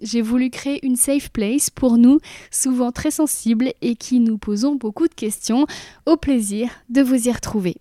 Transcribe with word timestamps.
J'ai 0.00 0.22
voulu 0.22 0.50
créer 0.50 0.84
une 0.86 0.96
safe 0.96 1.30
place 1.30 1.70
pour 1.70 1.98
nous, 1.98 2.20
souvent 2.50 2.92
très 2.92 3.10
sensibles 3.10 3.72
et 3.80 3.96
qui 3.96 4.20
nous 4.20 4.38
posons 4.38 4.76
beaucoup 4.76 5.08
de 5.08 5.14
questions. 5.14 5.66
Au 6.06 6.16
plaisir 6.16 6.70
de 6.88 7.02
vous 7.02 7.28
y 7.28 7.32
retrouver. 7.32 7.76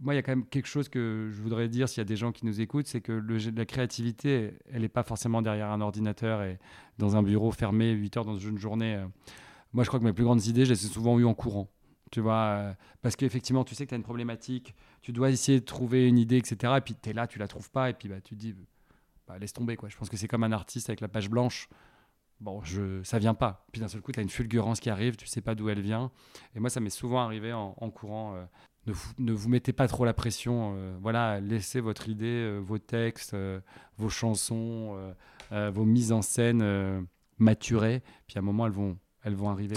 Moi, 0.00 0.14
il 0.14 0.16
y 0.16 0.20
a 0.20 0.22
quand 0.22 0.30
même 0.30 0.46
quelque 0.46 0.68
chose 0.68 0.88
que 0.88 1.28
je 1.32 1.42
voudrais 1.42 1.68
dire 1.68 1.88
s'il 1.88 1.98
y 1.98 2.02
a 2.02 2.04
des 2.04 2.14
gens 2.16 2.30
qui 2.30 2.46
nous 2.46 2.60
écoutent, 2.60 2.86
c'est 2.86 3.00
que 3.00 3.12
la 3.12 3.64
créativité, 3.64 4.52
elle 4.72 4.82
n'est 4.82 4.88
pas 4.88 5.02
forcément 5.02 5.42
derrière 5.42 5.70
un 5.70 5.80
ordinateur 5.80 6.42
et 6.42 6.60
dans 6.98 7.16
un 7.16 7.22
bureau 7.24 7.50
fermé 7.50 7.90
8 7.90 8.16
heures 8.18 8.24
dans 8.24 8.38
une 8.38 8.58
journée. 8.58 8.94
Euh. 8.94 9.06
Moi, 9.72 9.82
je 9.82 9.88
crois 9.88 9.98
que 9.98 10.04
mes 10.04 10.12
plus 10.12 10.24
grandes 10.24 10.46
idées, 10.46 10.64
je 10.64 10.70
les 10.70 10.86
ai 10.86 10.88
souvent 10.88 11.18
eues 11.18 11.24
en 11.24 11.34
courant. 11.34 11.68
Tu 12.12 12.20
vois, 12.20 12.34
euh, 12.34 12.72
parce 13.02 13.16
qu'effectivement, 13.16 13.64
tu 13.64 13.74
sais 13.74 13.84
que 13.84 13.88
tu 13.88 13.94
as 13.94 13.98
une 13.98 14.04
problématique, 14.04 14.74
tu 15.02 15.12
dois 15.12 15.30
essayer 15.30 15.58
de 15.58 15.64
trouver 15.64 16.06
une 16.06 16.16
idée, 16.16 16.36
etc. 16.36 16.74
Et 16.78 16.80
puis 16.80 16.94
tu 16.94 17.10
es 17.10 17.12
là, 17.12 17.26
tu 17.26 17.40
la 17.40 17.48
trouves 17.48 17.70
pas, 17.70 17.90
et 17.90 17.92
puis 17.92 18.08
bah, 18.08 18.20
tu 18.22 18.36
te 18.36 18.40
dis, 18.40 18.54
bah, 19.28 19.38
laisse 19.38 19.52
tomber. 19.52 19.76
Quoi. 19.76 19.88
Je 19.88 19.96
pense 19.96 20.08
que 20.08 20.16
c'est 20.16 20.28
comme 20.28 20.42
un 20.42 20.52
artiste 20.52 20.88
avec 20.88 21.00
la 21.00 21.08
page 21.08 21.28
blanche. 21.28 21.68
Bon, 22.40 22.62
je, 22.62 23.02
ça 23.02 23.18
vient 23.18 23.34
pas. 23.34 23.66
Puis 23.72 23.80
d'un 23.80 23.88
seul 23.88 24.00
coup, 24.00 24.12
tu 24.12 24.20
as 24.20 24.22
une 24.22 24.28
fulgurance 24.28 24.80
qui 24.80 24.90
arrive, 24.90 25.16
tu 25.16 25.26
sais 25.26 25.40
pas 25.40 25.54
d'où 25.54 25.68
elle 25.68 25.80
vient. 25.80 26.10
Et 26.54 26.60
moi, 26.60 26.70
ça 26.70 26.80
m'est 26.80 26.90
souvent 26.90 27.20
arrivé 27.20 27.52
en, 27.52 27.90
courant. 27.90 28.34
Euh, 28.34 28.44
ne, 28.86 28.92
vous, 28.92 29.12
ne, 29.18 29.32
vous, 29.32 29.48
mettez 29.48 29.72
pas 29.72 29.88
trop 29.88 30.04
la 30.04 30.14
pression. 30.14 30.74
Euh, 30.76 30.96
voilà, 31.00 31.40
laissez 31.40 31.80
votre 31.80 32.08
idée, 32.08 32.26
euh, 32.26 32.58
vos 32.58 32.78
textes, 32.78 33.36
vos 33.96 34.08
chansons, 34.08 34.96
vos 35.50 35.84
mises 35.84 36.12
en 36.12 36.22
scène 36.22 37.06
maturer. 37.38 38.02
Puis 38.26 38.38
à 38.38 38.40
un 38.40 38.44
moment, 38.44 38.66
elles 38.66 38.72
vont, 38.72 38.96
elles 39.24 39.34
vont 39.34 39.50
arriver. 39.50 39.76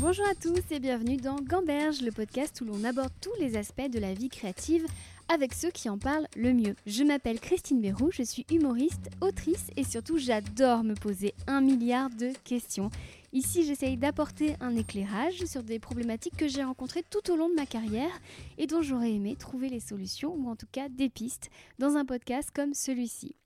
Bonjour 0.00 0.24
à 0.30 0.34
tous 0.34 0.62
et 0.70 0.80
bienvenue 0.80 1.18
dans 1.18 1.36
Gamberge, 1.42 2.00
le 2.00 2.10
podcast 2.10 2.62
où 2.62 2.64
l'on 2.64 2.84
aborde 2.84 3.12
tous 3.20 3.34
les 3.38 3.58
aspects 3.58 3.90
de 3.90 3.98
la 3.98 4.14
vie 4.14 4.30
créative 4.30 4.86
avec 5.30 5.54
ceux 5.54 5.70
qui 5.70 5.88
en 5.88 5.96
parlent 5.96 6.26
le 6.36 6.52
mieux. 6.52 6.74
Je 6.86 7.04
m'appelle 7.04 7.38
Christine 7.38 7.80
Bérou, 7.80 8.10
je 8.10 8.24
suis 8.24 8.44
humoriste, 8.50 9.10
autrice 9.20 9.68
et 9.76 9.84
surtout 9.84 10.18
j'adore 10.18 10.82
me 10.82 10.94
poser 10.94 11.34
un 11.46 11.60
milliard 11.60 12.10
de 12.10 12.32
questions. 12.42 12.90
Ici, 13.32 13.62
j'essaye 13.64 13.96
d'apporter 13.96 14.56
un 14.60 14.74
éclairage 14.74 15.44
sur 15.44 15.62
des 15.62 15.78
problématiques 15.78 16.36
que 16.36 16.48
j'ai 16.48 16.64
rencontrées 16.64 17.04
tout 17.08 17.30
au 17.30 17.36
long 17.36 17.48
de 17.48 17.54
ma 17.54 17.64
carrière 17.64 18.10
et 18.58 18.66
dont 18.66 18.82
j'aurais 18.82 19.12
aimé 19.12 19.36
trouver 19.38 19.68
les 19.68 19.78
solutions 19.78 20.34
ou 20.34 20.50
en 20.50 20.56
tout 20.56 20.66
cas 20.70 20.88
des 20.88 21.08
pistes 21.08 21.48
dans 21.78 21.96
un 21.96 22.04
podcast 22.04 22.50
comme 22.52 22.74
celui-ci. 22.74 23.36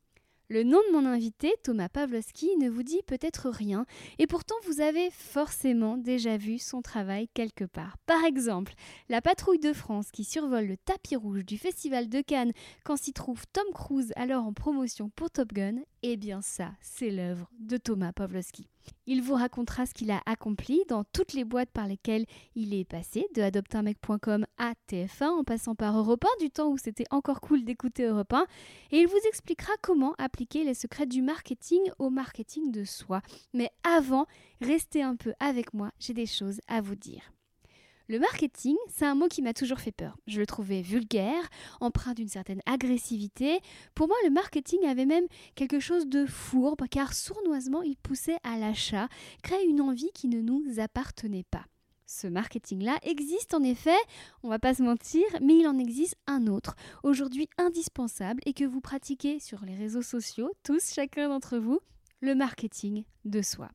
Le 0.48 0.62
nom 0.62 0.78
de 0.88 0.92
mon 0.92 1.06
invité, 1.06 1.54
Thomas 1.62 1.88
Pavlovski, 1.88 2.50
ne 2.58 2.68
vous 2.68 2.82
dit 2.82 3.00
peut-être 3.06 3.48
rien, 3.48 3.86
et 4.18 4.26
pourtant 4.26 4.54
vous 4.66 4.82
avez 4.82 5.10
forcément 5.10 5.96
déjà 5.96 6.36
vu 6.36 6.58
son 6.58 6.82
travail 6.82 7.28
quelque 7.32 7.64
part. 7.64 7.96
Par 8.04 8.24
exemple, 8.24 8.74
la 9.08 9.22
patrouille 9.22 9.58
de 9.58 9.72
France 9.72 10.10
qui 10.10 10.22
survole 10.22 10.66
le 10.66 10.76
tapis 10.76 11.16
rouge 11.16 11.46
du 11.46 11.56
Festival 11.56 12.10
de 12.10 12.20
Cannes 12.20 12.52
quand 12.84 12.96
s'y 12.96 13.14
trouve 13.14 13.46
Tom 13.54 13.64
Cruise 13.72 14.12
alors 14.16 14.44
en 14.44 14.52
promotion 14.52 15.08
pour 15.08 15.30
Top 15.30 15.52
Gun, 15.54 15.76
eh 16.02 16.18
bien 16.18 16.42
ça, 16.42 16.72
c'est 16.82 17.10
l'œuvre 17.10 17.50
de 17.58 17.78
Thomas 17.78 18.12
Pavlovski. 18.12 18.68
Il 19.06 19.22
vous 19.22 19.34
racontera 19.34 19.86
ce 19.86 19.94
qu'il 19.94 20.10
a 20.10 20.22
accompli 20.26 20.82
dans 20.88 21.04
toutes 21.04 21.32
les 21.32 21.44
boîtes 21.44 21.70
par 21.70 21.86
lesquelles 21.86 22.26
il 22.54 22.74
est 22.74 22.84
passé, 22.84 23.26
de 23.34 23.42
adoptunmec.com 23.42 24.46
à 24.58 24.72
TF1 24.88 25.24
en 25.26 25.44
passant 25.44 25.74
par 25.74 25.96
Europe 25.98 26.24
1, 26.24 26.44
du 26.44 26.50
temps 26.50 26.70
où 26.70 26.78
c'était 26.78 27.04
encore 27.10 27.40
cool 27.40 27.64
d'écouter 27.64 28.04
Europe 28.04 28.32
1, 28.32 28.46
et 28.92 29.00
il 29.00 29.06
vous 29.06 29.20
expliquera 29.28 29.72
comment 29.82 30.14
appliquer 30.18 30.64
les 30.64 30.74
secrets 30.74 31.06
du 31.06 31.22
marketing 31.22 31.82
au 31.98 32.10
marketing 32.10 32.70
de 32.70 32.84
soi. 32.84 33.20
Mais 33.52 33.70
avant, 33.82 34.26
restez 34.60 35.02
un 35.02 35.16
peu 35.16 35.34
avec 35.40 35.74
moi, 35.74 35.90
j'ai 35.98 36.14
des 36.14 36.26
choses 36.26 36.60
à 36.68 36.80
vous 36.80 36.96
dire. 36.96 37.33
Le 38.06 38.18
marketing, 38.18 38.76
c'est 38.88 39.06
un 39.06 39.14
mot 39.14 39.28
qui 39.28 39.40
m'a 39.40 39.54
toujours 39.54 39.80
fait 39.80 39.90
peur. 39.90 40.18
Je 40.26 40.38
le 40.38 40.46
trouvais 40.46 40.82
vulgaire, 40.82 41.48
empreint 41.80 42.12
d'une 42.12 42.28
certaine 42.28 42.60
agressivité. 42.66 43.60
Pour 43.94 44.08
moi, 44.08 44.16
le 44.24 44.30
marketing 44.30 44.84
avait 44.84 45.06
même 45.06 45.26
quelque 45.54 45.80
chose 45.80 46.06
de 46.06 46.26
fourbe, 46.26 46.86
car 46.90 47.14
sournoisement, 47.14 47.80
il 47.80 47.96
poussait 47.96 48.36
à 48.42 48.58
l'achat, 48.58 49.08
créait 49.42 49.66
une 49.66 49.80
envie 49.80 50.10
qui 50.12 50.28
ne 50.28 50.42
nous 50.42 50.62
appartenait 50.78 51.46
pas. 51.50 51.64
Ce 52.06 52.26
marketing-là 52.26 52.98
existe 53.02 53.54
en 53.54 53.62
effet, 53.62 53.96
on 54.42 54.50
va 54.50 54.58
pas 54.58 54.74
se 54.74 54.82
mentir, 54.82 55.24
mais 55.40 55.56
il 55.56 55.66
en 55.66 55.78
existe 55.78 56.16
un 56.26 56.46
autre, 56.46 56.76
aujourd'hui 57.02 57.48
indispensable 57.56 58.42
et 58.44 58.52
que 58.52 58.64
vous 58.64 58.82
pratiquez 58.82 59.40
sur 59.40 59.64
les 59.64 59.74
réseaux 59.74 60.02
sociaux, 60.02 60.52
tous, 60.62 60.92
chacun 60.92 61.30
d'entre 61.30 61.56
vous, 61.56 61.80
le 62.20 62.34
marketing 62.34 63.04
de 63.24 63.40
soi. 63.40 63.70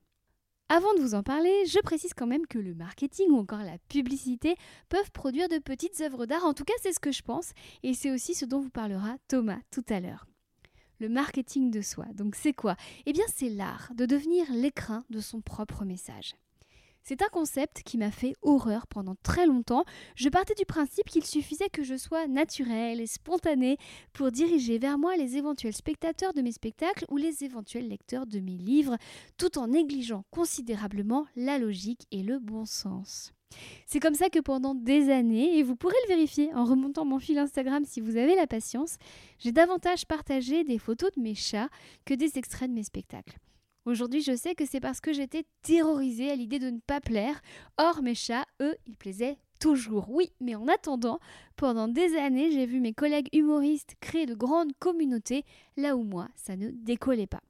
Avant 0.72 0.94
de 0.94 1.00
vous 1.00 1.16
en 1.16 1.24
parler, 1.24 1.66
je 1.66 1.80
précise 1.80 2.14
quand 2.14 2.28
même 2.28 2.46
que 2.46 2.60
le 2.60 2.76
marketing 2.76 3.32
ou 3.32 3.40
encore 3.40 3.64
la 3.64 3.80
publicité 3.90 4.56
peuvent 4.88 5.12
produire 5.12 5.50
de 5.50 5.58
petites 5.58 6.00
œuvres 6.02 6.28
d'art. 6.28 6.46
En 6.46 6.54
tout 6.54 6.64
cas, 6.64 6.76
c'est 6.84 6.94
ce 6.94 7.00
que 7.00 7.12
je 7.12 7.24
pense 7.24 7.54
et 7.82 7.96
c'est 7.96 8.12
aussi 8.12 8.36
ce 8.36 8.46
dont 8.46 8.60
vous 8.60 8.70
parlera 8.70 9.16
Thomas 9.28 9.58
tout 9.72 9.84
à 9.90 10.00
l'heure. 10.00 10.28
Le 11.00 11.10
marketing 11.10 11.72
de 11.72 11.82
soi, 11.82 12.06
donc 12.14 12.36
c'est 12.36 12.54
quoi? 12.54 12.76
Eh 13.08 13.14
bien, 13.14 13.26
c'est 13.36 13.50
l'art 13.50 13.92
de 13.96 14.06
devenir 14.06 14.46
l'écrin 14.52 15.04
de 15.10 15.20
son 15.20 15.42
propre 15.42 15.86
message. 15.86 16.36
C'est 17.10 17.24
un 17.24 17.30
concept 17.30 17.82
qui 17.82 17.98
m'a 17.98 18.12
fait 18.12 18.36
horreur 18.44 18.86
pendant 18.86 19.16
très 19.24 19.48
longtemps. 19.48 19.84
Je 20.14 20.30
partais 20.30 20.54
du 20.54 20.66
principe 20.66 21.10
qu'il 21.10 21.26
suffisait 21.26 21.72
que 21.72 21.82
je 21.82 21.98
sois 21.98 22.28
naturelle 22.28 23.02
et 23.02 23.08
spontanée 23.08 23.78
pour 24.14 24.32
diriger 24.32 24.78
vers 24.78 25.00
moi 25.00 25.18
les 25.18 25.36
éventuels 25.36 25.74
spectateurs 25.74 26.34
de 26.34 26.44
mes 26.44 26.52
spectacles 26.52 27.06
ou 27.10 27.18
les 27.18 27.44
éventuels 27.44 27.88
lecteurs 27.88 28.28
de 28.28 28.40
mes 28.40 28.60
livres, 28.60 28.96
tout 29.40 29.58
en 29.58 29.70
négligeant 29.70 30.24
considérablement 30.30 31.26
la 31.36 31.58
logique 31.58 32.06
et 32.12 32.22
le 32.22 32.38
bon 32.38 32.66
sens. 32.66 33.34
C'est 33.88 34.00
comme 34.00 34.14
ça 34.14 34.30
que 34.30 34.38
pendant 34.38 34.76
des 34.76 35.10
années, 35.10 35.58
et 35.58 35.64
vous 35.64 35.76
pourrez 35.76 35.98
le 36.04 36.14
vérifier 36.14 36.54
en 36.54 36.64
remontant 36.64 37.06
mon 37.06 37.18
fil 37.18 37.40
Instagram 37.40 37.86
si 37.86 38.02
vous 38.02 38.18
avez 38.18 38.36
la 38.36 38.46
patience, 38.46 38.98
j'ai 39.40 39.52
davantage 39.52 40.06
partagé 40.06 40.64
des 40.64 40.78
photos 40.78 41.10
de 41.18 41.22
mes 41.24 41.34
chats 41.34 41.70
que 42.06 42.14
des 42.14 42.38
extraits 42.38 42.70
de 42.70 42.76
mes 42.76 42.84
spectacles. 42.84 43.40
Aujourd'hui, 43.86 44.22
je 44.22 44.36
sais 44.36 44.56
que 44.56 44.66
c'est 44.66 44.80
parce 44.80 45.02
que 45.02 45.14
j'étais 45.14 45.46
terrorisée 45.62 46.30
à 46.30 46.36
l'idée 46.36 46.60
de 46.60 46.70
ne 46.70 46.80
pas 46.80 47.02
plaire. 47.02 47.42
Or, 47.78 48.02
mes 48.04 48.16
chats, 48.16 48.46
eux, 48.62 48.76
ils 48.86 48.96
plaisaient 48.96 49.38
toujours. 49.60 50.10
Oui, 50.10 50.32
mais 50.40 50.56
en 50.56 50.68
attendant, 50.68 51.20
pendant 51.56 51.88
des 51.88 52.16
années, 52.16 52.52
j'ai 52.52 52.66
vu 52.66 52.80
mes 52.80 52.94
collègues 52.94 53.30
humoristes 53.34 53.96
créer 54.00 54.26
de 54.26 54.36
grandes 54.36 54.74
communautés 54.80 55.44
là 55.78 55.96
où 55.96 56.04
moi, 56.04 56.28
ça 56.36 56.56
ne 56.56 56.70
décollait 56.70 57.28
pas. 57.28 57.42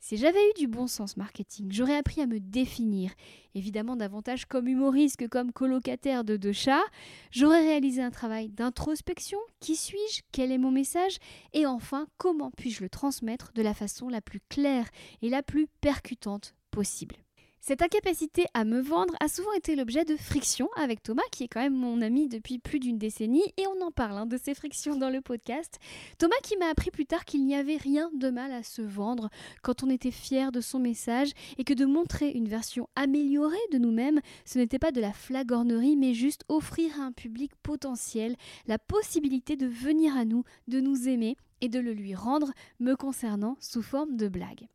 Si 0.00 0.18
j'avais 0.18 0.50
eu 0.50 0.58
du 0.58 0.68
bon 0.68 0.86
sens 0.86 1.16
marketing, 1.16 1.72
j'aurais 1.72 1.96
appris 1.96 2.20
à 2.20 2.26
me 2.26 2.38
définir, 2.38 3.10
évidemment 3.54 3.96
davantage 3.96 4.44
comme 4.44 4.68
humoriste 4.68 5.16
que 5.16 5.24
comme 5.24 5.50
colocataire 5.50 6.24
de 6.24 6.36
deux 6.36 6.52
chats. 6.52 6.84
J'aurais 7.30 7.62
réalisé 7.62 8.02
un 8.02 8.10
travail 8.10 8.50
d'introspection. 8.50 9.38
Qui 9.60 9.76
suis-je? 9.76 10.20
Quel 10.30 10.52
est 10.52 10.58
mon 10.58 10.70
message? 10.70 11.16
Et 11.54 11.64
enfin, 11.64 12.06
comment 12.18 12.50
puis-je 12.50 12.82
le 12.82 12.90
transmettre 12.90 13.52
de 13.54 13.62
la 13.62 13.72
façon 13.72 14.10
la 14.10 14.20
plus 14.20 14.40
claire 14.50 14.90
et 15.22 15.30
la 15.30 15.42
plus 15.42 15.68
percutante 15.80 16.54
possible? 16.70 17.23
Cette 17.66 17.80
incapacité 17.80 18.44
à 18.52 18.66
me 18.66 18.78
vendre 18.82 19.14
a 19.20 19.28
souvent 19.28 19.54
été 19.54 19.74
l'objet 19.74 20.04
de 20.04 20.16
frictions 20.16 20.68
avec 20.76 21.02
Thomas, 21.02 21.22
qui 21.32 21.44
est 21.44 21.48
quand 21.48 21.62
même 21.62 21.74
mon 21.74 22.02
ami 22.02 22.28
depuis 22.28 22.58
plus 22.58 22.78
d'une 22.78 22.98
décennie, 22.98 23.54
et 23.56 23.66
on 23.66 23.86
en 23.86 23.90
parle 23.90 24.18
hein, 24.18 24.26
de 24.26 24.36
ces 24.36 24.52
frictions 24.52 24.96
dans 24.96 25.08
le 25.08 25.22
podcast. 25.22 25.78
Thomas 26.18 26.34
qui 26.42 26.58
m'a 26.58 26.66
appris 26.66 26.90
plus 26.90 27.06
tard 27.06 27.24
qu'il 27.24 27.42
n'y 27.46 27.56
avait 27.56 27.78
rien 27.78 28.10
de 28.12 28.28
mal 28.28 28.52
à 28.52 28.62
se 28.62 28.82
vendre 28.82 29.30
quand 29.62 29.82
on 29.82 29.88
était 29.88 30.10
fier 30.10 30.52
de 30.52 30.60
son 30.60 30.78
message 30.78 31.30
et 31.56 31.64
que 31.64 31.72
de 31.72 31.86
montrer 31.86 32.32
une 32.32 32.48
version 32.48 32.86
améliorée 32.96 33.56
de 33.72 33.78
nous-mêmes, 33.78 34.20
ce 34.44 34.58
n'était 34.58 34.78
pas 34.78 34.92
de 34.92 35.00
la 35.00 35.14
flagornerie, 35.14 35.96
mais 35.96 36.12
juste 36.12 36.44
offrir 36.50 37.00
à 37.00 37.04
un 37.04 37.12
public 37.12 37.52
potentiel 37.62 38.36
la 38.66 38.78
possibilité 38.78 39.56
de 39.56 39.66
venir 39.66 40.14
à 40.18 40.26
nous, 40.26 40.44
de 40.68 40.80
nous 40.80 41.08
aimer 41.08 41.38
et 41.62 41.70
de 41.70 41.80
le 41.80 41.94
lui 41.94 42.14
rendre, 42.14 42.52
me 42.78 42.94
concernant 42.94 43.56
sous 43.58 43.80
forme 43.80 44.18
de 44.18 44.28
blague. 44.28 44.68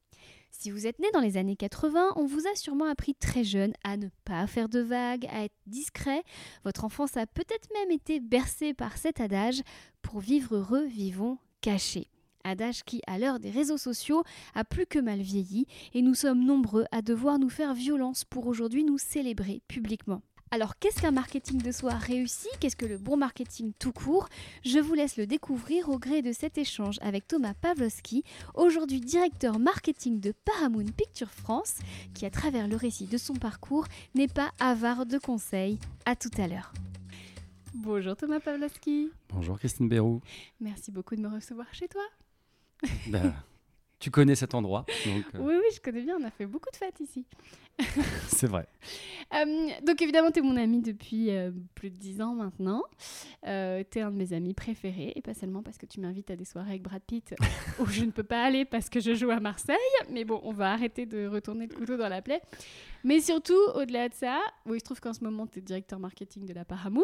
Si 0.52 0.72
vous 0.72 0.88
êtes 0.88 1.00
né 1.00 1.08
dans 1.14 1.20
les 1.20 1.38
années 1.38 1.56
80, 1.56 2.14
on 2.16 2.26
vous 2.26 2.48
a 2.48 2.56
sûrement 2.56 2.86
appris 2.86 3.16
très 3.16 3.44
jeune 3.44 3.74
à 3.84 3.98
ne 3.98 4.10
pas 4.26 4.46
faire 4.48 4.68
de 4.68 4.80
vagues, 4.80 5.28
à 5.32 5.46
être 5.46 5.56
discret. 5.68 6.24
Votre 6.66 6.86
enfance 6.86 7.18
a 7.18 7.28
peut-être 7.28 7.70
même 7.74 7.92
été 7.92 8.20
bercée 8.20 8.74
par 8.74 8.98
cet 8.98 9.22
adage 9.22 9.62
pour 10.02 10.20
vivre 10.20 10.56
heureux, 10.56 10.86
vivons 10.86 11.38
cachés. 11.62 12.10
Adage 12.44 12.84
qui, 12.84 13.02
à 13.06 13.20
l'heure 13.20 13.40
des 13.40 13.52
réseaux 13.52 13.78
sociaux, 13.78 14.24
a 14.56 14.64
plus 14.64 14.86
que 14.86 15.00
mal 15.00 15.22
vieilli 15.22 15.66
et 15.94 16.02
nous 16.02 16.16
sommes 16.16 16.44
nombreux 16.44 16.86
à 16.92 17.02
devoir 17.02 17.38
nous 17.38 17.50
faire 17.50 17.74
violence 17.74 18.26
pour 18.26 18.48
aujourd'hui 18.48 18.84
nous 18.84 18.98
célébrer 18.98 19.62
publiquement. 19.68 20.22
Alors 20.52 20.80
qu'est-ce 20.80 21.00
qu'un 21.02 21.12
marketing 21.12 21.62
de 21.62 21.72
soi 21.72 21.94
réussi? 21.94 22.48
Qu'est-ce 22.60 22.76
que 22.76 22.88
le 22.88 22.98
bon 22.98 23.18
marketing 23.18 23.72
tout 23.78 23.92
court? 23.92 24.28
Je 24.66 24.80
vous 24.80 24.96
laisse 24.96 25.18
le 25.18 25.28
découvrir 25.28 25.90
au 25.90 26.00
gré 26.00 26.24
de 26.24 26.32
cet 26.32 26.58
échange 26.58 26.98
avec 27.02 27.28
Thomas 27.28 27.54
Pavlovski, 27.54 28.24
aujourd'hui 28.56 29.00
directeur 29.00 29.60
marketing 29.60 30.20
de 30.20 30.34
Paramount 30.46 30.92
Picture 30.98 31.30
France, 31.30 31.76
qui 32.16 32.26
à 32.26 32.32
travers 32.32 32.68
le 32.68 32.76
récit 32.76 33.06
de 33.06 33.18
son 33.18 33.36
parcours 33.36 33.86
n'est 34.16 34.28
pas 34.28 34.52
avare 34.60 35.06
de 35.06 35.20
conseils. 35.20 35.78
À 36.06 36.16
tout 36.16 36.32
à 36.40 36.48
l'heure. 36.48 36.74
Bonjour 37.76 38.16
Thomas 38.16 38.40
Pavlovski. 38.40 39.12
Bonjour 39.30 39.60
Christine 39.60 39.88
Bérou. 39.88 40.22
Merci 40.60 40.92
beaucoup 40.92 41.16
de 41.16 41.22
me 41.22 41.30
recevoir 41.30 41.68
chez 41.74 41.88
toi. 41.88 42.02
Ben, 43.08 43.36
tu 44.00 44.12
connais 44.12 44.36
cet 44.36 44.56
endroit. 44.56 44.86
Euh. 45.08 45.22
Oui, 45.36 45.54
oui, 45.56 45.76
je 45.76 45.82
connais 45.82 46.02
bien. 46.02 46.18
On 46.20 46.24
a 46.24 46.32
fait 46.32 46.46
beaucoup 46.46 46.70
de 46.72 46.78
fêtes 46.78 47.00
ici. 47.02 47.26
C'est 48.28 48.48
vrai. 48.48 48.68
Euh, 49.34 49.70
donc 49.86 50.02
évidemment, 50.02 50.32
tu 50.32 50.40
es 50.40 50.42
mon 50.42 50.56
ami 50.56 50.82
depuis 50.82 51.32
euh, 51.32 51.52
plus 51.76 51.90
de 51.90 51.98
dix 51.98 52.22
ans 52.22 52.34
maintenant. 52.34 52.84
tu 53.44 53.50
es 53.50 54.02
un 54.02 54.12
de 54.12 54.16
mes 54.16 54.34
amis 54.34 54.54
préférés. 54.54 55.14
Et 55.16 55.22
pas 55.22 55.34
seulement 55.34 55.62
parce 55.62 55.78
que 55.78 55.86
tu 55.86 56.00
m'invites 56.00 56.32
à 56.32 56.36
des 56.36 56.46
soirées 56.46 56.70
avec 56.70 56.82
Brad 56.82 57.02
Pitt 57.02 57.36
où 57.80 57.86
je 57.88 58.04
ne 58.06 58.12
peux 58.12 58.24
pas 58.24 58.44
aller 58.44 58.66
parce 58.66 58.90
que 58.90 59.00
je 59.00 59.14
joue 59.14 59.32
à 59.32 59.40
Marseille. 59.40 59.76
Mais 60.10 60.24
bon, 60.24 60.40
on 60.44 60.54
va 60.54 60.72
arrêter 60.72 61.06
de 61.06 61.28
retourner 61.28 61.68
le 61.68 61.76
couteau 61.76 61.98
dans 61.98 62.10
la 62.10 62.22
plaie. 62.22 62.42
Mais 63.04 63.20
surtout, 63.20 63.60
au-delà 63.76 64.10
de 64.10 64.14
ça, 64.14 64.40
où 64.66 64.76
il 64.76 64.80
se 64.80 64.86
trouve 64.86 65.00
qu'en 65.00 65.14
ce 65.14 65.24
moment, 65.24 65.46
tu 65.46 65.60
es 65.60 65.62
directeur 65.62 66.00
marketing 66.00 66.46
de 66.46 66.54
la 66.54 66.66
Paramount. 66.66 67.04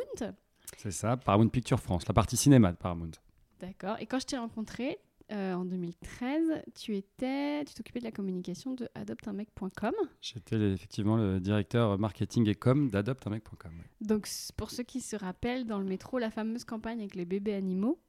C'est 0.77 0.91
ça, 0.91 1.17
Paramount 1.17 1.49
Picture 1.49 1.79
France, 1.79 2.07
la 2.07 2.13
partie 2.13 2.37
cinéma 2.37 2.71
de 2.71 2.77
Paramount. 2.77 3.11
D'accord. 3.59 3.97
Et 3.99 4.05
quand 4.05 4.19
je 4.19 4.25
t'ai 4.25 4.37
rencontré, 4.37 4.99
euh, 5.31 5.53
en 5.53 5.65
2013, 5.65 6.63
tu 6.75 6.95
étais, 6.95 7.65
tu 7.65 7.73
t'occupais 7.73 7.99
de 7.99 8.05
la 8.05 8.11
communication 8.11 8.73
de 8.73 8.87
adoptunmec.com. 8.93 9.93
J'étais 10.21 10.55
effectivement 10.71 11.17
le 11.17 11.39
directeur 11.39 11.97
marketing 11.97 12.47
et 12.47 12.55
com 12.55 12.89
d'adoptunmec.com. 12.89 13.71
Donc 14.01 14.27
pour 14.55 14.69
ceux 14.69 14.83
qui 14.83 15.01
se 15.01 15.15
rappellent, 15.15 15.65
dans 15.65 15.79
le 15.79 15.85
métro, 15.85 16.19
la 16.19 16.29
fameuse 16.29 16.63
campagne 16.63 16.99
avec 16.99 17.15
les 17.15 17.25
bébés 17.25 17.55
animaux, 17.55 17.99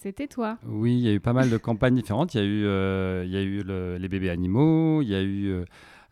c'était 0.00 0.28
toi. 0.28 0.58
Oui, 0.64 0.96
il 0.96 1.00
y 1.00 1.08
a 1.08 1.12
eu 1.12 1.20
pas 1.20 1.32
mal 1.32 1.50
de 1.50 1.56
campagnes 1.56 1.96
différentes. 1.96 2.34
Il 2.34 2.38
y 2.38 2.40
a 2.40 2.46
eu, 2.46 2.64
euh, 2.64 3.24
il 3.26 3.32
y 3.32 3.36
a 3.36 3.42
eu 3.42 3.98
les 3.98 4.08
bébés 4.08 4.30
animaux, 4.30 5.02
il 5.02 5.08
y 5.08 5.14
a 5.14 5.20
eu 5.20 5.48
euh, 5.48 5.64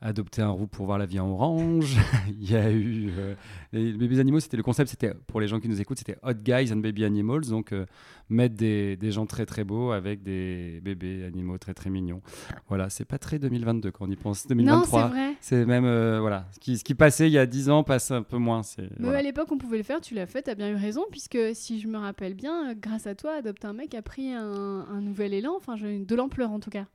adopter 0.03 0.43
un 0.43 0.51
roux 0.51 0.67
pour 0.67 0.87
voir 0.87 0.99
la 0.99 1.07
vie 1.07 1.19
en 1.19 1.29
orange. 1.29 1.97
il 2.29 2.51
y 2.51 2.55
a 2.55 2.71
eu 2.71 3.11
euh, 3.17 3.35
les 3.73 3.93
bébés 3.93 4.21
animaux, 4.21 4.41
c'était 4.41 4.57
le 4.57 4.63
concept, 4.63 4.91
c'était 4.91 5.15
pour 5.27 5.41
les 5.41 5.49
gens 5.49 5.59
qui 5.59 5.69
nous 5.69 5.81
écoutent, 5.81 5.99
c'était 5.99 6.19
Hot 6.23 6.35
Guys 6.35 6.73
and 6.73 6.79
Baby 6.79 7.05
Animals, 7.05 7.47
donc 7.47 7.73
euh, 7.73 7.87
mettre 8.29 8.57
des, 8.57 8.97
des, 8.97 9.11
gens 9.11 9.27
très 9.27 9.47
très 9.47 9.65
beaux 9.65 9.93
avec 9.93 10.23
des 10.23 10.81
bébés 10.83 11.25
animaux 11.25 11.57
très 11.59 11.73
très 11.73 11.89
mignons. 11.89 12.21
Voilà, 12.69 12.91
c'est 12.91 13.05
pas 13.05 13.19
très 13.19 13.39
2022 13.39 13.91
quand 13.91 14.07
on 14.07 14.11
y 14.11 14.17
pense. 14.17 14.47
2023, 14.47 15.09
non, 15.09 15.35
c'est 15.41 15.65
même 15.65 15.87
euh, 15.87 16.21
voilà, 16.21 16.47
ce 16.53 16.59
qui, 16.59 16.77
ce 16.77 16.85
qui, 16.85 16.95
passait 16.95 17.29
il 17.29 17.33
y 17.33 17.39
a 17.39 17.47
10 17.47 17.71
ans 17.71 17.83
passe 17.83 18.11
un 18.11 18.23
peu 18.23 18.39
moins. 18.39 18.61
Mais 18.99 19.09
à 19.15 19.23
l'époque, 19.23 19.51
on 19.51 19.59
pouvait 19.59 19.79
le 19.79 19.83
faire. 19.83 20.01
Tu 20.01 20.15
l'as 20.15 20.27
fait, 20.27 20.43
tu 20.43 20.51
as 20.51 20.55
bien 20.55 20.71
eu 20.71 20.77
raison, 20.77 21.05
puisque 21.11 21.39
si 21.55 21.81
je 21.81 21.89
me 21.89 21.99
rappelle 21.99 22.35
bien, 22.35 22.75
grâce 22.75 23.07
à 23.07 23.15
toi, 23.15 23.33
adopter 23.35 23.67
un 23.67 23.73
mec 23.73 23.95
a 23.95 24.03
pris 24.03 24.33
un, 24.33 24.87
un 24.91 25.01
nouvel 25.01 25.33
élan, 25.33 25.55
enfin 25.57 25.77
de 25.77 26.15
l'ampleur 26.15 26.51
en 26.51 26.61
tout 26.61 26.71
cas. 26.71 26.87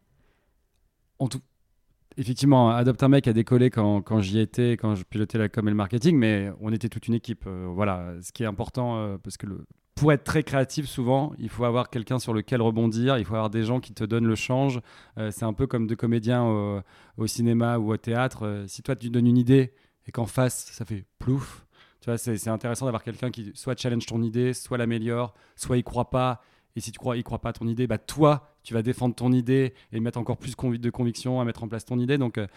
En 1.19 1.27
tout, 1.27 1.41
effectivement, 2.17 2.69
Adopte 2.69 3.03
un 3.03 3.09
mec 3.09 3.27
a 3.27 3.33
décollé 3.33 3.69
quand, 3.69 4.19
j'y 4.19 4.39
étais, 4.39 4.71
quand 4.71 4.95
je 4.95 5.03
pilotais 5.03 5.37
la 5.37 5.49
com 5.49 5.67
et 5.67 5.71
le 5.71 5.75
marketing, 5.75 6.17
mais 6.17 6.51
on 6.59 6.71
était 6.71 6.89
toute 6.89 7.07
une 7.07 7.13
équipe. 7.13 7.45
Euh, 7.47 7.67
voilà, 7.71 8.13
ce 8.21 8.31
qui 8.31 8.43
est 8.43 8.47
important, 8.47 8.97
euh, 8.97 9.17
parce 9.17 9.37
que 9.37 9.45
le, 9.45 9.65
pour 9.95 10.11
être 10.11 10.23
très 10.23 10.43
créatif, 10.43 10.85
souvent, 10.87 11.33
il 11.37 11.49
faut 11.49 11.65
avoir 11.65 11.89
quelqu'un 11.89 12.19
sur 12.19 12.33
lequel 12.33 12.61
rebondir, 12.61 13.17
il 13.17 13.25
faut 13.25 13.35
avoir 13.35 13.49
des 13.49 13.63
gens 13.63 13.79
qui 13.79 13.93
te 13.93 14.03
donnent 14.03 14.27
le 14.27 14.35
change. 14.35 14.81
Euh, 15.17 15.31
c'est 15.31 15.45
un 15.45 15.53
peu 15.53 15.67
comme 15.67 15.87
deux 15.87 15.95
comédiens 15.95 16.43
au, 16.43 16.81
au 17.17 17.27
cinéma 17.27 17.77
ou 17.77 17.91
au 17.91 17.97
théâtre. 17.97 18.63
si 18.67 18.81
toi, 18.83 18.95
tu 18.95 19.09
donnes 19.09 19.27
une 19.27 19.37
idée 19.37 19.73
et 20.07 20.11
qu'en 20.11 20.25
face, 20.25 20.69
ça 20.71 20.85
fait 20.85 21.05
plouf, 21.19 21.65
tu 22.01 22.09
vois, 22.09 22.17
c'est 22.17 22.47
intéressant 22.47 22.85
d'avoir 22.85 23.03
quelqu'un 23.03 23.29
qui 23.29 23.51
soit 23.53 23.79
challenge 23.79 24.07
ton 24.07 24.23
idée, 24.23 24.53
soit 24.53 24.79
l'améliore, 24.79 25.35
soit 25.55 25.77
il 25.77 25.83
croit 25.83 26.09
pas 26.09 26.41
et 26.75 26.81
si 26.81 26.91
tu 26.91 26.99
crois, 26.99 27.17
il 27.17 27.23
croit 27.23 27.39
pas 27.39 27.49
à 27.49 27.53
ton 27.53 27.67
idée, 27.67 27.87
bah 27.87 27.97
toi, 27.97 28.47
tu 28.63 28.73
vas 28.73 28.81
défendre 28.81 29.15
ton 29.15 29.31
idée 29.31 29.73
et 29.91 29.99
mettre 29.99 30.19
encore 30.19 30.37
plus 30.37 30.55
de 30.55 30.89
conviction 30.89 31.41
à 31.41 31.45
mettre 31.45 31.63
en 31.63 31.67
place 31.67 31.85
ton 31.85 31.99
idée. 31.99 32.17
Donc, 32.17 32.37
euh, 32.37 32.47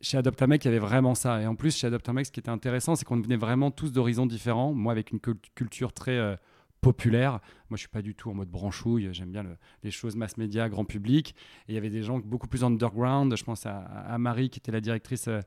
chez 0.00 0.16
Adopt 0.16 0.40
il 0.40 0.64
y 0.64 0.68
avait 0.68 0.78
vraiment 0.78 1.14
ça. 1.14 1.42
Et 1.42 1.46
en 1.46 1.54
plus, 1.54 1.76
chez 1.76 1.86
Adopt 1.86 2.06
ce 2.06 2.30
qui 2.30 2.40
était 2.40 2.48
intéressant, 2.48 2.96
c'est 2.96 3.04
qu'on 3.04 3.20
venait 3.20 3.36
vraiment 3.36 3.70
tous 3.70 3.92
d'horizons 3.92 4.26
différents. 4.26 4.72
Moi, 4.72 4.92
avec 4.92 5.10
une 5.10 5.20
culture 5.20 5.92
très 5.92 6.16
euh, 6.16 6.36
populaire. 6.80 7.40
Moi, 7.70 7.76
je 7.76 7.80
suis 7.80 7.88
pas 7.88 8.02
du 8.02 8.14
tout 8.14 8.30
en 8.30 8.34
mode 8.34 8.48
branchouille. 8.48 9.08
J'aime 9.12 9.30
bien 9.30 9.44
les 9.82 9.90
choses 9.90 10.16
mass 10.16 10.36
média, 10.36 10.68
grand 10.68 10.84
public. 10.84 11.34
Et 11.66 11.72
il 11.72 11.74
y 11.74 11.78
avait 11.78 11.90
des 11.90 12.02
gens 12.02 12.18
beaucoup 12.18 12.48
plus 12.48 12.64
underground. 12.64 13.36
Je 13.36 13.44
pense 13.44 13.66
à, 13.66 14.16
Marie, 14.18 14.50
qui 14.50 14.58
était 14.58 14.72
la 14.72 14.80
directrice. 14.80 15.28
Euh, 15.28 15.40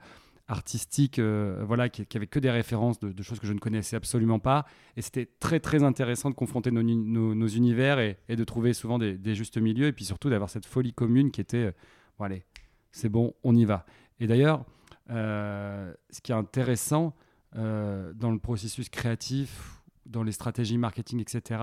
artistique, 0.51 1.17
euh, 1.17 1.63
voilà, 1.65 1.89
qui, 1.89 2.05
qui, 2.05 2.17
avait 2.17 2.27
que 2.27 2.39
des 2.39 2.51
références 2.51 2.99
de, 2.99 3.23
choses 3.23 3.39
que 3.39 3.47
je 3.47 3.53
ne 3.53 3.59
connaissais 3.59 3.95
absolument 3.95 4.39
pas. 4.39 4.65
Et 4.97 5.01
c'était 5.01 5.27
très 5.39 5.59
très 5.59 5.83
intéressant 5.83 6.29
de 6.29 6.35
confronter 6.35 6.71
nos, 6.71 7.47
univers 7.47 7.99
et, 7.99 8.17
de 8.29 8.43
trouver 8.43 8.73
souvent 8.73 8.99
des, 8.99 9.35
justes 9.35 9.57
milieux 9.57 9.87
et 9.87 9.93
puis 9.93 10.05
surtout 10.05 10.29
d'avoir 10.29 10.49
cette 10.49 10.65
folie 10.65 10.93
commune 10.93 11.31
qui 11.31 11.41
était, 11.41 11.67
euh, 11.67 11.71
bon 12.19 12.25
allez, 12.25 12.43
c'est 12.91 13.09
bon, 13.09 13.33
on 13.43 13.55
y 13.55 13.65
va. 13.65 13.85
Et 14.19 14.27
d'ailleurs, 14.27 14.65
euh, 15.09 15.93
ce 16.09 16.21
qui 16.21 16.31
est 16.31 16.35
intéressant 16.35 17.15
dans 17.53 18.31
le 18.31 18.39
processus 18.39 18.87
créatif, 18.87 19.81
dans 20.05 20.23
les 20.23 20.31
stratégies 20.31 20.77
marketing, 20.77 21.19
etc., 21.19 21.61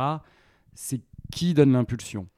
c'est 0.75 1.00
qui 1.32 1.55
donne 1.55 1.73
l'impulsion. 1.73 2.29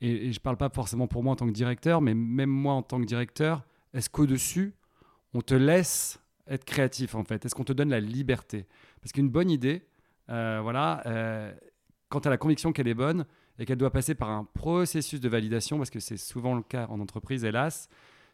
Et 0.00 0.32
je 0.32 0.38
ne 0.38 0.40
parle 0.40 0.56
pas 0.56 0.68
forcément 0.68 1.08
pour 1.08 1.24
moi 1.24 1.32
en 1.32 1.36
tant 1.36 1.46
que 1.48 1.52
directeur, 1.52 2.00
mais 2.00 2.14
même 2.14 2.48
moi 2.48 2.74
en 2.74 2.82
tant 2.82 3.00
que 3.00 3.04
directeur, 3.06 3.64
est-ce 3.92 4.08
qu'au-dessus, 4.08 4.76
on 5.34 5.40
te 5.40 5.54
laisse 5.54 6.20
être 6.46 6.64
créatif 6.64 7.14
en 7.14 7.24
fait 7.24 7.44
Est-ce 7.44 7.54
qu'on 7.54 7.64
te 7.64 7.72
donne 7.72 7.90
la 7.90 8.00
liberté? 8.00 8.66
Parce 9.00 9.12
qu'une 9.12 9.28
bonne 9.28 9.50
idée, 9.50 9.86
euh, 10.28 10.60
voilà, 10.62 11.02
euh, 11.06 11.52
quand 12.08 12.20
tu 12.20 12.28
as 12.28 12.30
la 12.30 12.38
conviction 12.38 12.72
qu'elle 12.72 12.88
est 12.88 12.94
bonne 12.94 13.26
et 13.58 13.66
qu'elle 13.66 13.78
doit 13.78 13.90
passer 13.90 14.14
par 14.14 14.30
un 14.30 14.44
processus 14.44 15.20
de 15.20 15.28
validation, 15.28 15.78
parce 15.78 15.90
que 15.90 16.00
c'est 16.00 16.16
souvent 16.16 16.54
le 16.54 16.62
cas 16.62 16.86
en 16.88 17.00
entreprise, 17.00 17.44
hélas, 17.44 17.88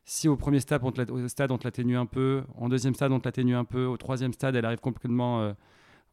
si 0.05 0.29
au 0.29 0.37
premier 0.37 0.61
stade 0.61 0.83
on 0.85 0.91
te 0.93 1.65
l'atténue 1.65 1.97
un 1.97 2.07
peu, 2.07 2.45
en 2.55 2.69
deuxième 2.69 2.95
stade 2.95 3.13
on 3.13 3.21
te 3.21 3.27
l'atténue 3.27 3.55
un 3.55 3.65
peu, 3.65 3.85
au 3.85 3.97
troisième 3.97 4.33
stade 4.33 4.57
elle 4.57 4.65
arrive 4.65 4.81
complètement 4.81 5.55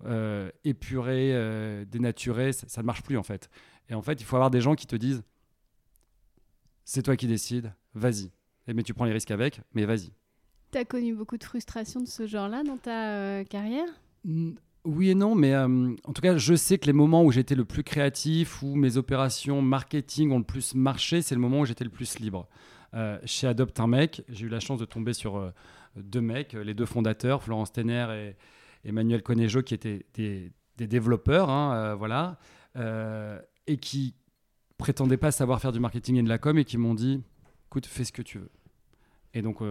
euh, 0.05 0.49
épurée, 0.63 1.85
dénaturée, 1.85 2.51
ça, 2.51 2.67
ça 2.67 2.81
ne 2.81 2.85
marche 2.85 3.03
plus 3.03 3.17
en 3.17 3.23
fait. 3.23 3.49
Et 3.89 3.93
en 3.93 4.01
fait, 4.01 4.19
il 4.19 4.25
faut 4.25 4.35
avoir 4.35 4.49
des 4.49 4.61
gens 4.61 4.75
qui 4.75 4.87
te 4.87 4.95
disent, 4.95 5.23
c'est 6.83 7.03
toi 7.03 7.15
qui 7.15 7.27
décides, 7.27 7.73
vas-y. 7.93 8.31
Mais 8.67 8.83
tu 8.83 8.93
prends 8.93 9.05
les 9.05 9.13
risques 9.13 9.31
avec, 9.31 9.61
mais 9.73 9.85
vas-y. 9.85 10.11
Tu 10.75 10.79
as 10.81 10.83
connu 10.83 11.15
beaucoup 11.15 11.37
de 11.37 11.43
frustration 11.45 12.01
de 12.01 12.05
ce 12.05 12.27
genre-là 12.27 12.61
dans 12.63 12.75
ta 12.75 13.07
euh, 13.13 13.43
carrière? 13.45 13.87
Oui 14.83 15.09
et 15.09 15.15
non, 15.15 15.33
mais 15.33 15.53
euh, 15.53 15.95
en 16.03 16.11
tout 16.11 16.21
cas, 16.21 16.35
je 16.35 16.53
sais 16.53 16.77
que 16.77 16.85
les 16.87 16.91
moments 16.91 17.23
où 17.23 17.31
j'étais 17.31 17.55
le 17.55 17.63
plus 17.63 17.81
créatif, 17.81 18.61
où 18.61 18.75
mes 18.75 18.97
opérations 18.97 19.61
marketing 19.61 20.33
ont 20.33 20.37
le 20.37 20.43
plus 20.43 20.75
marché, 20.75 21.21
c'est 21.21 21.33
le 21.33 21.39
moment 21.39 21.61
où 21.61 21.65
j'étais 21.65 21.85
le 21.85 21.89
plus 21.89 22.19
libre. 22.19 22.49
Euh, 22.93 23.17
chez 23.23 23.47
Adopte 23.47 23.79
un 23.79 23.87
mec, 23.87 24.25
j'ai 24.27 24.47
eu 24.47 24.49
la 24.49 24.59
chance 24.59 24.77
de 24.77 24.83
tomber 24.83 25.13
sur 25.13 25.49
deux 25.95 26.19
mecs, 26.19 26.51
les 26.51 26.73
deux 26.73 26.85
fondateurs, 26.85 27.41
Florence 27.41 27.71
Tenner 27.71 28.35
et 28.83 28.89
Emmanuel 28.89 29.23
Conejo, 29.23 29.63
qui 29.63 29.75
étaient 29.75 30.05
des, 30.13 30.51
développeurs, 30.87 31.49
hein, 31.49 31.95
voilà, 31.95 32.37
et 33.65 33.77
qui 33.77 34.13
prétendaient 34.77 35.15
pas 35.15 35.31
savoir 35.31 35.61
faire 35.61 35.71
du 35.71 35.79
marketing 35.79 36.17
et 36.17 36.23
de 36.23 36.27
la 36.27 36.37
com, 36.37 36.57
et 36.57 36.65
qui 36.65 36.77
m'ont 36.77 36.95
dit, 36.95 37.23
écoute, 37.67 37.85
fais 37.85 38.03
ce 38.03 38.11
que 38.11 38.21
tu 38.21 38.39
veux. 38.39 38.51
Et 39.33 39.41
donc, 39.41 39.61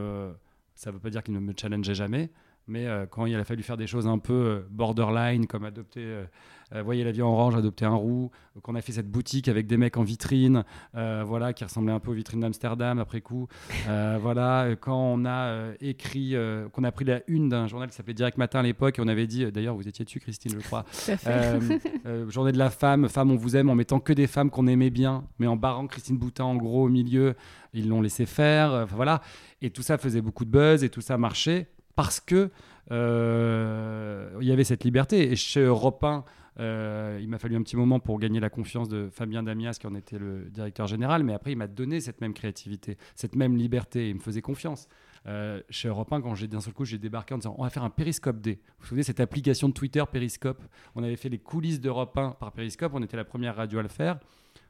ça 0.75 0.91
ne 0.91 0.95
veut 0.95 1.01
pas 1.01 1.11
dire 1.11 1.23
qu'il 1.23 1.35
ne 1.35 1.41
me 1.41 1.53
challengeait 1.59 1.95
jamais, 1.95 2.31
mais 2.67 2.87
euh, 2.87 3.07
quand 3.07 3.27
il 3.27 3.35
a 3.37 3.45
fallu 3.45 3.63
faire 3.63 3.77
des 3.77 3.87
choses 3.87 4.07
un 4.07 4.19
peu 4.19 4.33
euh, 4.33 4.67
borderline, 4.71 5.47
comme 5.47 5.65
adopter, 5.65 6.03
euh, 6.03 6.83
voyez 6.83 7.05
la 7.05 7.13
vie 7.13 7.21
en 7.21 7.29
orange, 7.29 7.55
adopter 7.55 7.85
un 7.85 7.95
roux, 7.95 8.31
qu'on 8.63 8.75
a 8.75 8.81
fait 8.81 8.93
cette 8.93 9.11
boutique 9.11 9.49
avec 9.49 9.67
des 9.67 9.77
mecs 9.77 9.97
en 9.97 10.03
vitrine, 10.03 10.65
voilà, 10.93 11.53
qui 11.53 11.63
ressemblaient 11.63 11.93
un 11.93 12.01
peu 12.01 12.11
aux 12.11 12.15
vitrines 12.15 12.41
d'Amsterdam 12.41 12.99
après 12.99 13.21
coup, 13.21 13.47
voilà, 14.21 14.71
quand 14.81 14.97
on 14.97 15.25
a 15.25 15.73
écrit, 15.81 16.35
qu'on 16.73 16.83
a 16.83 16.91
pris 16.91 17.05
la 17.05 17.21
une 17.29 17.49
d'un 17.49 17.69
journal 17.69 17.89
qui 17.91 17.95
s'appelait 17.95 18.15
Direct 18.15 18.39
Matin 18.39 18.61
à 18.61 18.63
l'époque, 18.63 18.99
et 18.99 19.03
on 19.03 19.07
avait 19.07 19.29
dit, 19.29 19.53
d'ailleurs 19.53 19.77
vous 19.77 19.87
étiez 19.87 20.05
dessus 20.05 20.19
Christine, 20.19 20.53
je 20.59 20.67
crois, 20.67 20.85
journée 22.29 22.53
de 22.53 22.59
la 22.59 22.71
femme, 22.71 23.09
femme 23.09 23.31
on 23.31 23.37
vous 23.37 23.55
aime, 23.55 23.69
en 23.69 23.77
mettant 23.77 24.01
que 24.01 24.13
des 24.13 24.27
femmes 24.27 24.51
qu'on 24.51 24.67
aimait 24.67 24.91
bien, 24.91 25.25
mais 25.39 25.47
en 25.47 25.57
barrant 25.57 25.87
Christine 25.87 26.17
Boutin 26.17 26.45
en 26.45 26.57
gros 26.57 26.87
au 26.87 26.89
milieu, 26.89 27.35
ils 27.73 27.89
l'ont 27.89 28.01
laissé 28.01 28.27
faire, 28.27 28.87
voilà, 28.87 29.21
et 29.63 29.71
tout 29.71 29.83
ça 29.83 29.97
faisait 29.97 30.23
beaucoup 30.23 30.45
de 30.45 30.51
buzz 30.51 30.83
et 30.83 30.89
tout 30.89 31.03
ça 31.03 31.19
marchait 31.19 31.69
parce 31.97 32.21
que 32.21 32.51
euh, 32.91 34.31
il 34.41 34.47
y 34.47 34.53
avait 34.53 34.65
cette 34.65 34.85
liberté. 34.85 35.31
Et 35.31 35.37
chez 35.37 35.63
Europe 35.63 36.03
1, 36.05 36.25
euh, 36.61 37.19
il 37.21 37.29
m'a 37.29 37.39
fallu 37.39 37.57
un 37.57 37.63
petit 37.63 37.77
moment 37.77 38.01
pour 38.01 38.19
gagner 38.19 38.41
la 38.41 38.51
confiance 38.51 38.89
de 38.89 39.09
Fabien 39.11 39.43
Damias, 39.43 39.77
qui 39.81 39.87
en 39.87 39.95
était 39.95 40.19
le 40.19 40.51
directeur 40.51 40.87
général, 40.87 41.25
mais 41.25 41.35
après, 41.35 41.53
il 41.53 41.57
m'a 41.57 41.67
donné 41.67 42.01
cette 42.01 42.21
même 42.21 42.35
créativité, 42.35 42.97
cette 43.15 43.35
même 43.35 43.57
liberté, 43.57 44.09
il 44.09 44.17
me 44.17 44.21
faisait 44.21 44.43
confiance. 44.43 44.89
Euh, 45.27 45.63
chez 45.71 45.89
Europe 45.89 46.13
1, 46.13 46.21
quand 46.21 46.35
j'ai 46.35 46.49
d'un 46.49 46.61
seul 46.61 46.75
coup, 46.75 46.85
j'ai 46.85 46.99
débarqué 46.99 47.35
en 47.35 47.39
disant 47.39 47.55
on 47.59 47.65
va 47.65 47.71
faire 47.71 47.83
un 47.83 47.91
Periscope 47.91 48.41
D. 48.41 48.61
Vous 48.63 48.75
vous 48.81 48.87
souvenez, 48.87 49.03
cette 49.03 49.21
application 49.21 49.69
de 49.69 49.75
Twitter 49.75 50.05
Periscope? 50.11 50.63
On 50.95 51.03
avait 51.03 51.17
fait 51.17 51.31
les 51.31 51.39
coulisses 51.39 51.81
d'Europe 51.81 52.17
1 52.17 52.33
par 52.33 52.53
Periscope, 52.53 52.93
on 52.95 53.03
était 53.03 53.17
la 53.17 53.25
première 53.25 53.57
radio 53.57 53.79
à 53.79 53.83
le 53.83 53.89
faire. 53.89 54.21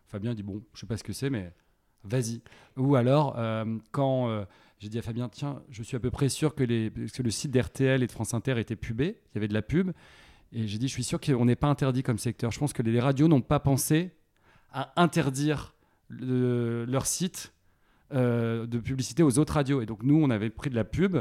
Fabien 0.06 0.32
dit 0.32 0.42
bon, 0.42 0.62
je 0.74 0.80
sais 0.80 0.86
pas 0.86 0.96
ce 0.96 1.02
que 1.02 1.12
c'est, 1.12 1.28
mais 1.28 1.52
vas-y. 2.04 2.40
Ou 2.76 2.94
alors, 2.94 3.36
quand 3.90 4.46
j'ai 4.84 4.90
dit 4.90 4.98
à 4.98 5.02
Fabien, 5.02 5.30
tiens, 5.30 5.62
je 5.70 5.82
suis 5.82 5.96
à 5.96 5.98
peu 5.98 6.10
près 6.10 6.28
sûr 6.28 6.54
que, 6.54 6.62
les, 6.62 6.90
que 6.90 7.22
le 7.22 7.30
site 7.30 7.50
d'RTL 7.50 8.02
et 8.02 8.06
de 8.06 8.12
France 8.12 8.34
Inter 8.34 8.60
était 8.60 8.76
pubé, 8.76 9.16
il 9.32 9.36
y 9.36 9.38
avait 9.38 9.48
de 9.48 9.54
la 9.54 9.62
pub. 9.62 9.92
Et 10.52 10.66
j'ai 10.66 10.76
dit, 10.76 10.88
je 10.88 10.92
suis 10.92 11.04
sûr 11.04 11.18
qu'on 11.18 11.46
n'est 11.46 11.56
pas 11.56 11.68
interdit 11.68 12.02
comme 12.02 12.18
secteur. 12.18 12.50
Je 12.50 12.58
pense 12.58 12.74
que 12.74 12.82
les 12.82 13.00
radios 13.00 13.26
n'ont 13.26 13.40
pas 13.40 13.60
pensé 13.60 14.10
à 14.74 14.92
interdire 15.02 15.74
leur 16.10 17.06
site 17.06 17.54
euh, 18.12 18.66
de 18.66 18.78
publicité 18.78 19.22
aux 19.22 19.38
autres 19.38 19.54
radios. 19.54 19.80
Et 19.80 19.86
donc 19.86 20.02
nous, 20.02 20.22
on 20.22 20.28
avait 20.28 20.50
pris 20.50 20.68
de 20.68 20.74
la 20.74 20.84
pub 20.84 21.16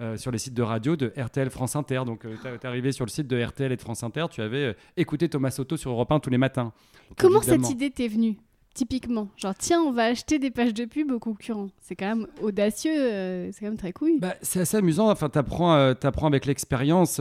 euh, 0.00 0.16
sur 0.16 0.32
les 0.32 0.38
sites 0.38 0.54
de 0.54 0.62
radio 0.62 0.96
de 0.96 1.12
RTL 1.16 1.50
France 1.50 1.76
Inter. 1.76 2.02
Donc 2.04 2.24
euh, 2.24 2.34
tu 2.42 2.48
es 2.48 2.66
arrivé 2.66 2.90
sur 2.90 3.04
le 3.04 3.10
site 3.10 3.28
de 3.28 3.40
RTL 3.40 3.70
et 3.70 3.76
de 3.76 3.80
France 3.80 4.02
Inter, 4.02 4.26
tu 4.28 4.42
avais 4.42 4.74
écouté 4.96 5.28
Thomas 5.28 5.52
Soto 5.52 5.76
sur 5.76 5.92
Europe 5.92 6.10
1 6.10 6.18
tous 6.18 6.30
les 6.30 6.38
matins. 6.38 6.72
Comment 7.16 7.42
cette 7.42 7.70
idée 7.70 7.92
t'est 7.92 8.08
venue? 8.08 8.38
Typiquement, 8.74 9.28
genre 9.36 9.54
tiens, 9.56 9.80
on 9.80 9.92
va 9.92 10.06
acheter 10.06 10.38
des 10.38 10.50
pages 10.50 10.74
de 10.74 10.84
pub 10.84 11.10
aux 11.12 11.20
concurrents. 11.20 11.68
C'est 11.80 11.94
quand 11.94 12.08
même 12.08 12.26
audacieux, 12.42 13.50
c'est 13.52 13.60
quand 13.60 13.66
même 13.66 13.76
très 13.76 13.92
couille. 13.92 14.18
Bah, 14.18 14.34
c'est 14.42 14.60
assez 14.60 14.76
amusant. 14.76 15.10
Enfin, 15.10 15.28
t'apprends, 15.28 15.72
apprends 15.72 16.26
avec 16.26 16.44
l'expérience. 16.44 17.20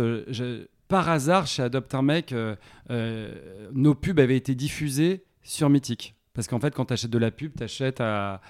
par 0.88 1.10
hasard, 1.10 1.46
chez 1.46 1.62
Adopte 1.62 1.94
un 1.94 2.02
mec, 2.02 2.34
nos 2.90 3.96
pubs 3.96 4.20
avaient 4.20 4.38
été 4.38 4.56
diffusées 4.56 5.24
sur 5.44 5.70
Mythique. 5.70 6.16
Parce 6.34 6.48
qu'en 6.48 6.60
fait, 6.60 6.74
quand 6.74 6.86
tu 6.86 6.94
achètes 6.94 7.12
de 7.12 7.18
la 7.20 7.32
pub, 7.32 7.56
tu 7.56 7.64
achètes 7.64 8.02
à, 8.02 8.42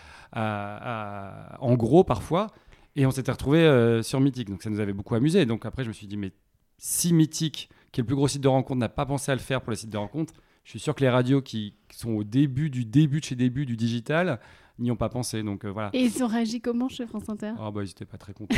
en 1.59 1.75
gros 1.75 2.03
parfois. 2.03 2.47
Et 2.95 3.05
on 3.05 3.11
s'était 3.11 3.31
retrouvé 3.31 3.59
euh, 3.59 4.03
sur 4.03 4.19
Mythique. 4.19 4.49
Donc 4.49 4.63
ça 4.63 4.69
nous 4.69 4.79
avait 4.79 4.93
beaucoup 4.93 5.15
amusé. 5.15 5.45
Donc 5.45 5.65
après, 5.65 5.83
je 5.83 5.89
me 5.89 5.93
suis 5.93 6.07
dit, 6.07 6.17
mais 6.17 6.31
si 6.77 7.13
Mythique, 7.13 7.69
qui 7.91 7.99
est 7.99 8.03
le 8.03 8.07
plus 8.07 8.15
gros 8.15 8.27
site 8.27 8.41
de 8.41 8.47
rencontre, 8.47 8.79
n'a 8.79 8.89
pas 8.89 9.05
pensé 9.05 9.31
à 9.31 9.35
le 9.35 9.41
faire 9.41 9.61
pour 9.61 9.71
le 9.71 9.75
site 9.75 9.89
de 9.89 9.97
rencontre, 9.97 10.33
je 10.63 10.69
suis 10.69 10.79
sûr 10.79 10.95
que 10.95 11.01
les 11.01 11.09
radios 11.09 11.41
qui, 11.41 11.75
sont 11.91 12.11
au 12.11 12.23
début 12.23 12.69
du 12.71 12.85
début 12.85 13.19
de 13.19 13.25
chez 13.25 13.35
début 13.35 13.67
du 13.67 13.77
digital 13.77 14.39
n'y 14.79 14.89
ont 14.89 14.95
pas 14.95 15.09
pensé. 15.09 15.43
Donc 15.43 15.65
euh, 15.65 15.71
voilà. 15.71 15.89
Et 15.93 16.03
ils 16.03 16.23
ont 16.23 16.27
réagi 16.27 16.59
comment 16.59 16.89
chez 16.89 17.05
France 17.05 17.29
Inter? 17.29 17.53
Oh, 17.59 17.71
bah, 17.71 17.81
Ils 17.83 17.87
n'étaient 17.87 18.05
pas 18.05 18.17
très 18.17 18.33
contents, 18.33 18.55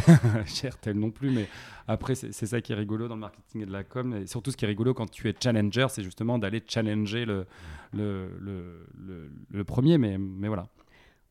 chez 0.46 0.68
RTL 0.68 0.96
non 0.96 1.10
plus. 1.10 1.30
Mais 1.30 1.48
après, 1.86 2.14
c'est 2.14 2.32
ça 2.32 2.60
qui 2.60 2.72
est 2.72 2.76
rigolo 2.76 3.08
dans 3.08 3.14
le 3.14 3.20
marketing 3.20 3.62
et 3.62 3.66
de 3.66 3.72
la 3.72 3.84
com. 3.84 4.14
Et 4.14 4.26
surtout, 4.26 4.50
ce 4.50 4.56
qui 4.56 4.64
est 4.64 4.68
rigolo 4.68 4.94
quand 4.94 5.10
tu 5.10 5.28
es 5.28 5.34
challenger, 5.38 5.86
c'est 5.90 6.02
justement 6.02 6.38
d'aller 6.38 6.62
challenger 6.66 7.26
le, 7.26 7.46
le, 7.92 8.30
le, 8.40 9.30
le, 9.50 9.64
premier. 9.64 9.98
Mais, 9.98 10.16
mais 10.16 10.48
voilà. 10.48 10.68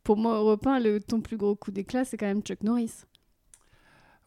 Pour 0.03 0.17
moi, 0.17 0.37
Europe 0.37 0.67
1, 0.67 0.79
le, 0.79 0.99
ton 0.99 1.21
plus 1.21 1.37
gros 1.37 1.55
coup 1.55 1.71
d'éclat, 1.71 2.05
c'est 2.05 2.17
quand 2.17 2.27
même 2.27 2.41
Chuck 2.41 2.61
Norris. 2.63 3.05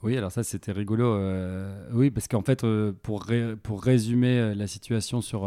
Oui, 0.02 0.16
alors 0.16 0.32
ça, 0.32 0.42
c'était 0.42 0.72
rigolo. 0.72 1.14
Euh, 1.14 1.88
oui, 1.92 2.10
parce 2.10 2.26
qu'en 2.26 2.42
fait, 2.42 2.64
euh, 2.64 2.92
pour, 3.02 3.26
pour 3.62 3.82
résumer 3.82 4.54
la 4.54 4.66
situation 4.66 5.20
sur 5.20 5.46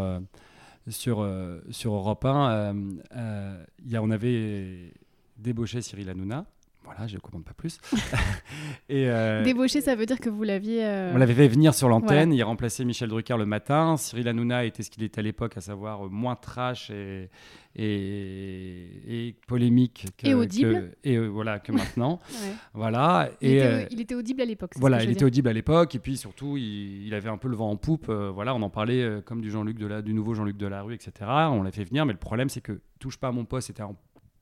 sur, 0.90 1.22
euh, 1.22 1.62
sur 1.72 1.94
Europe 1.94 2.26
1, 2.26 2.52
euh, 2.52 2.74
euh, 3.16 3.66
y 3.86 3.96
a, 3.96 4.04
on 4.04 4.10
avait 4.10 4.94
débauché 5.38 5.82
Cyril 5.82 6.10
Hanouna. 6.10 6.46
Voilà, 6.84 7.08
je 7.08 7.16
ne 7.16 7.20
commande 7.20 7.44
pas 7.44 7.54
plus. 7.54 7.80
et 8.90 9.08
Débauché, 9.44 9.82
ça 9.82 9.96
veut 9.96 10.06
dire 10.06 10.20
que 10.20 10.30
vous 10.30 10.44
l'aviez. 10.44 10.84
On 11.14 11.18
l'avait 11.18 11.34
fait 11.34 11.48
venir 11.48 11.74
sur 11.74 11.90
l'antenne. 11.90 12.34
Il 12.34 12.44
remplaçait 12.44 12.86
Michel 12.86 13.10
Drucker 13.10 13.38
le 13.38 13.46
matin. 13.46 13.98
Cyril 13.98 14.28
Hanouna 14.28 14.66
était 14.66 14.84
ce 14.84 14.90
qu'il 14.90 15.04
était 15.04 15.20
à 15.20 15.24
l'époque, 15.24 15.58
à 15.58 15.62
savoir 15.62 16.10
moins 16.10 16.36
trash 16.36 16.92
et, 16.92 17.30
et, 17.76 19.36
polémique 19.48 20.08
que, 20.18 20.28
et 20.28 20.34
audible 20.34 20.92
et 21.04 21.16
euh, 21.16 21.28
voilà 21.28 21.60
que 21.60 21.72
maintenant 21.72 22.20
voilà 22.74 23.30
il, 23.42 23.52
était, 23.52 23.66
euh, 23.66 23.86
il 23.90 24.02
était 24.02 24.16
audible 24.16 24.42
à 24.42 24.46
l'époque 24.46 24.74
voilà 24.76 25.04
il 25.04 25.10
était 25.10 25.26
audible 25.26 25.50
à 25.50 25.54
l'époque 25.54 25.96
et 25.96 26.00
puis 26.00 26.18
surtout 26.18 26.56
il, 26.58 27.14
avait 27.14 27.30
un 27.30 27.38
peu 27.38 27.48
le 27.48 27.56
vent 27.56 27.72
en 27.72 27.76
poupe 27.76 28.10
euh, 28.10 28.30
voilà 28.32 28.54
on 28.54 28.62
en 28.62 28.70
parlait 28.70 29.22
comme 29.26 29.42
du 29.42 29.50
Jean-Luc 29.50 29.80
de 29.80 29.88
la, 29.88 30.02
du 30.02 30.14
nouveau 30.14 30.36
Jean-Luc 30.36 30.58
Delarue 30.58 30.94
etc 30.94 31.14
on 31.22 31.64
l'a 31.64 31.72
fait 31.72 31.84
venir 31.84 32.06
mais 32.06 32.14
le 32.14 32.20
problème 32.20 32.50
c'est 32.50 32.62
que 32.62 32.80
touche 33.00 33.18
pas 33.18 33.30
à 33.30 33.32
mon 33.32 33.46
poste 33.46 33.68
c'était 33.68 33.84
en 33.84 33.96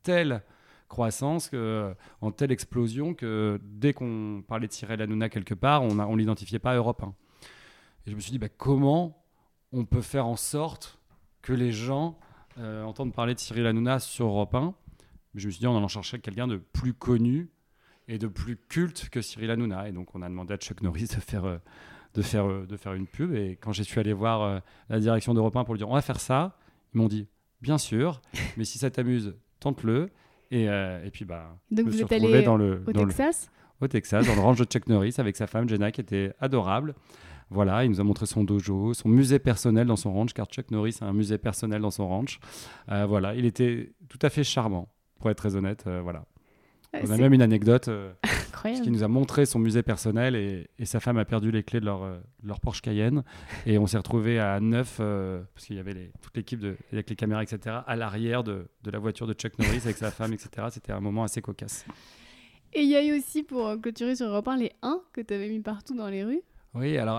telle 0.04 0.42
croissance 0.92 1.50
que, 1.50 1.96
en 2.22 2.32
telle 2.32 2.52
explosion 2.52 3.14
que 3.14 3.60
dès 3.64 3.94
qu'on 3.94 4.44
parlait 4.48 4.68
de 4.68 4.74
Cyril 4.74 5.02
Hanouna 5.02 5.30
quelque 5.30 5.54
part 5.54 5.84
on 5.84 5.98
on 6.00 6.16
l'identifiait 6.16 6.60
pas 6.60 6.72
à 6.72 6.76
Europe 6.76 7.02
1 7.04 7.14
et 8.06 8.12
je 8.12 8.16
me 8.16 8.22
suis 8.22 8.32
dit 8.32 8.40
bah, 8.40 8.50
comment 8.50 9.26
on 9.72 9.86
peut 9.86 10.02
faire 10.02 10.28
en 10.28 10.36
sorte 10.36 11.00
que 11.42 11.54
les 11.54 11.72
gens 11.72 12.18
euh, 12.58 12.84
entendre 12.84 13.14
parler 13.14 13.34
de 13.34 13.40
Cyril 13.40 13.66
Hanouna 13.66 14.00
sur 14.00 14.26
Europe 14.28 14.54
1. 14.54 14.74
Je 15.36 15.48
me 15.48 15.52
suis 15.52 15.60
dit, 15.60 15.68
on 15.68 15.78
allant 15.78 15.88
chercher 15.88 16.20
quelqu'un 16.20 16.48
de 16.48 16.58
plus 16.58 16.94
connu 16.94 17.50
et 18.08 18.18
de 18.18 18.28
plus 18.28 18.58
culte 18.58 19.10
que 19.10 19.22
Cyril 19.22 19.52
Hanouna. 19.52 19.88
Et 19.88 19.92
donc, 19.92 20.14
on 20.16 20.22
a 20.22 20.28
demandé 20.28 20.54
à 20.54 20.58
Chuck 20.58 20.82
Norris 20.82 21.08
de 21.08 21.22
faire, 21.22 21.46
euh, 21.46 21.58
euh, 22.36 22.96
une 22.96 23.08
pub. 23.08 23.34
Et 23.34 23.58
quand 23.62 23.72
j'ai 23.72 23.84
suis 23.84 24.00
allé 24.00 24.12
voir 24.12 24.62
la 24.90 25.00
direction 25.00 25.34
d'Europe 25.34 25.56
1 25.56 25.64
pour 25.64 25.74
lui 25.74 25.80
dire, 25.80 25.90
on 25.90 25.94
va 25.94 26.02
faire 26.02 26.20
ça, 26.20 26.58
ils 26.94 26.98
m'ont 26.98 27.08
dit, 27.08 27.28
bien 27.62 27.78
sûr, 27.78 28.22
mais 28.58 28.66
si 28.66 28.78
ça 28.78 28.92
t'amuse, 28.92 29.36
tente-le. 29.60 30.10
Et, 30.52 30.66
et, 30.66 31.12
puis, 31.12 31.26
bah, 31.26 31.58
donc, 31.72 31.88
vous 31.88 32.02
êtes 32.02 32.12
allé 32.12 32.44
dans 32.44 32.58
le, 32.58 32.84
au 32.86 32.92
Texas 32.92 33.50
Au 33.80 33.88
Texas, 33.88 34.28
dans 34.28 34.36
le 34.36 34.42
ranch 34.42 34.58
de 34.58 34.66
Chuck 34.66 34.88
Norris 34.88 35.16
avec 35.18 35.38
sa 35.38 35.48
femme 35.48 35.68
Jenna 35.68 35.92
qui 35.92 36.02
était 36.02 36.34
adorable. 36.40 36.94
Voilà, 37.52 37.84
il 37.84 37.92
nous 37.92 38.00
a 38.00 38.04
montré 38.06 38.26
son 38.26 38.46
dojo, 38.46 38.94
son 38.94 39.10
musée 39.10 39.38
personnel 39.38 39.86
dans 39.86 39.98
son 39.98 40.14
ranch, 40.14 40.32
car 40.34 40.46
Chuck 40.48 40.72
Norris 40.72 40.98
a 41.02 41.06
un 41.06 41.14
musée 41.14 41.38
personnel 41.38 41.82
dans 41.82 41.92
son 41.92 42.08
ranch. 42.08 42.40
Euh, 42.90 43.06
voilà, 43.06 43.36
il 43.36 43.44
était 43.44 43.92
tout 44.08 44.20
à 44.22 44.30
fait 44.30 44.46
charmant, 44.46 44.88
pour 45.20 45.30
être 45.30 45.38
très 45.38 45.58
honnête. 45.58 45.84
Euh, 45.86 46.00
voilà. 46.02 46.24
On 46.94 47.10
a 47.10 47.18
même 47.18 47.34
une 47.34 47.42
anecdote, 47.42 47.88
euh, 47.88 48.12
qu'il 48.64 48.92
nous 48.92 49.04
a 49.04 49.08
montré 49.08 49.46
son 49.46 49.60
musée 49.60 49.82
personnel 49.82 50.36
et, 50.36 50.86
sa 50.86 51.00
femme 51.00 51.18
a 51.18 51.26
perdu 51.26 51.52
les 51.52 51.64
clés 51.64 51.80
de 51.80 51.86
leur, 51.86 52.22
leur 52.44 52.60
Porsche 52.60 52.82
Cayenne. 52.82 53.24
Et 53.66 53.78
on 53.78 53.88
s'est 53.88 53.98
retrouvé 53.98 54.40
à 54.40 54.60
neuf, 54.60 54.98
parce 54.98 55.66
qu'il 55.66 55.78
y 55.78 55.80
avait 55.80 55.94
les, 55.94 56.12
toute 56.22 56.36
l'équipe 56.36 56.62
avec 56.92 57.10
les 57.10 57.16
caméras, 57.16 57.44
etc., 57.44 57.78
à 57.88 57.96
l'arrière 57.96 58.44
de, 58.44 58.68
de, 58.84 58.92
la 58.92 59.00
voiture 59.00 59.26
de 59.26 59.34
Chuck 59.34 59.58
Norris 59.58 59.82
avec 59.86 59.98
sa 59.98 60.12
femme, 60.12 60.34
etc. 60.34 60.68
C'était 60.70 60.92
un 60.92 61.00
moment 61.00 61.24
assez 61.24 61.42
cocasse. 61.42 61.86
Et 62.74 62.82
il 62.82 62.90
y 62.90 62.96
a 62.96 63.04
eu 63.04 63.18
aussi, 63.18 63.44
pour 63.44 63.80
clôturer 63.82 64.16
sur 64.16 64.28
Europe 64.28 64.48
1, 64.48 64.58
les 64.58 64.72
1 64.82 65.02
que 65.14 65.22
tu 65.22 65.34
avais 65.34 65.50
mis 65.50 65.60
partout 65.60 65.96
dans 65.96 66.10
les 66.10 66.24
rues. 66.24 66.42
Oui, 66.74 66.98
alors 66.98 67.18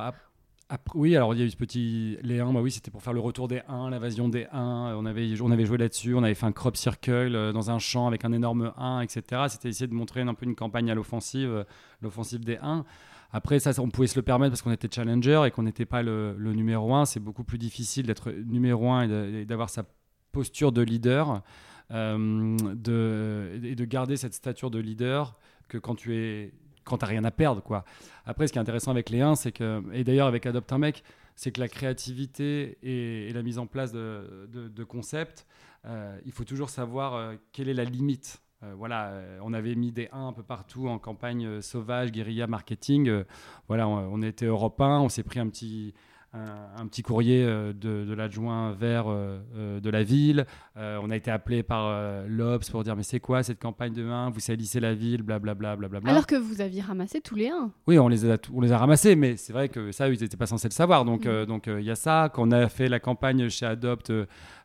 oui, 0.94 1.16
alors 1.16 1.34
il 1.34 1.40
y 1.40 1.42
a 1.42 1.46
eu 1.46 1.50
ce 1.50 1.56
petit. 1.56 2.18
Les 2.22 2.40
1, 2.40 2.52
bah 2.52 2.60
oui, 2.60 2.70
c'était 2.70 2.90
pour 2.90 3.02
faire 3.02 3.12
le 3.12 3.20
retour 3.20 3.48
des 3.48 3.62
1, 3.68 3.90
l'invasion 3.90 4.28
des 4.28 4.46
1. 4.52 4.94
On 4.96 5.04
avait, 5.04 5.40
on 5.40 5.50
avait 5.50 5.66
joué 5.66 5.78
là-dessus, 5.78 6.14
on 6.14 6.22
avait 6.22 6.34
fait 6.34 6.46
un 6.46 6.52
crop 6.52 6.76
circle 6.76 7.10
euh, 7.10 7.52
dans 7.52 7.70
un 7.70 7.78
champ 7.78 8.06
avec 8.06 8.24
un 8.24 8.32
énorme 8.32 8.72
1, 8.76 9.00
etc. 9.00 9.42
C'était 9.48 9.68
essayer 9.68 9.86
de 9.86 9.94
montrer 9.94 10.22
un 10.22 10.34
peu 10.34 10.46
une 10.46 10.54
campagne 10.54 10.90
à 10.90 10.94
l'offensive, 10.94 11.48
euh, 11.50 11.64
l'offensive 12.00 12.44
des 12.44 12.58
1. 12.62 12.84
Après, 13.32 13.58
ça, 13.58 13.70
on 13.80 13.88
pouvait 13.88 14.06
se 14.06 14.16
le 14.16 14.22
permettre 14.22 14.52
parce 14.52 14.62
qu'on 14.62 14.72
était 14.72 14.88
challenger 14.90 15.44
et 15.46 15.50
qu'on 15.50 15.62
n'était 15.62 15.86
pas 15.86 16.02
le, 16.02 16.34
numéro 16.38 16.94
1. 16.94 17.06
C'est 17.06 17.20
beaucoup 17.20 17.44
plus 17.44 17.58
difficile 17.58 18.06
d'être 18.06 18.30
numéro 18.30 18.90
1 18.90 19.08
et 19.08 19.44
d'avoir 19.46 19.70
sa 19.70 19.84
posture 20.32 20.72
de 20.72 20.82
leader 20.82 21.42
euh, 21.90 22.56
de, 22.74 23.60
et 23.62 23.74
de 23.74 23.84
garder 23.84 24.16
cette 24.16 24.34
stature 24.34 24.70
de 24.70 24.78
leader 24.78 25.36
que 25.68 25.78
quand 25.78 25.94
tu 25.94 26.16
es 26.16 26.52
quand 26.84 26.98
tu 26.98 27.04
n'as 27.04 27.10
rien 27.10 27.24
à 27.24 27.30
perdre. 27.30 27.62
Quoi. 27.62 27.84
Après, 28.26 28.46
ce 28.46 28.52
qui 28.52 28.58
est 28.58 28.60
intéressant 28.62 28.90
avec 28.90 29.10
les 29.10 29.20
1, 29.20 29.34
c'est 29.34 29.52
que, 29.52 29.82
et 29.92 30.04
d'ailleurs 30.04 30.26
avec 30.26 30.46
Adopt 30.46 30.72
un 30.72 30.78
mec, 30.78 31.02
c'est 31.34 31.52
que 31.52 31.60
la 31.60 31.68
créativité 31.68 32.78
et, 32.82 33.32
la 33.32 33.42
mise 33.42 33.58
en 33.58 33.66
place 33.66 33.92
de, 33.92 34.48
de, 34.52 34.84
concepts, 34.84 35.46
euh, 35.86 36.18
il 36.24 36.32
faut 36.32 36.44
toujours 36.44 36.70
savoir 36.70 37.14
euh, 37.14 37.34
quelle 37.52 37.68
est 37.68 37.74
la 37.74 37.84
limite. 37.84 38.42
Euh, 38.62 38.74
voilà, 38.76 39.20
on 39.42 39.52
avait 39.52 39.74
mis 39.74 39.90
des 39.90 40.08
1 40.12 40.28
un 40.28 40.32
peu 40.32 40.42
partout 40.42 40.88
en 40.88 40.98
campagne 40.98 41.60
sauvage, 41.60 42.12
guérilla, 42.12 42.46
marketing. 42.46 43.24
voilà, 43.66 43.88
on, 43.88 44.14
on, 44.14 44.22
était 44.22 44.46
européen, 44.46 45.00
on 45.00 45.08
s'est 45.08 45.24
pris 45.24 45.40
un 45.40 45.48
petit, 45.48 45.94
un, 46.34 46.86
petit 46.86 47.02
courrier 47.02 47.44
euh, 47.44 47.72
de, 47.72 48.12
l'adjoint 48.14 48.72
vert 48.72 49.04
euh, 49.08 49.38
euh, 49.54 49.80
de 49.80 49.90
la 49.90 50.02
ville. 50.02 50.46
on 50.76 51.10
a 51.10 51.16
été 51.16 51.30
appelé 51.30 51.62
par 51.62 51.92
l'Obs 52.26 52.68
pour 52.70 52.84
dire 52.84 52.96
mais 52.96 53.02
c'est 53.02 53.20
quoi 53.20 53.42
cette 53.42 53.60
campagne 53.60 53.92
de 53.92 54.06
1 54.06 54.30
Vous 54.30 54.40
salissez 54.40 54.80
la 54.80 54.94
ville, 54.94 55.22
blablabla. 55.22 55.76
Bla, 55.76 55.88
bla, 55.88 56.00
bla, 56.00 56.10
Alors 56.10 56.26
que 56.26 56.36
vous 56.36 56.60
aviez 56.60 56.80
ramassé 56.80 57.20
tous 57.20 57.34
les 57.34 57.48
1. 57.48 57.70
Oui, 57.86 57.98
on 57.98 58.08
les 58.08 58.30
a, 58.30 58.38
on 58.52 58.60
les 58.60 58.72
a 58.72 58.78
ramassés, 58.78 59.16
mais 59.16 59.36
c'est 59.36 59.52
vrai 59.52 59.68
que 59.68 59.92
ça, 59.92 60.08
ils 60.08 60.20
n'étaient 60.20 60.36
pas 60.36 60.46
censés 60.46 60.68
le 60.68 60.72
savoir. 60.72 61.04
Donc 61.04 61.22
il 61.24 61.46
donc, 61.46 61.66
il 61.66 61.84
y 61.84 61.90
a 61.90 61.96
ça. 61.96 62.30
Quand 62.32 62.48
on 62.48 62.50
a 62.50 62.68
fait 62.68 62.88
la 62.88 63.00
campagne 63.00 63.48
chez 63.48 63.66
Adopt, 63.66 64.12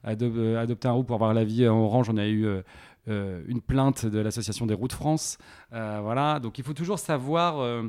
Adopt, 0.03 0.85
un 0.85 0.91
roux 0.91 1.03
pour 1.03 1.15
avoir 1.15 1.33
la 1.33 1.43
vie 1.43 1.67
en 1.67 1.77
orange, 1.77 2.09
on 2.09 2.17
a 2.17 2.27
eu... 2.27 2.47
une 3.07 3.61
plainte 3.61 4.05
de 4.05 4.19
l'association 4.19 4.65
des 4.65 4.73
routes 4.73 4.93
France. 4.93 5.37
voilà, 5.71 6.39
donc 6.39 6.57
il 6.59 6.63
faut 6.63 6.73
toujours 6.73 6.99
savoir 6.99 7.59
euh, 7.59 7.83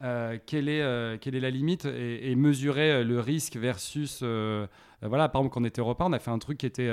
quelle, 0.00 0.68
est, 0.68 0.82
euh, 0.82 1.16
quelle 1.20 1.34
est 1.34 1.40
la 1.40 1.50
limite 1.50 1.86
et, 1.86 2.34
mesurer 2.34 2.92
euh, 2.92 3.04
le 3.04 3.20
risque 3.20 3.56
versus. 3.56 4.22
voilà, 4.22 5.28
par 5.28 5.40
exemple, 5.40 5.54
quand 5.54 5.60
on 5.60 5.64
était 5.64 5.80
Europa, 5.80 6.04
on 6.06 6.12
a 6.12 6.18
fait 6.18 6.30
un 6.30 6.38
truc 6.38 6.58
qui 6.58 6.66
était, 6.66 6.90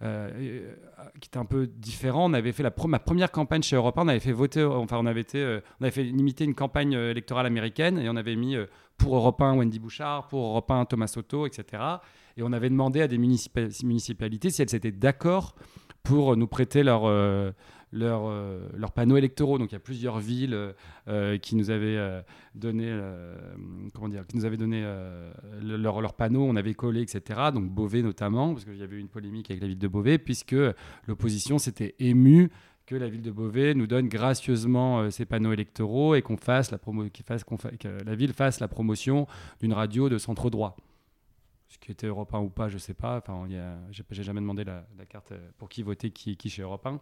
qui 0.00 1.28
était 1.28 1.38
un 1.38 1.44
peu 1.44 1.66
différent. 1.66 2.30
On 2.30 2.34
avait 2.34 2.52
fait 2.52 2.62
la 2.62 2.72
ma 2.86 2.98
première 2.98 3.30
campagne 3.30 3.62
chez 3.62 3.76
Europa, 3.76 4.02
on 4.02 4.08
avait 4.08 4.20
fait 4.20 4.32
voter, 4.32 4.64
enfin, 4.64 4.98
on 4.98 5.06
avait, 5.06 5.22
été, 5.22 5.60
on 5.80 5.84
avait 5.84 5.92
fait 5.92 6.06
imiter 6.06 6.44
une 6.44 6.54
campagne 6.54 6.92
électorale 6.92 7.46
américaine 7.46 7.98
et 7.98 8.08
on 8.08 8.16
avait 8.16 8.36
mis 8.36 8.56
pour 8.96 9.16
Europe 9.16 9.40
1 9.40 9.56
Wendy 9.56 9.78
Bouchard, 9.78 10.28
pour 10.28 10.44
Europe 10.44 10.70
1 10.70 10.84
Thomas 10.86 11.06
Soto, 11.06 11.46
etc. 11.46 11.82
Et 12.36 12.42
on 12.42 12.52
avait 12.52 12.70
demandé 12.70 13.00
à 13.00 13.08
des 13.08 13.18
municipalités 13.18 14.50
si 14.50 14.62
elles 14.62 14.74
étaient 14.74 14.92
d'accord 14.92 15.54
pour 16.02 16.36
nous 16.36 16.46
prêter 16.46 16.82
leur, 16.82 17.06
leurs, 17.94 18.26
euh, 18.26 18.68
leurs 18.76 18.92
panneaux 18.92 19.16
électoraux. 19.16 19.58
Donc 19.58 19.70
il 19.70 19.74
y 19.74 19.76
a 19.76 19.80
plusieurs 19.80 20.18
villes 20.18 20.54
euh, 20.54 20.72
euh, 21.08 21.38
qui 21.38 21.56
nous 21.56 21.70
avaient 21.70 22.22
donné, 22.54 22.92
comment 23.94 24.08
dire, 24.08 24.26
qui 24.26 24.36
nous 24.36 24.44
avaient 24.44 24.56
donné 24.56 24.82
leurs 25.62 26.00
leur 26.00 26.14
panneaux, 26.14 26.44
on 26.44 26.56
avait 26.56 26.74
collé, 26.74 27.02
etc. 27.02 27.40
Donc 27.52 27.70
Beauvais 27.70 28.02
notamment, 28.02 28.52
parce 28.52 28.64
qu'il 28.64 28.76
y 28.76 28.82
avait 28.82 28.96
eu 28.96 29.00
une 29.00 29.08
polémique 29.08 29.50
avec 29.50 29.62
la 29.62 29.68
ville 29.68 29.78
de 29.78 29.88
Beauvais, 29.88 30.18
puisque 30.18 30.56
l'opposition 31.06 31.58
s'était 31.58 31.94
émue 31.98 32.50
que 32.86 32.94
la 32.94 33.08
ville 33.08 33.22
de 33.22 33.30
Beauvais 33.30 33.74
nous 33.74 33.86
donne 33.86 34.08
gracieusement 34.08 35.10
ses 35.10 35.24
panneaux 35.24 35.52
électoraux 35.52 36.14
et 36.14 36.22
qu'on 36.22 36.36
fasse 36.36 36.70
la 36.70 36.78
promo, 36.78 37.04
fasse, 37.24 37.44
que 37.44 38.04
la 38.04 38.14
ville 38.14 38.32
fasse 38.32 38.60
la 38.60 38.68
promotion 38.68 39.26
d'une 39.60 39.72
radio 39.72 40.08
de 40.08 40.18
centre 40.18 40.50
droit 40.50 40.76
ce 41.74 41.78
qui 41.80 41.90
était 41.90 42.06
Europe 42.06 42.32
1 42.32 42.38
ou 42.38 42.50
pas, 42.50 42.68
je 42.68 42.78
sais 42.78 42.94
pas. 42.94 43.16
Enfin, 43.18 43.48
j'ai 43.90 44.22
jamais 44.22 44.40
demandé 44.40 44.62
la, 44.62 44.84
carte 45.08 45.32
euh, 45.32 45.50
pour 45.58 45.68
qui 45.68 45.82
voter, 45.82 46.10
qui, 46.10 46.36
qui 46.36 46.48
chez 46.48 46.62
Europe 46.62 46.86
1. 46.86 47.00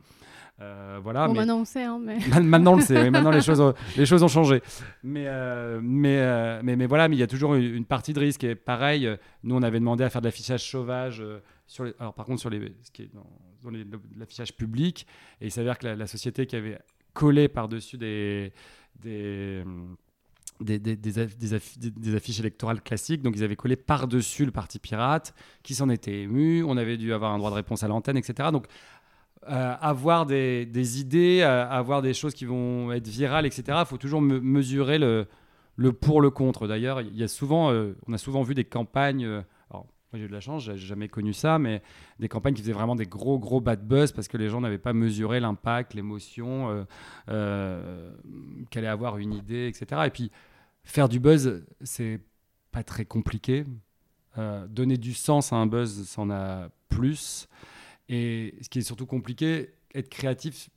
Euh, 0.60 0.98
voilà. 1.02 1.28
Bon, 1.28 1.34
maintenant 1.34 1.58
on 1.58 1.64
sait, 1.66 1.84
hein, 1.84 2.00
mais... 2.02 2.18
maintenant 2.40 2.72
on 2.72 2.76
le 2.76 2.82
sait. 2.82 3.10
maintenant 3.10 3.30
les 3.30 3.42
choses, 3.42 3.60
ont, 3.60 3.74
les 3.98 4.06
choses 4.06 4.22
ont 4.22 4.28
changé. 4.28 4.62
Mais, 5.02 5.26
euh, 5.26 5.78
mais, 5.82 6.62
mais, 6.62 6.76
mais, 6.76 6.86
voilà, 6.86 7.08
mais 7.08 7.16
il 7.16 7.18
y 7.18 7.22
a 7.22 7.26
toujours 7.26 7.54
une, 7.54 7.84
partie 7.84 8.14
de 8.14 8.20
risque. 8.20 8.44
Et 8.44 8.54
pareil, 8.54 9.06
nous 9.42 9.54
on 9.54 9.62
avait 9.62 9.78
demandé 9.78 10.04
à 10.04 10.10
faire 10.10 10.22
de 10.22 10.26
l'affichage 10.26 10.66
sauvage 10.70 11.22
sur 11.66 11.84
les, 11.84 11.92
alors 11.98 12.14
par 12.14 12.24
contre 12.24 12.40
sur 12.40 12.48
les, 12.48 12.74
ce 12.82 12.90
qui 12.90 13.02
est 13.02 13.10
dans, 13.14 13.70
l'affichage 14.16 14.56
public. 14.56 15.06
Et 15.42 15.46
il 15.46 15.50
s'avère 15.50 15.78
que 15.78 15.86
la, 15.86 15.96
la, 15.96 16.06
société 16.06 16.46
qui 16.46 16.56
avait 16.56 16.78
collé 17.12 17.48
par 17.48 17.68
dessus 17.68 17.98
des, 17.98 18.54
des 20.62 20.78
des, 20.78 20.96
des, 20.96 22.14
affiches 22.14 22.40
électorales 22.40 22.80
classiques. 22.82 23.22
Donc, 23.22 23.34
ils 23.36 23.44
avaient 23.44 23.56
collé 23.56 23.76
par-dessus 23.76 24.44
le 24.44 24.50
Parti 24.50 24.78
pirate, 24.78 25.34
qui 25.62 25.74
s'en 25.74 25.88
était 25.88 26.22
ému. 26.22 26.62
On 26.64 26.76
avait 26.76 26.96
dû 26.96 27.12
avoir 27.12 27.32
un 27.32 27.38
droit 27.38 27.50
de 27.50 27.56
réponse 27.56 27.82
à 27.82 27.88
l'antenne, 27.88 28.16
etc. 28.16 28.50
Donc, 28.52 28.66
euh, 29.48 29.74
avoir 29.80 30.24
des, 30.24 31.00
idées, 31.00 31.40
euh, 31.42 31.68
avoir 31.68 32.00
des 32.00 32.14
choses 32.14 32.32
qui 32.32 32.44
vont 32.44 32.92
être 32.92 33.08
virales, 33.08 33.44
etc. 33.44 33.78
Il 33.80 33.86
faut 33.86 33.96
toujours 33.96 34.22
mesurer 34.22 34.98
le, 34.98 35.26
le 35.74 35.92
pour, 35.92 36.20
le 36.20 36.30
contre. 36.30 36.68
D'ailleurs, 36.68 36.98
euh, 37.00 37.94
on 38.06 38.12
a 38.12 38.18
souvent 38.18 38.42
vu 38.42 38.54
des 38.54 38.62
campagnes. 38.62 39.26
moi, 39.72 39.84
j'ai 40.14 40.20
eu 40.20 40.28
de 40.28 40.32
la 40.32 40.40
chance, 40.40 40.62
j'ai 40.62 40.76
jamais 40.76 41.08
connu 41.08 41.32
ça, 41.32 41.58
mais 41.58 41.82
des 42.20 42.28
campagnes 42.28 42.54
qui 42.54 42.62
faisaient 42.62 42.72
vraiment 42.72 42.94
des 42.94 43.06
gros, 43.06 43.40
gros 43.40 43.60
bad 43.60 43.84
buzz 43.84 44.12
parce 44.12 44.28
que 44.28 44.36
les 44.36 44.48
gens 44.48 44.60
n'avaient 44.60 44.78
pas 44.78 44.92
mesuré 44.92 45.40
l'impact, 45.40 45.94
l'émotion, 45.94 46.86
qu'allait 47.26 48.86
avoir 48.86 49.18
une 49.18 49.32
idée, 49.32 49.66
etc. 49.66 50.02
Et 50.06 50.10
puis, 50.10 50.30
faire 50.84 51.08
du 51.08 51.20
buzz, 51.20 51.64
c'est 51.82 52.20
pas 52.70 52.82
très 52.82 53.04
compliqué. 53.04 53.64
Euh, 54.38 54.66
donner 54.66 54.96
du 54.96 55.12
sens 55.12 55.52
à 55.52 55.56
un 55.56 55.66
buzz, 55.66 56.08
c'en 56.08 56.30
a 56.30 56.70
plus. 56.88 57.48
Et 58.08 58.54
ce 58.62 58.68
qui 58.68 58.78
est 58.78 58.82
surtout 58.82 59.06
compliqué, 59.06 59.74
être 59.94 60.08
créatif, 60.08 60.70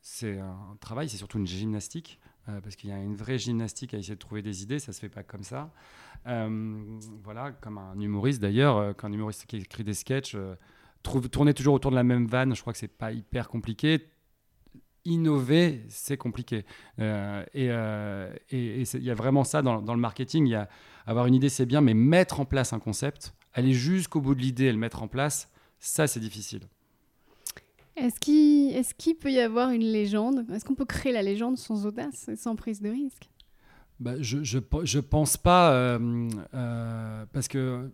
c'est 0.00 0.38
un 0.38 0.76
travail, 0.80 1.08
c'est 1.08 1.16
surtout 1.16 1.38
une 1.38 1.46
gymnastique. 1.46 2.18
Euh, 2.48 2.60
parce 2.60 2.74
qu'il 2.74 2.90
y 2.90 2.92
a 2.92 2.98
une 2.98 3.14
vraie 3.14 3.38
gymnastique 3.38 3.94
à 3.94 3.98
essayer 3.98 4.14
de 4.14 4.20
trouver 4.20 4.42
des 4.42 4.64
idées, 4.64 4.80
ça 4.80 4.92
se 4.92 4.98
fait 4.98 5.08
pas 5.08 5.22
comme 5.22 5.44
ça. 5.44 5.70
Euh, 6.26 6.98
voilà, 7.22 7.52
comme 7.52 7.78
un 7.78 7.98
humoriste 8.00 8.40
d'ailleurs, 8.40 8.96
quand 8.96 9.08
un 9.08 9.12
humoriste 9.12 9.46
qui 9.46 9.56
écrit 9.56 9.84
des 9.84 9.94
sketchs, 9.94 10.36
tourner 11.02 11.54
toujours 11.54 11.74
autour 11.74 11.92
de 11.92 11.96
la 11.96 12.02
même 12.02 12.26
vanne, 12.26 12.54
je 12.54 12.60
crois 12.60 12.72
que 12.72 12.80
c'est 12.80 12.88
pas 12.88 13.12
hyper 13.12 13.48
compliqué 13.48 14.08
innover, 15.04 15.84
c'est 15.88 16.16
compliqué. 16.16 16.64
Euh, 16.98 17.44
euh, 17.56 18.34
et 18.50 18.82
il 18.82 19.02
y 19.02 19.10
a 19.10 19.14
vraiment 19.14 19.44
ça 19.44 19.62
dans, 19.62 19.80
le 19.80 20.00
marketing. 20.00 20.46
Y 20.46 20.54
a 20.54 20.68
avoir 21.06 21.26
une 21.26 21.34
idée, 21.34 21.48
c'est 21.48 21.66
bien, 21.66 21.80
mais 21.80 21.94
mettre 21.94 22.40
en 22.40 22.44
place 22.44 22.72
un 22.72 22.78
concept, 22.78 23.34
aller 23.54 23.72
jusqu'au 23.72 24.20
bout 24.20 24.34
de 24.34 24.40
l'idée 24.40 24.66
et 24.66 24.72
le 24.72 24.78
mettre 24.78 25.02
en 25.02 25.08
place, 25.08 25.48
ça, 25.80 26.06
c'est 26.06 26.20
difficile. 26.20 26.62
Est-ce 27.96 28.20
qu'il 28.20 28.74
est 28.74 29.14
peut 29.20 29.32
y 29.32 29.40
avoir 29.40 29.70
une 29.70 29.82
légende? 29.82 30.46
Est-ce 30.52 30.64
qu'on 30.64 30.74
peut 30.74 30.86
créer 30.86 31.12
la 31.12 31.22
légende 31.22 31.58
sans 31.58 31.84
audace 31.86 32.28
et 32.28 32.36
sans 32.36 32.56
prise 32.56 32.80
de 32.80 32.88
risque? 32.88 33.28
Bah, 34.00 34.14
je, 34.20 34.42
je, 34.42 34.58
je, 34.84 34.98
pense 34.98 35.36
pas, 35.36 35.72
euh, 35.72 36.28
parce 37.32 37.48
que 37.48 37.90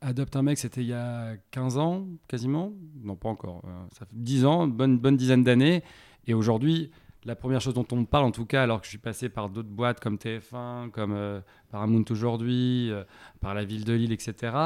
Adopte 0.00 0.34
un 0.36 0.42
mec, 0.42 0.58
c'était 0.58 0.82
il 0.82 0.88
y 0.88 0.92
a 0.92 1.36
15 1.52 1.78
ans, 1.78 2.06
quasiment. 2.26 2.72
Non, 3.02 3.16
pas 3.16 3.28
encore. 3.28 3.62
ça 3.92 4.04
fait 4.04 4.16
10 4.16 4.44
ans, 4.44 4.66
bonne, 4.66 4.98
bonne 4.98 5.16
dizaine 5.16 5.44
d'années. 5.44 5.82
Et 6.26 6.34
aujourd'hui, 6.34 6.90
la 7.26 7.34
première 7.34 7.60
chose 7.60 7.74
dont 7.74 7.86
on 7.90 7.96
me 7.96 8.04
parle, 8.04 8.24
en 8.24 8.30
tout 8.30 8.46
cas, 8.46 8.62
alors 8.62 8.80
que 8.80 8.84
je 8.84 8.90
suis 8.90 8.98
passé 8.98 9.28
par 9.28 9.48
d'autres 9.48 9.68
boîtes 9.68 9.98
comme 9.98 10.16
TF1, 10.16 10.90
comme 10.90 11.12
euh, 11.12 11.40
Paramount 11.72 12.04
aujourd'hui, 12.10 12.90
euh, 12.92 13.02
par 13.40 13.52
la 13.52 13.64
ville 13.64 13.84
de 13.84 13.92
Lille, 13.92 14.12
etc., 14.12 14.56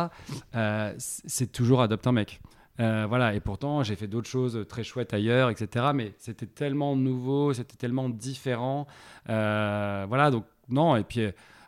euh, 0.55 0.93
c'est 0.99 1.51
toujours 1.51 1.81
adopte 1.81 2.07
un 2.07 2.13
mec. 2.13 2.41
voilà, 2.79 3.35
et 3.35 3.41
pourtant, 3.41 3.83
j'ai 3.83 3.97
fait 3.97 4.09
d'autres 4.09 4.29
choses 4.29 4.67
très 4.69 4.85
chouettes 4.85 5.15
ailleurs, 5.15 5.49
etc., 5.49 5.87
mais 5.95 6.13
c'était 6.19 6.47
tellement 6.47 6.97
nouveau, 6.97 7.55
c'était 7.55 7.77
tellement 7.77 8.11
différent. 8.11 8.87
voilà, 9.27 10.31
donc 10.31 10.45
non, 10.69 10.97
et 10.97 11.05
puis 11.05 11.27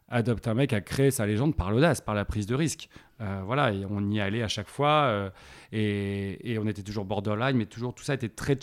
Adopte 0.08 0.46
un 0.46 0.52
mec 0.52 0.74
a 0.74 0.82
créé 0.82 1.10
sa 1.10 1.24
légende 1.24 1.56
par 1.56 1.70
l'audace, 1.70 2.02
par 2.02 2.14
la 2.14 2.26
prise 2.26 2.46
de 2.46 2.54
risque. 2.54 2.90
voilà, 3.18 3.72
et 3.72 3.86
on 3.88 4.10
y 4.10 4.20
allait 4.20 4.42
à 4.42 4.48
chaque 4.48 4.68
fois, 4.68 5.32
et, 5.72 6.52
et, 6.52 6.58
on 6.58 6.66
était 6.66 6.82
toujours 6.82 7.06
borderline, 7.06 7.56
mais 7.56 7.66
toujours 7.66 7.94
tout 7.94 8.04
ça 8.04 8.12
était 8.12 8.28
très 8.28 8.56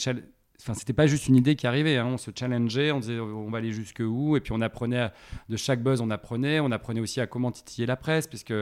Enfin, 0.62 0.74
c'était 0.74 0.94
pas 0.94 1.08
juste 1.08 1.28
une 1.28 1.36
idée 1.36 1.56
qui 1.56 1.68
arrivait. 1.68 1.98
Hein. 1.98 2.08
On 2.08 2.18
se 2.18 2.32
challengeait, 2.38 2.92
on 2.92 3.00
disait 3.00 3.20
on 3.20 3.50
va 3.50 3.60
aller 3.60 3.72
jusque 3.72 4.02
où, 4.06 4.36
et 4.36 4.42
puis 4.42 4.52
on 4.52 4.62
apprenait 4.62 5.12
de 5.48 5.58
chaque 5.58 5.82
buzz, 5.82 6.02
on 6.02 6.10
apprenait. 6.10 6.60
On 6.60 6.72
apprenait 6.72 7.00
aussi 7.00 7.22
à 7.22 7.28
comment 7.28 7.52
titiller 7.52 7.86
la 7.86 7.96
presse, 7.96 8.28
puisque 8.28 8.54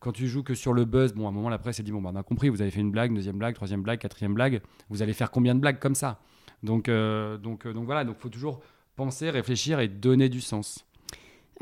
quand 0.00 0.12
tu 0.12 0.28
joues 0.28 0.42
que 0.42 0.54
sur 0.54 0.72
le 0.72 0.84
buzz, 0.84 1.12
bon, 1.12 1.26
à 1.26 1.28
un 1.28 1.32
moment 1.32 1.48
la 1.48 1.58
presse 1.58 1.78
elle 1.78 1.84
dit 1.84 1.92
bon, 1.92 2.00
bah, 2.00 2.10
on 2.12 2.16
a 2.16 2.22
compris, 2.22 2.48
vous 2.48 2.62
avez 2.62 2.70
fait 2.70 2.80
une 2.80 2.90
blague, 2.90 3.12
deuxième 3.14 3.38
blague, 3.38 3.54
troisième 3.54 3.82
blague, 3.82 3.98
quatrième 3.98 4.34
blague, 4.34 4.60
vous 4.88 5.02
allez 5.02 5.12
faire 5.12 5.30
combien 5.30 5.54
de 5.54 5.60
blagues 5.60 5.78
comme 5.78 5.94
ça? 5.94 6.20
Donc, 6.62 6.88
euh, 6.88 7.36
donc, 7.36 7.66
euh, 7.66 7.72
donc 7.72 7.86
voilà, 7.86 8.04
donc 8.04 8.18
faut 8.18 8.28
toujours 8.28 8.60
penser, 8.96 9.30
réfléchir 9.30 9.80
et 9.80 9.88
donner 9.88 10.28
du 10.28 10.40
sens. 10.40 10.84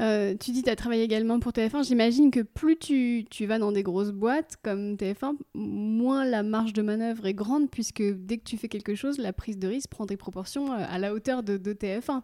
Euh, 0.00 0.34
tu 0.38 0.50
dis 0.50 0.62
tu 0.62 0.70
as 0.70 0.76
travaillé 0.76 1.02
également 1.02 1.40
pour 1.40 1.52
TF1. 1.52 1.86
J'imagine 1.86 2.30
que 2.30 2.40
plus 2.40 2.76
tu, 2.76 3.24
tu, 3.30 3.46
vas 3.46 3.58
dans 3.58 3.72
des 3.72 3.82
grosses 3.82 4.12
boîtes 4.12 4.56
comme 4.62 4.94
TF1, 4.94 5.36
moins 5.54 6.24
la 6.24 6.42
marge 6.42 6.72
de 6.72 6.82
manœuvre 6.82 7.26
est 7.26 7.34
grande, 7.34 7.70
puisque 7.70 8.02
dès 8.02 8.38
que 8.38 8.44
tu 8.44 8.58
fais 8.58 8.68
quelque 8.68 8.94
chose, 8.94 9.18
la 9.18 9.32
prise 9.32 9.58
de 9.58 9.68
risque 9.68 9.90
prend 9.90 10.06
des 10.06 10.16
proportions 10.16 10.72
euh, 10.72 10.84
à 10.88 10.98
la 10.98 11.14
hauteur 11.14 11.42
de, 11.42 11.56
TF1. 11.56 12.22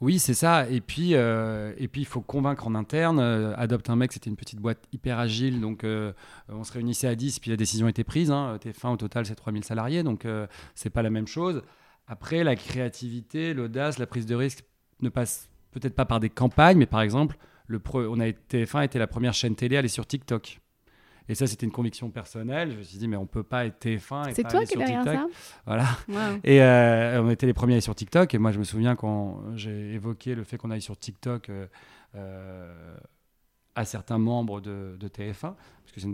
Oui, 0.00 0.18
c'est 0.18 0.34
ça. 0.34 0.68
Et 0.70 0.80
puis, 0.80 1.14
euh, 1.14 1.72
et 1.76 1.88
puis, 1.88 2.02
il 2.02 2.06
faut 2.06 2.20
convaincre 2.20 2.66
en 2.66 2.74
interne. 2.74 3.18
Adopte 3.18 3.90
un 3.90 3.96
mec, 3.96 4.12
c'était 4.12 4.30
une 4.30 4.36
petite 4.36 4.60
boîte 4.60 4.84
hyper 4.92 5.18
agile. 5.18 5.60
Donc, 5.60 5.84
on 6.48 6.64
se 6.64 6.72
réunissait 6.72 7.08
à 7.08 7.16
10, 7.16 7.40
puis 7.40 7.50
la 7.50 7.56
décision 7.56 7.88
était 7.88 8.04
prise. 8.04 8.30
Hein. 8.30 8.58
TF1, 8.62 8.92
au 8.92 8.96
total, 8.96 9.26
c'est 9.26 9.34
3000 9.34 9.64
salariés. 9.64 10.04
Donc, 10.04 10.24
c'est 10.76 10.90
pas 10.90 11.02
la 11.02 11.10
même 11.10 11.26
chose. 11.26 11.62
Après, 12.06 12.44
la 12.44 12.54
créativité, 12.54 13.54
l'audace, 13.54 13.98
la 13.98 14.06
prise 14.06 14.26
de 14.26 14.36
risque 14.36 14.62
ne 15.00 15.08
passe 15.08 15.48
peut-être 15.70 15.94
pas 15.94 16.04
par 16.04 16.20
des 16.20 16.30
campagnes, 16.30 16.78
mais 16.78 16.86
par 16.86 17.00
exemple, 17.00 17.36
le 17.66 17.80
on 17.94 18.20
a 18.20 18.26
été, 18.26 18.64
TF1 18.64 18.84
était 18.84 18.98
la 18.98 19.06
première 19.06 19.34
chaîne 19.34 19.54
télé 19.54 19.76
à 19.76 19.80
aller 19.80 19.88
sur 19.88 20.06
TikTok. 20.06 20.60
Et 21.30 21.34
ça, 21.34 21.46
c'était 21.46 21.66
une 21.66 21.72
conviction 21.72 22.10
personnelle. 22.10 22.72
Je 22.72 22.78
me 22.78 22.82
suis 22.82 22.98
dit, 22.98 23.06
mais 23.06 23.16
on 23.16 23.26
peut 23.26 23.42
pas 23.42 23.66
être 23.66 23.84
TF1 23.84 24.30
et 24.30 24.34
C'est 24.34 24.44
toi 24.44 24.64
qui 24.64 24.74
es 24.74 24.76
derrière 24.78 25.04
ça? 25.04 25.26
Voilà. 25.66 25.86
Et 26.42 26.62
euh, 26.62 27.22
on 27.22 27.30
était 27.30 27.46
les 27.46 27.52
premiers 27.52 27.74
à 27.74 27.76
aller 27.76 27.80
sur 27.82 27.94
TikTok. 27.94 28.34
Et 28.34 28.38
moi, 28.38 28.50
je 28.50 28.58
me 28.58 28.64
souviens 28.64 28.96
quand 28.96 29.42
j'ai 29.54 29.92
évoqué 29.92 30.34
le 30.34 30.44
fait 30.44 30.56
qu'on 30.56 30.70
aille 30.70 30.80
sur 30.80 30.96
TikTok 30.96 31.50
euh, 31.50 31.66
euh, 32.14 32.96
à 33.74 33.84
certains 33.84 34.16
membres 34.16 34.62
de, 34.62 34.96
TF1, 35.00 35.40
parce 35.40 35.92
que 35.94 36.00
je, 36.00 36.08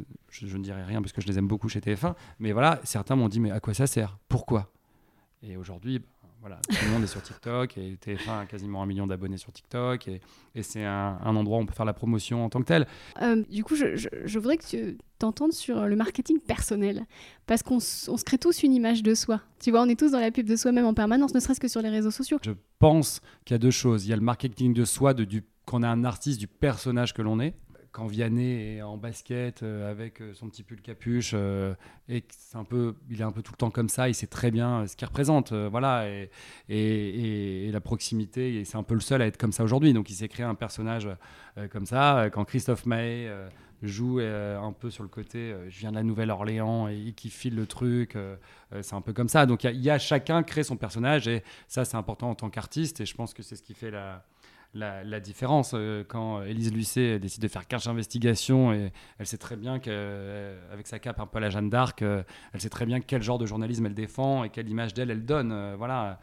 je, 0.46 0.56
ne 0.56 0.62
dirais 0.64 0.82
rien 0.82 1.00
parce 1.00 1.12
que 1.12 1.20
je 1.20 1.28
les 1.28 1.38
aime 1.38 1.46
beaucoup 1.46 1.68
chez 1.68 1.80
TF1, 1.80 2.14
mais 2.40 2.50
voilà, 2.50 2.80
certains 2.82 3.14
m'ont 3.14 3.28
dit, 3.28 3.38
mais 3.38 3.52
à 3.52 3.60
quoi 3.60 3.72
ça 3.72 3.86
sert? 3.86 4.18
Pourquoi? 4.28 4.72
Et 5.42 5.56
aujourd'hui, 5.56 6.02
voilà, 6.44 6.60
tout 6.68 6.84
le 6.84 6.90
monde 6.90 7.04
est 7.04 7.06
sur 7.06 7.22
TikTok 7.22 7.78
et 7.78 7.96
TF1 8.04 8.42
a 8.42 8.44
quasiment 8.44 8.82
un 8.82 8.86
million 8.86 9.06
d'abonnés 9.06 9.38
sur 9.38 9.50
TikTok 9.50 10.08
et, 10.08 10.20
c'est 10.60 10.84
un, 10.84 11.16
endroit 11.24 11.56
où 11.56 11.62
on 11.62 11.64
peut 11.64 11.72
faire 11.72 11.86
la 11.86 11.94
promotion 11.94 12.44
en 12.44 12.50
tant 12.50 12.60
que 12.60 12.66
tel. 12.66 12.86
Euh, 13.22 13.42
du 13.48 13.64
coup, 13.64 13.74
je, 13.76 14.38
voudrais 14.38 14.58
que 14.58 14.66
tu 14.66 14.98
t'entendes 15.18 15.54
sur 15.54 15.86
le 15.86 15.96
marketing 15.96 16.38
personnel 16.40 17.06
parce 17.46 17.62
qu'on 17.62 17.80
se 17.80 18.24
crée 18.24 18.36
tous 18.36 18.62
une 18.62 18.74
image 18.74 19.02
de 19.02 19.14
soi. 19.14 19.40
Tu 19.58 19.70
vois, 19.70 19.80
on 19.80 19.88
est 19.88 19.98
tous 19.98 20.10
dans 20.10 20.20
la 20.20 20.30
pub 20.30 20.46
de 20.46 20.54
soi-même 20.54 20.84
en 20.84 20.92
permanence, 20.92 21.32
ne 21.32 21.40
serait-ce 21.40 21.60
que 21.60 21.68
sur 21.68 21.80
les 21.80 21.88
réseaux 21.88 22.10
sociaux. 22.10 22.38
Je 22.44 22.52
pense 22.78 23.22
qu'il 23.46 23.54
y 23.54 23.56
a 23.56 23.58
deux 23.58 23.70
choses. 23.70 24.04
Il 24.04 24.10
y 24.10 24.12
a 24.12 24.16
le 24.16 24.22
marketing 24.22 24.74
de 24.74 24.84
soi, 24.84 25.14
de, 25.14 25.24
du, 25.24 25.44
qu'on 25.64 25.82
est 25.82 25.86
un 25.86 26.04
artiste 26.04 26.40
du 26.40 26.46
personnage 26.46 27.14
que 27.14 27.22
l'on 27.22 27.40
est 27.40 27.54
quand 27.94 28.08
Vianney 28.08 28.76
est 28.76 28.82
en 28.82 28.96
basket 28.96 29.62
euh, 29.62 29.88
avec 29.88 30.20
euh, 30.20 30.34
son 30.34 30.48
petit 30.48 30.64
pull 30.64 30.82
capuche 30.82 31.30
euh, 31.32 31.74
et 32.08 32.24
c'est 32.28 32.58
un 32.58 32.64
peu 32.64 32.96
il 33.08 33.20
est 33.20 33.24
un 33.24 33.30
peu 33.30 33.40
tout 33.40 33.52
le 33.52 33.56
temps 33.56 33.70
comme 33.70 33.88
ça 33.88 34.08
il 34.08 34.16
sait 34.16 34.26
très 34.26 34.50
bien 34.50 34.84
ce 34.88 34.96
qu'il 34.96 35.06
représente 35.06 35.52
voilà 35.52 36.08
et, 36.08 36.28
et, 36.68 37.70
la 37.70 37.80
proximité 37.80 38.64
c'est 38.64 38.76
un 38.76 38.82
peu 38.82 38.94
le 38.94 39.00
seul 39.00 39.22
à 39.22 39.26
être 39.26 39.36
comme 39.36 39.52
ça 39.52 39.64
aujourd'hui. 39.64 39.92
Donc 39.92 40.10
il 40.10 40.14
s'est 40.14 40.28
créé 40.28 40.44
un 40.44 40.54
personnage 40.54 41.08
comme 41.70 41.86
ça 41.86 42.28
quand 42.32 42.44
Christophe 42.44 42.84
Maé 42.86 43.30
joue 43.82 44.18
un 44.20 44.72
peu 44.72 44.90
sur 44.90 45.02
le 45.02 45.08
côté 45.08 45.54
je 45.68 45.78
viens 45.78 45.90
de 45.90 45.96
la 45.96 46.02
Nouvelle-Orléans 46.02 46.88
et 46.88 47.12
qui 47.16 47.30
file 47.30 47.54
le 47.54 47.66
truc 47.66 48.16
c'est 48.80 48.94
un 48.94 49.00
peu 49.00 49.12
comme 49.12 49.28
ça. 49.28 49.46
Donc 49.46 49.64
il 49.64 49.80
y, 49.80 49.90
a 49.90 49.98
chacun 49.98 50.42
crée 50.42 50.62
son 50.62 50.76
personnage 50.76 51.26
et 51.26 51.42
ça 51.68 51.84
c'est 51.84 51.96
important 51.96 52.30
en 52.30 52.34
tant 52.34 52.50
qu'artiste 52.50 53.00
et 53.00 53.06
je 53.06 53.14
pense 53.14 53.34
que 53.34 53.42
c'est 53.42 53.56
ce 53.56 53.62
qui 53.62 53.74
fait 53.74 53.90
la 53.90 54.24
la, 54.74 55.20
différence 55.20 55.72
euh, 55.74 56.04
quand 56.06 56.42
Élise 56.42 56.72
Lucet 56.72 57.18
décide 57.18 57.42
de 57.42 57.48
faire 57.48 57.66
cache 57.66 57.86
investigation 57.86 58.72
et 58.72 58.92
elle 59.18 59.26
sait 59.26 59.38
très 59.38 59.56
bien 59.56 59.78
qu'avec 59.78 59.96
euh, 59.96 60.82
sa 60.84 60.98
cape 60.98 61.20
un 61.20 61.26
peu 61.26 61.38
à 61.38 61.40
la 61.40 61.50
Jeanne 61.50 61.70
d'Arc, 61.70 62.02
euh, 62.02 62.22
elle 62.52 62.60
sait 62.60 62.70
très 62.70 62.86
bien 62.86 63.00
quel 63.00 63.22
genre 63.22 63.38
de 63.38 63.46
journalisme 63.46 63.86
elle 63.86 63.94
défend 63.94 64.44
et 64.44 64.50
quelle 64.50 64.68
image 64.68 64.94
d'elle 64.94 65.10
elle 65.10 65.24
donne. 65.24 65.74
voilà. 65.76 66.18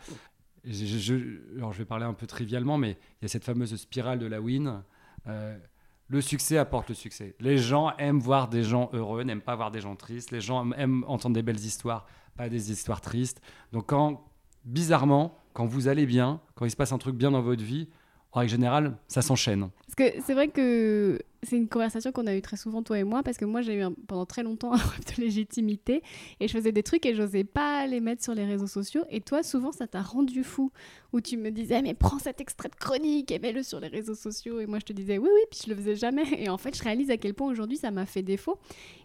Je, 0.63 1.39
alors 1.57 1.73
je 1.73 1.79
vais 1.79 1.85
parler 1.85 2.05
un 2.05 2.13
peu 2.13 2.27
trivialement, 2.27 2.77
mais 2.77 2.91
il 2.91 3.23
y 3.23 3.25
a 3.25 3.27
cette 3.29 3.43
fameuse 3.43 3.75
spirale 3.75 4.19
de 4.19 4.27
la 4.27 4.39
win. 4.39 4.83
le 5.25 6.21
succès 6.21 6.57
apporte 6.57 6.89
le 6.89 6.95
succès. 6.95 7.35
Les 7.39 7.57
gens 7.57 7.95
aiment 7.97 8.19
voir 8.19 8.47
des 8.47 8.63
gens 8.63 8.89
heureux, 8.93 9.23
n'aiment 9.23 9.41
pas 9.41 9.55
voir 9.55 9.71
des 9.71 9.81
gens 9.81 9.95
tristes. 9.95 10.29
Les 10.29 10.41
gens 10.41 10.71
aiment 10.73 11.03
entendre 11.07 11.33
des 11.33 11.41
belles 11.41 11.59
histoires, 11.59 12.05
pas 12.35 12.47
des 12.47 12.71
histoires 12.71 13.01
tristes. 13.01 13.41
Donc 13.71 13.87
quand 13.87 14.23
bizarrement, 14.65 15.37
quand 15.53 15.65
vous 15.65 15.87
allez 15.87 16.05
bien, 16.05 16.41
quand 16.55 16.65
il 16.65 16.71
se 16.71 16.75
passe 16.75 16.91
un 16.91 16.97
truc 16.97 17.15
bien 17.15 17.31
dans 17.31 17.41
votre 17.41 17.63
vie, 17.63 17.89
en 18.33 18.39
règle 18.39 18.51
générale, 18.51 18.97
ça 19.07 19.21
s'enchaîne. 19.21 19.69
Parce 19.85 19.95
que 20.09 20.21
c'est 20.21 20.33
vrai 20.33 20.47
que 20.47 21.19
c'est 21.43 21.57
une 21.57 21.67
conversation 21.67 22.13
qu'on 22.13 22.27
a 22.27 22.35
eue 22.35 22.41
très 22.41 22.55
souvent, 22.55 22.81
toi 22.81 22.97
et 22.97 23.03
moi, 23.03 23.23
parce 23.23 23.37
que 23.37 23.43
moi, 23.43 23.61
j'ai 23.61 23.77
eu 23.77 23.83
pendant 24.07 24.25
très 24.25 24.41
longtemps 24.41 24.71
un 24.73 24.77
rêve 24.77 25.17
de 25.17 25.21
légitimité 25.21 26.01
et 26.39 26.47
je 26.47 26.53
faisais 26.53 26.71
des 26.71 26.81
trucs 26.81 27.05
et 27.05 27.13
j'osais 27.13 27.43
pas 27.43 27.85
les 27.87 27.99
mettre 27.99 28.23
sur 28.23 28.33
les 28.33 28.45
réseaux 28.45 28.67
sociaux. 28.67 29.03
Et 29.09 29.19
toi, 29.19 29.43
souvent, 29.43 29.73
ça 29.73 29.87
t'a 29.87 30.01
rendu 30.01 30.45
fou, 30.45 30.71
où 31.11 31.19
tu 31.19 31.35
me 31.35 31.51
disais, 31.51 31.81
mais 31.81 31.93
prends 31.93 32.19
cet 32.19 32.39
extrait 32.39 32.69
de 32.69 32.75
chronique 32.75 33.31
et 33.31 33.39
mets-le 33.39 33.63
sur 33.63 33.81
les 33.81 33.89
réseaux 33.89 34.15
sociaux. 34.15 34.61
Et 34.61 34.65
moi, 34.65 34.79
je 34.79 34.85
te 34.85 34.93
disais, 34.93 35.17
oui, 35.17 35.29
oui, 35.33 35.41
puis 35.49 35.59
je 35.65 35.69
le 35.69 35.75
faisais 35.75 35.97
jamais. 35.97 36.23
Et 36.37 36.47
en 36.47 36.57
fait, 36.57 36.77
je 36.77 36.83
réalise 36.83 37.11
à 37.11 37.17
quel 37.17 37.33
point 37.33 37.51
aujourd'hui, 37.51 37.77
ça 37.77 37.91
m'a 37.91 38.05
fait 38.05 38.23
défaut. 38.23 38.59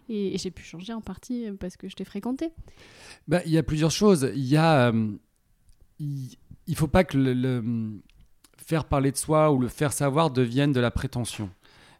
Et, 0.07 0.37
j'ai 0.37 0.51
pu 0.51 0.63
changer 0.63 0.93
en 0.93 1.01
partie 1.01 1.47
parce 1.59 1.75
que 1.75 1.89
je 1.89 1.95
t'ai 1.95 2.05
fréquenté. 2.05 2.51
Bah, 3.27 3.41
il 3.45 3.51
y 3.51 3.57
a 3.57 3.63
plusieurs 3.63 3.91
choses. 3.91 4.31
Il 4.33 4.45
y 4.45 4.55
a. 4.55 4.87
Euh, 4.87 5.11
il, 5.99 6.75
faut 6.75 6.87
pas 6.87 7.03
que 7.03 7.17
le 7.17 7.99
faire 8.67 8.83
parler 8.83 9.13
de 9.13 9.17
soi 9.17 9.49
ou 9.51 9.59
le 9.59 9.69
faire 9.69 9.93
savoir 9.93 10.29
devienne 10.29 10.73
de 10.73 10.81
la 10.81 10.91
prétention. 10.91 11.49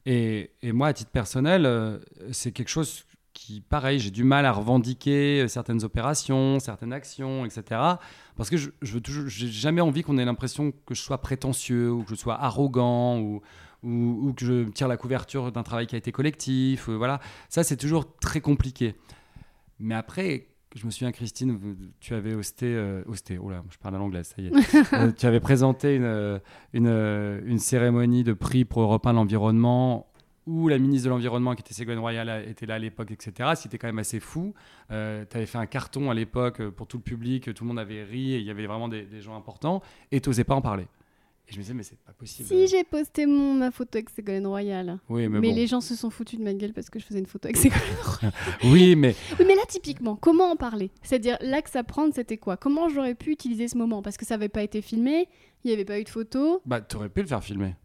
Et, 0.05 0.51
moi, 0.63 0.87
à 0.87 0.93
titre 0.93 1.11
personnel, 1.11 1.65
euh, 1.65 1.97
c'est 2.31 2.51
quelque 2.51 2.67
chose 2.67 3.05
qui, 3.33 3.61
pareil, 3.61 3.99
j'ai 3.99 4.11
du 4.11 4.25
mal 4.25 4.45
à 4.45 4.51
revendiquer 4.51 5.43
euh, 5.43 5.47
certaines 5.47 5.85
opérations, 5.85 6.59
certaines 6.59 6.91
actions, 6.91 7.45
etc. 7.45 7.79
Parce 8.35 8.49
que 8.49 8.57
je, 8.57 8.69
je 8.81 8.99
j'ai 9.27 9.47
jamais 9.47 9.79
envie 9.79 10.03
qu'on 10.03 10.17
ait 10.17 10.25
l'impression 10.25 10.73
que 10.85 10.93
je 10.93 11.01
sois 11.01 11.19
prétentieux 11.19 11.89
ou 11.89 12.03
que 12.03 12.09
je 12.09 12.15
sois 12.15 12.35
arrogant 12.35 13.19
ou, 13.19 13.41
ou, 13.83 14.33
que 14.33 14.45
je 14.45 14.69
tire 14.69 14.89
la 14.89 14.97
couverture 14.97 15.53
d'un 15.53 15.63
travail 15.63 15.87
qui 15.87 15.95
a 15.95 15.97
été 15.97 16.11
collectif. 16.11 16.89
voilà, 16.89 17.21
ça 17.47 17.63
c'est 17.63 17.77
toujours 17.77 18.17
très 18.17 18.41
compliqué. 18.41 18.95
Mais 19.79 19.95
après, 19.95 20.47
je 20.75 20.85
me 20.85 20.91
souviens, 20.91 21.11
Christine, 21.11 21.59
tu 21.99 22.13
avais 22.13 22.33
hosté, 22.33 22.65
euh, 22.67 23.03
hosté 23.07 23.37
oh 23.37 23.49
là, 23.49 23.63
je 23.69 23.77
parle 23.77 23.95
à 23.95 23.97
l'anglais, 23.97 24.23
ça 24.23 24.35
y 24.41 24.47
est. 24.47 24.51
Euh, 24.93 25.11
tu 25.11 25.25
avais 25.25 25.39
présenté 25.39 25.95
une, 25.95 26.03
euh, 26.03 26.39
une, 26.73 26.87
une, 27.45 27.59
cérémonie 27.59 28.23
de 28.23 28.33
prix 28.33 28.63
pour 28.63 28.81
Europe 28.81 29.05
1 29.05 29.13
l'environnement 29.13 30.07
où 30.45 30.69
la 30.69 30.77
ministre 30.77 31.05
de 31.05 31.09
l'Environnement, 31.09 31.55
qui 31.55 31.61
était 31.61 31.73
Ségolène 31.73 31.99
Royal, 31.99 32.45
était 32.47 32.65
là 32.65 32.75
à 32.75 32.79
l'époque, 32.79 33.11
etc. 33.11 33.51
C'était 33.55 33.77
quand 33.77 33.87
même 33.87 33.99
assez 33.99 34.21
fou. 34.21 34.53
tu 34.89 34.95
avais 34.95 35.45
fait 35.45 35.57
un 35.57 35.65
carton 35.65 36.09
à 36.09 36.13
l'époque 36.13 36.69
pour 36.69 36.87
tout 36.87 36.97
le 36.97 37.03
public, 37.03 37.53
tout 37.53 37.65
le 37.65 37.67
monde 37.67 37.79
avait 37.79 38.03
ri, 38.03 38.33
et 38.33 38.37
il 38.37 38.45
y 38.45 38.49
avait 38.49 38.65
vraiment 38.65 38.87
des, 38.87 39.03
des 39.03 39.19
gens 39.19 39.35
importants, 39.35 39.81
et 40.11 40.21
tu 40.21 40.29
n'osais 40.29 40.45
pas 40.45 40.55
en 40.55 40.61
parler. 40.61 40.87
Et 41.47 41.53
je 41.53 41.57
me 41.57 41.61
disais, 41.61 41.73
mais 41.73 41.83
c'est 41.83 41.99
pas 41.99 42.11
possible. 42.11 42.47
Si 42.47 42.67
j'ai 42.67 42.83
posté 42.83 43.25
mon, 43.25 43.53
ma 43.53 43.71
photo 43.71 43.97
avec 43.97 44.09
Ségolène 44.09 44.47
Royal. 44.47 44.99
Oui, 45.07 45.29
mais, 45.29 45.39
mais 45.39 45.53
les 45.53 45.65
gens 45.65 45.79
se 45.79 45.95
sont 45.95 46.09
foutus 46.09 46.37
de 46.37 46.43
ma 46.43 46.53
gueule 46.53 46.73
parce 46.73 46.89
que 46.89 46.99
je 46.99 47.05
faisais 47.05 47.19
une 47.19 47.25
photo 47.25 47.47
avec 47.47 47.57
Ségolène 47.57 47.83
Royal. 48.03 48.33
oui, 48.65 48.95
mais. 48.97 49.15
Oui, 49.39 49.45
mais 49.47 49.55
là, 49.55 49.61
typiquement, 49.67 50.17
comment 50.17 50.51
en 50.51 50.55
parler? 50.57 50.91
C'est-à-dire, 51.01 51.37
là 51.41 51.61
que 51.61 51.69
ça 51.69 51.83
prend, 51.83 52.11
c'était 52.11 52.37
quoi? 52.37 52.57
Comment 52.57 52.89
j'aurais 52.89 53.15
pu 53.15 53.31
utiliser 53.31 53.69
ce 53.69 53.77
moment? 53.77 54.01
Parce 54.01 54.17
que 54.17 54.25
ça 54.25 54.35
n'avait 54.35 54.49
pas 54.49 54.61
été 54.61 54.81
filmé, 54.81 55.29
il 55.63 55.67
n'y 55.67 55.73
avait 55.73 55.85
pas 55.85 55.99
eu 55.99 56.03
de 56.03 56.09
photo. 56.09 56.61
Bah, 56.65 56.81
tu 56.81 56.97
aurais 56.97 57.09
pu 57.09 57.21
le 57.21 57.27
faire 57.27 57.43
filmer. 57.43 57.75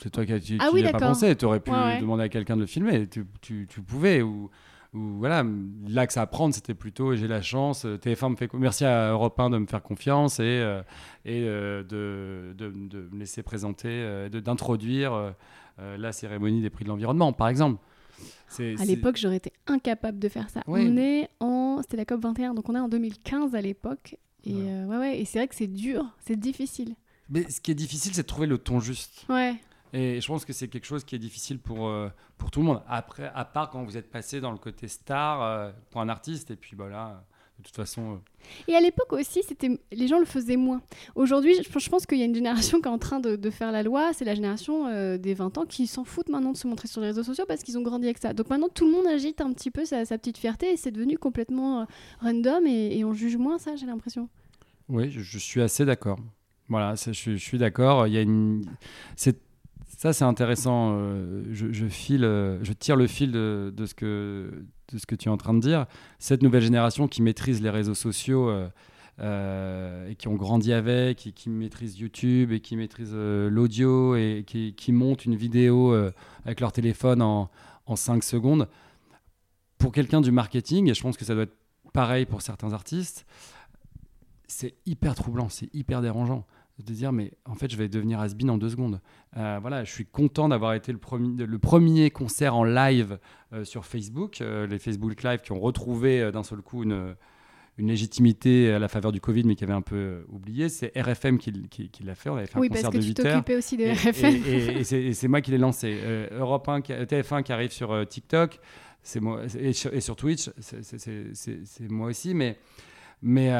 C'est 0.00 0.10
toi 0.10 0.24
qui 0.24 0.40
tu, 0.40 0.56
ah, 0.60 0.70
oui, 0.72 0.84
as 0.84 0.92
pas 0.92 0.98
pensé. 0.98 1.34
Tu 1.36 1.44
aurais 1.44 1.60
pu 1.60 1.70
demander 1.70 2.24
à 2.24 2.28
quelqu'un 2.28 2.56
de 2.56 2.62
le 2.62 2.66
filmer. 2.66 3.06
Tu, 3.08 3.26
tu, 3.40 3.66
tu 3.68 3.82
pouvais. 3.82 4.22
Ou 4.22 4.50
voilà, 4.94 5.42
là 5.88 6.06
que 6.06 6.12
ça 6.12 6.26
prendre, 6.26 6.54
c'était 6.54 6.74
plutôt 6.74 7.16
j'ai 7.16 7.26
la 7.26 7.40
chance. 7.40 7.86
Euh, 7.86 7.96
TF1 7.96 8.32
me 8.32 8.36
fait 8.36 8.52
merci 8.52 8.84
à 8.84 9.10
Europe 9.10 9.40
1 9.40 9.50
de 9.50 9.58
me 9.58 9.66
faire 9.66 9.82
confiance 9.82 10.38
et, 10.38 10.42
euh, 10.42 10.82
et 11.24 11.44
euh, 11.44 11.82
de, 11.82 12.52
de, 12.52 13.08
me 13.10 13.18
laisser 13.18 13.42
présenter, 13.42 14.28
d'introduire 14.30 15.34
la 15.78 16.12
cérémonie 16.12 16.60
des 16.60 16.70
prix 16.70 16.84
de 16.84 16.90
l'environnement, 16.90 17.32
par 17.32 17.48
exemple. 17.48 17.80
À 18.58 18.84
l'époque, 18.84 19.16
j'aurais 19.16 19.36
été 19.36 19.52
incapable 19.66 20.18
de 20.18 20.28
faire 20.28 20.50
ça. 20.50 20.60
On 20.66 20.96
est 20.98 21.28
en, 21.40 21.80
c'était 21.80 21.96
la 21.96 22.04
COP 22.04 22.22
21, 22.22 22.54
donc 22.54 22.68
on 22.68 22.74
est 22.74 22.80
en 22.80 22.88
2015 22.88 23.54
à 23.54 23.62
l'époque. 23.62 24.16
Et 24.44 24.54
ouais, 24.54 24.96
ouais, 24.96 25.20
et 25.20 25.24
c'est 25.24 25.38
vrai 25.38 25.48
que 25.48 25.54
c'est 25.54 25.68
dur, 25.68 26.04
c'est 26.18 26.38
difficile. 26.38 26.96
Mais 27.30 27.48
ce 27.48 27.62
qui 27.62 27.70
est 27.70 27.74
difficile, 27.74 28.12
c'est 28.14 28.22
de 28.22 28.26
trouver 28.26 28.46
le 28.46 28.58
ton 28.58 28.78
juste. 28.78 29.24
Ouais. 29.30 29.54
Et 29.92 30.20
je 30.20 30.26
pense 30.26 30.44
que 30.44 30.52
c'est 30.52 30.68
quelque 30.68 30.86
chose 30.86 31.04
qui 31.04 31.14
est 31.14 31.18
difficile 31.18 31.58
pour, 31.58 31.86
euh, 31.86 32.08
pour 32.38 32.50
tout 32.50 32.60
le 32.60 32.66
monde. 32.66 32.82
Après, 32.88 33.30
à 33.34 33.44
part 33.44 33.70
quand 33.70 33.84
vous 33.84 33.96
êtes 33.96 34.10
passé 34.10 34.40
dans 34.40 34.50
le 34.50 34.58
côté 34.58 34.88
star 34.88 35.42
euh, 35.42 35.70
pour 35.90 36.00
un 36.00 36.08
artiste, 36.08 36.50
et 36.50 36.56
puis 36.56 36.74
voilà. 36.74 37.22
de 37.58 37.64
toute 37.64 37.76
façon. 37.76 38.14
Euh. 38.14 38.16
Et 38.68 38.74
à 38.74 38.80
l'époque 38.80 39.12
aussi, 39.12 39.42
c'était 39.46 39.68
les 39.92 40.08
gens 40.08 40.18
le 40.18 40.24
faisaient 40.24 40.56
moins. 40.56 40.80
Aujourd'hui, 41.14 41.56
je, 41.62 41.88
pense 41.90 42.06
qu'il 42.06 42.16
y 42.16 42.22
a 42.22 42.24
une 42.24 42.34
génération 42.34 42.80
qui 42.80 42.88
est 42.88 42.90
en 42.90 42.98
train 42.98 43.20
de, 43.20 43.36
de 43.36 43.50
faire 43.50 43.70
la 43.70 43.82
loi. 43.82 44.14
C'est 44.14 44.24
la 44.24 44.34
génération 44.34 44.88
des 45.18 45.34
20 45.34 45.58
ans 45.58 45.66
qui 45.66 45.86
s'en 45.86 46.04
foutent 46.04 46.30
maintenant 46.30 46.52
de 46.52 46.56
se 46.56 46.66
montrer 46.66 46.88
sur 46.88 47.02
les 47.02 47.08
réseaux 47.08 47.22
sociaux 47.22 47.44
parce 47.46 47.62
qu'ils 47.62 47.76
ont 47.76 47.82
grandi 47.82 48.06
avec 48.06 48.16
ça. 48.16 48.32
Donc 48.32 48.48
maintenant, 48.48 48.70
tout 48.70 48.86
le 48.86 48.92
monde 48.92 49.06
agite 49.06 49.42
un 49.42 49.52
petit 49.52 49.70
peu 49.70 49.84
sa, 49.84 50.06
sa 50.06 50.16
petite 50.16 50.38
fierté 50.38 50.72
et 50.72 50.76
c'est 50.78 50.90
devenu 50.90 51.18
complètement 51.18 51.86
random 52.20 52.66
et, 52.66 53.04
on 53.04 53.12
juge 53.12 53.36
moins 53.36 53.58
ça, 53.58 53.76
j'ai 53.76 53.86
l'impression. 53.86 54.30
Oui, 54.88 55.10
je, 55.10 55.38
suis 55.38 55.60
assez 55.60 55.84
d'accord. 55.84 56.18
Voilà, 56.68 56.94
je, 56.94 57.12
je, 57.12 57.36
suis 57.36 57.58
d'accord. 57.58 58.06
Il 58.06 58.14
y 58.14 58.18
a 58.18 58.22
une. 58.22 58.64
C'est 59.16 59.38
ça, 60.02 60.12
c'est 60.12 60.24
intéressant. 60.24 60.96
Euh, 60.96 61.44
je, 61.52 61.86
file, 61.86 62.24
euh, 62.24 62.58
je 62.64 62.72
tire 62.72 62.96
le 62.96 63.06
fil 63.06 63.30
de, 63.30 63.72
ce 63.86 63.94
que, 63.94 64.64
de 64.92 64.98
ce 64.98 65.06
que 65.06 65.14
tu 65.14 65.28
es 65.28 65.30
en 65.30 65.36
train 65.36 65.54
de 65.54 65.60
dire. 65.60 65.86
Cette 66.18 66.42
nouvelle 66.42 66.62
génération 66.62 67.06
qui 67.06 67.22
maîtrise 67.22 67.62
les 67.62 67.70
réseaux 67.70 67.94
sociaux 67.94 68.50
euh, 69.20 70.08
et 70.08 70.16
qui 70.16 70.26
ont 70.26 70.34
grandi 70.34 70.72
avec, 70.72 71.30
qui 71.36 71.50
maîtrise 71.50 72.00
YouTube 72.00 72.50
et 72.50 72.58
qui 72.58 72.76
maîtrise 72.76 73.14
l'audio 73.14 74.16
et 74.16 74.42
qui, 74.44 74.74
qui, 74.74 74.90
monte 74.90 75.24
une 75.24 75.36
vidéo 75.36 75.94
avec 76.44 76.58
leur 76.58 76.72
téléphone 76.72 77.22
en, 77.22 77.48
en 77.86 77.94
5 77.94 78.24
secondes. 78.24 78.68
Pour 79.78 79.92
quelqu'un 79.92 80.20
du 80.20 80.32
marketing, 80.32 80.90
et 80.90 80.94
je 80.94 81.00
pense 81.00 81.16
que 81.16 81.24
ça 81.24 81.34
doit 81.34 81.44
être 81.44 81.56
pareil 81.92 82.26
pour 82.26 82.42
certains 82.42 82.72
artistes, 82.72 83.24
c'est 84.48 84.74
hyper 84.84 85.14
troublant, 85.14 85.48
c'est 85.48 85.72
hyper 85.72 86.02
dérangeant 86.02 86.44
de 86.78 86.92
dire 86.92 87.12
mais 87.12 87.32
en 87.44 87.54
fait 87.54 87.70
je 87.70 87.76
vais 87.76 87.88
devenir 87.88 88.20
has 88.20 88.34
en 88.48 88.58
deux 88.58 88.70
secondes. 88.70 89.00
Euh, 89.36 89.58
voilà, 89.60 89.84
je 89.84 89.92
suis 89.92 90.06
content 90.06 90.48
d'avoir 90.48 90.74
été 90.74 90.92
le 90.92 90.98
premier, 90.98 91.46
le 91.46 91.58
premier 91.58 92.10
concert 92.10 92.54
en 92.54 92.64
live 92.64 93.18
euh, 93.52 93.64
sur 93.64 93.84
Facebook, 93.84 94.40
euh, 94.40 94.66
les 94.66 94.78
Facebook 94.78 95.22
Live 95.22 95.40
qui 95.40 95.52
ont 95.52 95.60
retrouvé 95.60 96.30
d'un 96.32 96.42
seul 96.42 96.60
coup 96.62 96.82
une, 96.82 97.14
une, 97.78 97.88
légitimité 97.88 98.72
à 98.72 98.78
la 98.78 98.88
faveur 98.88 99.12
du 99.12 99.20
Covid 99.20 99.44
mais 99.44 99.54
qui 99.54 99.64
avait 99.64 99.72
un 99.72 99.82
peu 99.82 100.24
oublié. 100.28 100.68
C'est 100.68 100.92
RFM 100.96 101.38
qui, 101.38 101.52
qui, 101.68 102.02
l'a 102.02 102.14
fait, 102.14 102.30
on 102.30 102.36
avait 102.36 102.46
fait 102.46 102.58
oui, 102.58 102.66
un 102.66 102.70
concert 102.70 102.90
parce 102.90 103.04
que 103.04 103.10
de 103.10 103.14
tu 103.14 103.22
t'occupais 103.22 103.56
aussi 103.56 103.76
de 103.76 103.84
RFM. 103.84 104.94
Et, 104.94 105.14
c'est 105.14 105.28
moi 105.28 105.40
qui 105.40 105.50
l'ai 105.50 105.58
lancé. 105.58 105.98
Europe 106.32 106.68
1, 106.68 106.80
TF1 106.80 107.42
qui 107.42 107.52
arrive 107.52 107.70
sur 107.70 108.06
TikTok 108.06 108.60
c'est 109.04 109.18
moi, 109.18 109.42
et 109.58 109.72
sur, 109.72 109.92
et, 109.92 110.00
sur, 110.00 110.14
Twitch, 110.14 110.48
c'est 110.60 111.90
moi 111.90 112.08
aussi, 112.08 112.34
mais... 112.34 112.56
mais 113.20 113.50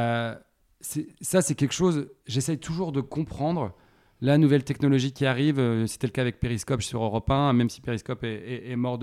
ça, 0.83 1.43
c'est 1.43 1.55
quelque 1.55 1.73
chose, 1.73 2.09
j'essaye 2.27 2.59
toujours 2.59 2.93
de 2.93 3.01
comprendre 3.01 3.75
la 4.23 4.39
nouvelle 4.39 4.65
technologie 4.65 5.13
qui 5.13 5.27
arrive. 5.27 5.59
Euh, 5.59 5.87
c'était 5.87 6.07
le 6.07 6.13
cas 6.13 6.23
avec 6.23 6.41
Periscope 6.41 6.81
sur 6.81 7.03
Europe 7.03 7.31
1, 7.31 7.53
même 7.53 7.69
si 7.69 7.81
Periscope 7.81 8.25
est, 8.25 8.77
mort 8.77 8.99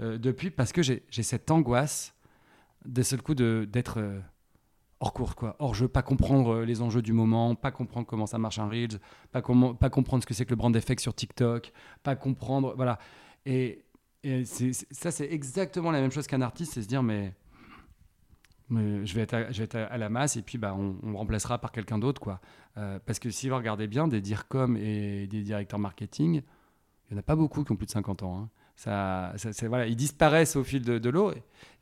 euh, 0.00 0.16
depuis, 0.16 0.50
parce 0.50 0.72
que 0.72 0.82
j'ai 0.82 1.02
cette 1.10 1.50
angoisse 1.50 2.14
d'un 2.84 3.02
seul 3.02 3.20
coup 3.20 3.34
d'être 3.34 3.98
euh, 3.98 4.20
hors 5.00 5.12
cours, 5.12 5.34
quoi. 5.34 5.56
Hors 5.58 5.74
jeu, 5.74 5.88
pas 5.88 6.02
comprendre 6.02 6.60
les 6.60 6.82
enjeux 6.82 7.02
du 7.02 7.12
moment, 7.12 7.54
pas 7.54 7.72
comprendre 7.72 8.06
comment 8.06 8.26
ça 8.26 8.38
marche 8.38 8.58
un 8.58 8.68
Reels, 8.68 9.00
pas, 9.32 9.42
comprendre 9.42 10.22
ce 10.22 10.26
que 10.26 10.34
c'est 10.34 10.44
que 10.44 10.50
le 10.50 10.56
brand 10.56 10.74
effect 10.74 11.00
sur 11.00 11.14
TikTok, 11.14 11.72
pas 12.02 12.14
comprendre. 12.16 12.74
Voilà. 12.76 12.98
Et 13.44 13.84
ça, 14.44 15.10
c'est 15.10 15.32
exactement 15.32 15.90
la 15.90 16.00
même 16.00 16.12
chose 16.12 16.26
qu'un 16.26 16.42
artiste, 16.42 16.74
c'est 16.74 16.82
se 16.82 16.88
dire, 16.88 17.02
mais 17.02 17.34
je 18.70 19.14
vais 19.14 19.22
être 19.22 19.76
à, 19.76 19.98
la 19.98 20.08
masse 20.08 20.36
et 20.36 20.42
puis 20.42 20.58
bah, 20.58 20.74
on, 20.78 20.96
on 21.02 21.16
remplacera 21.16 21.58
par 21.58 21.72
quelqu'un 21.72 21.98
d'autre. 21.98 22.20
quoi. 22.20 22.40
Euh, 22.78 22.98
parce 23.04 23.18
que 23.18 23.30
si 23.30 23.48
vous 23.48 23.56
regardez 23.56 23.86
bien, 23.86 24.08
des 24.08 24.20
DIRCOM 24.20 24.76
et 24.76 25.26
des 25.26 25.42
directeurs 25.42 25.78
marketing, 25.78 26.42
il 27.10 27.14
n'y 27.14 27.16
en 27.16 27.20
a 27.20 27.22
pas 27.22 27.36
beaucoup 27.36 27.64
qui 27.64 27.72
ont 27.72 27.76
plus 27.76 27.86
de 27.86 27.90
50 27.90 28.22
ans. 28.22 28.48
Hein. 28.86 29.32
Ils 29.86 29.96
disparaissent 29.96 30.56
au 30.56 30.64
fil 30.64 30.82
de, 30.82 31.10
l'eau. 31.10 31.32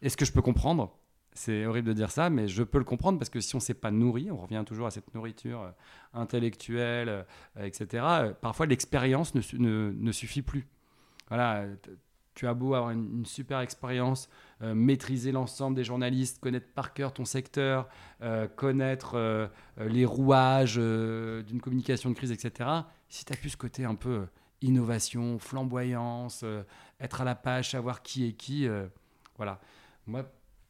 Est-ce 0.03 0.17
que 0.17 0.25
je 0.25 0.33
peux 0.33 0.43
comprendre 0.43 0.99
C'est 1.33 1.67
horrible 1.67 1.89
de 1.89 1.93
dire 1.93 2.11
ça, 2.11 2.31
mais 2.31 2.49
je 2.49 2.63
peux 2.63 2.79
le 2.79 2.85
comprendre 2.85 3.19
parce 3.19 3.29
que 3.29 3.41
si 3.41 3.55
on 3.55 3.59
ne 3.59 3.63
s'est 3.63 3.75
pas 3.75 3.91
nourri, 3.91 4.31
on 4.31 4.39
revient 4.39 4.65
toujours 4.67 4.87
à 4.87 4.91
cette 4.91 5.15
nourriture 5.15 5.61
euh, 5.63 5.71
intellectuelle, 6.15 7.09
euh, 7.57 7.65
etc. 7.65 8.05
parfois, 8.41 8.67
l'expérience 8.67 9.35
ne, 9.35 9.43
ne, 9.93 10.13
suffit 10.13 10.43
plus. 10.43 10.67
Voilà, 11.29 11.67
tu 12.39 12.47
as 12.47 12.55
beau 12.55 12.75
avoir 12.75 12.93
une, 12.93 13.27
super 13.27 13.59
expérience, 13.59 14.29
euh, 14.63 14.73
maîtriser 14.73 15.33
l'ensemble 15.33 15.75
des 15.75 15.83
journalistes, 15.83 16.39
connaître 16.39 16.69
par 16.73 16.95
cœur 16.95 17.13
ton 17.13 17.25
secteur, 17.25 17.89
euh, 18.23 18.47
connaître 18.47 19.17
euh, 19.17 19.49
les 19.81 20.05
rouages 20.05 20.77
d'une 20.77 21.61
communication 21.61 22.11
de 22.11 22.15
crise, 22.15 22.31
etc. 22.31 22.71
Si 23.09 23.25
tu 23.25 23.33
as 23.33 23.37
plus 23.37 23.51
ce 23.51 23.57
côté 23.57 23.85
un 23.85 23.97
peu 23.97 24.29
innovation, 24.61 25.41
flamboyance, 25.41 26.45
être 27.01 27.23
à 27.23 27.25
la 27.25 27.35
page, 27.35 27.73
savoir 27.73 28.03
qui 28.03 28.29
est 28.29 28.35
qui, 28.35 28.69
voilà. 29.37 29.61
Moi, 30.07 30.25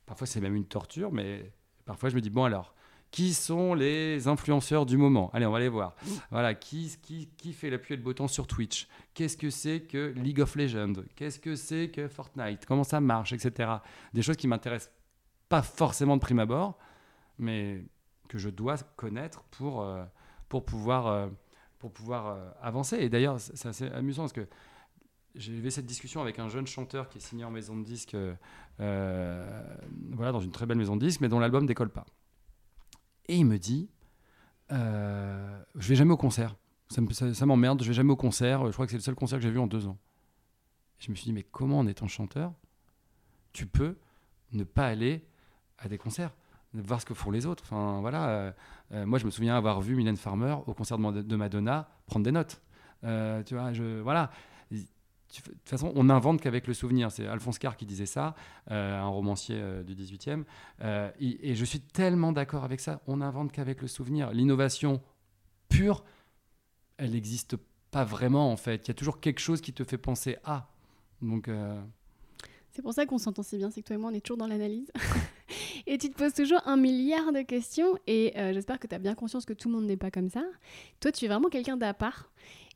parfois 0.06 0.26
c'est 0.26 0.40
même 0.40 0.56
une 0.56 0.64
torture, 0.64 1.12
mais 1.12 1.52
parfois 1.84 2.08
je 2.08 2.14
me 2.14 2.22
dis, 2.22 2.30
bon 2.30 2.44
alors, 2.44 2.74
qui 3.10 3.32
sont 3.32 3.74
les 3.74 4.28
influenceurs 4.28 4.84
du 4.84 4.96
moment 4.96 5.30
Allez, 5.32 5.46
on 5.46 5.50
va 5.52 5.60
les 5.60 5.68
voir. 5.68 5.94
Voilà, 6.30 6.54
qui, 6.54 6.94
qui, 7.02 7.28
qui 7.36 7.52
fait 7.52 7.70
l'appui 7.70 7.94
et 7.94 7.96
le 7.96 8.02
botton 8.02 8.28
sur 8.28 8.46
Twitch? 8.46 8.86
Qu'est-ce 9.14 9.36
que 9.36 9.50
c'est 9.50 9.80
que 9.80 10.12
League 10.16 10.40
of 10.40 10.54
Legends? 10.56 11.02
Qu'est-ce 11.16 11.38
que 11.38 11.54
c'est 11.54 11.90
que 11.90 12.08
Fortnite? 12.08 12.66
Comment 12.66 12.84
ça 12.84 13.00
marche 13.00 13.32
Etc. 13.32 13.70
Des 14.12 14.22
choses 14.22 14.36
qui 14.36 14.46
m'intéressent 14.46 14.92
pas 15.48 15.62
forcément 15.62 16.16
de 16.16 16.20
prime 16.20 16.38
abord, 16.38 16.78
mais 17.38 17.82
que 18.28 18.36
je 18.36 18.50
dois 18.50 18.76
connaître 18.96 19.42
pour, 19.50 19.86
pour 20.50 20.66
pouvoir, 20.66 21.30
pour 21.78 21.90
pouvoir 21.90 22.54
avancer. 22.60 22.98
Et 22.98 23.08
d'ailleurs, 23.08 23.40
c'est 23.40 23.66
assez 23.66 23.86
amusant 23.86 24.24
parce 24.24 24.34
que 24.34 24.46
j'ai 25.34 25.52
eu 25.52 25.70
cette 25.70 25.86
discussion 25.86 26.20
avec 26.20 26.38
un 26.38 26.48
jeune 26.48 26.66
chanteur 26.66 27.08
qui 27.08 27.18
est 27.18 27.22
signé 27.22 27.44
en 27.44 27.50
maison 27.50 27.76
de 27.76 27.84
disque, 27.84 28.14
voilà, 28.78 30.32
dans 30.32 30.40
une 30.40 30.52
très 30.52 30.66
belle 30.66 30.76
maison 30.76 30.96
de 30.96 31.06
disque, 31.06 31.22
mais 31.22 31.28
dont 31.28 31.38
l'album 31.38 31.64
décolle 31.64 31.90
pas. 31.90 32.04
Et 33.28 33.36
il 33.36 33.44
me 33.44 33.58
dit, 33.58 33.88
euh, 34.72 35.62
je 35.76 35.88
vais 35.88 35.94
jamais 35.94 36.12
au 36.12 36.16
concert. 36.16 36.56
Ça, 36.88 37.46
m'emmerde, 37.46 37.82
je 37.82 37.88
vais 37.88 37.94
jamais 37.94 38.12
au 38.12 38.16
concert. 38.16 38.66
Je 38.66 38.72
crois 38.72 38.86
que 38.86 38.90
c'est 38.90 38.96
le 38.96 39.02
seul 39.02 39.14
concert 39.14 39.38
que 39.38 39.42
j'ai 39.42 39.50
vu 39.50 39.58
en 39.58 39.66
deux 39.66 39.86
ans. 39.86 39.98
je 40.98 41.10
me 41.10 41.16
suis 41.16 41.24
dit, 41.24 41.32
mais 41.32 41.42
comment 41.42 41.78
en 41.78 41.86
étant 41.86 42.08
chanteur, 42.08 42.52
tu 43.52 43.66
peux 43.66 43.96
ne 44.52 44.64
pas 44.64 44.86
aller 44.86 45.26
à 45.78 45.88
des 45.88 45.98
concerts, 45.98 46.32
voir 46.72 47.00
ce 47.00 47.06
que 47.06 47.14
font 47.14 47.30
les 47.30 47.44
autres. 47.44 47.64
Enfin 47.64 48.00
voilà, 48.00 48.28
euh, 48.28 48.52
euh, 48.92 49.06
moi 49.06 49.18
je 49.18 49.26
me 49.26 49.30
souviens 49.30 49.56
avoir 49.56 49.80
vu 49.82 49.94
Mylène 49.94 50.16
Farmer 50.16 50.56
au 50.66 50.74
concert 50.74 50.98
de 50.98 51.36
Madonna 51.36 51.88
prendre 52.06 52.24
des 52.24 52.32
notes. 52.32 52.62
tu 53.02 53.54
vois, 53.54 53.72
je 53.74 54.00
voilà 54.00 54.30
de 55.28 55.42
toute 55.42 55.68
façon, 55.68 55.92
on 55.94 56.04
n'invente 56.04 56.40
qu'avec 56.40 56.66
le 56.66 56.74
souvenir. 56.74 57.12
C'est 57.12 57.26
Alphonse 57.26 57.58
Carr 57.58 57.76
qui 57.76 57.86
disait 57.86 58.06
ça, 58.06 58.34
euh, 58.70 58.98
un 58.98 59.08
romancier 59.08 59.56
euh, 59.58 59.82
du 59.82 59.94
18e. 59.94 60.44
Euh, 60.82 61.10
et, 61.20 61.54
je 61.54 61.64
suis 61.64 61.80
tellement 61.80 62.32
d'accord 62.32 62.64
avec 62.64 62.80
ça. 62.80 63.00
On 63.06 63.18
n'invente 63.18 63.52
qu'avec 63.52 63.82
le 63.82 63.88
souvenir. 63.88 64.30
L'innovation 64.32 65.02
pure, 65.68 66.04
elle 66.96 67.12
n'existe 67.12 67.56
pas 67.90 68.04
vraiment 68.04 68.50
en 68.50 68.56
fait. 68.56 68.86
Il 68.86 68.88
y 68.88 68.90
a 68.90 68.94
toujours 68.94 69.20
quelque 69.20 69.40
chose 69.40 69.60
qui 69.60 69.72
te 69.72 69.84
fait 69.84 69.98
penser 69.98 70.36
à. 70.44 70.68
Donc. 71.20 71.50
C'est 72.70 72.82
pour 72.82 72.92
ça 72.92 73.06
qu'on 73.06 73.18
s'entend 73.18 73.42
si 73.42 73.56
bien, 73.56 73.70
c'est 73.70 73.82
que 73.82 73.88
toi 73.88 73.96
et 73.96 73.98
moi, 73.98 74.10
on 74.10 74.14
est 74.14 74.20
toujours 74.20 74.36
dans 74.36 74.46
l'analyse. 74.46 74.90
et 75.86 75.98
tu 75.98 76.10
te 76.10 76.16
poses 76.16 76.32
toujours 76.32 76.60
un 76.64 76.76
milliard 76.76 77.32
de 77.32 77.42
questions. 77.42 77.98
Et 78.06 78.32
j'espère 78.34 78.78
que 78.78 78.86
tu 78.86 78.94
as 78.94 78.98
bien 78.98 79.14
conscience 79.14 79.44
que 79.44 79.52
tout 79.52 79.68
le 79.68 79.74
monde 79.74 79.86
n'est 79.86 79.96
pas 79.96 80.10
comme 80.10 80.28
ça. 80.28 80.44
Toi, 81.00 81.10
tu 81.12 81.24
es 81.24 81.28
vraiment 81.28 81.48
quelqu'un 81.48 81.76
d'à 81.76 81.92
part. 81.92 82.30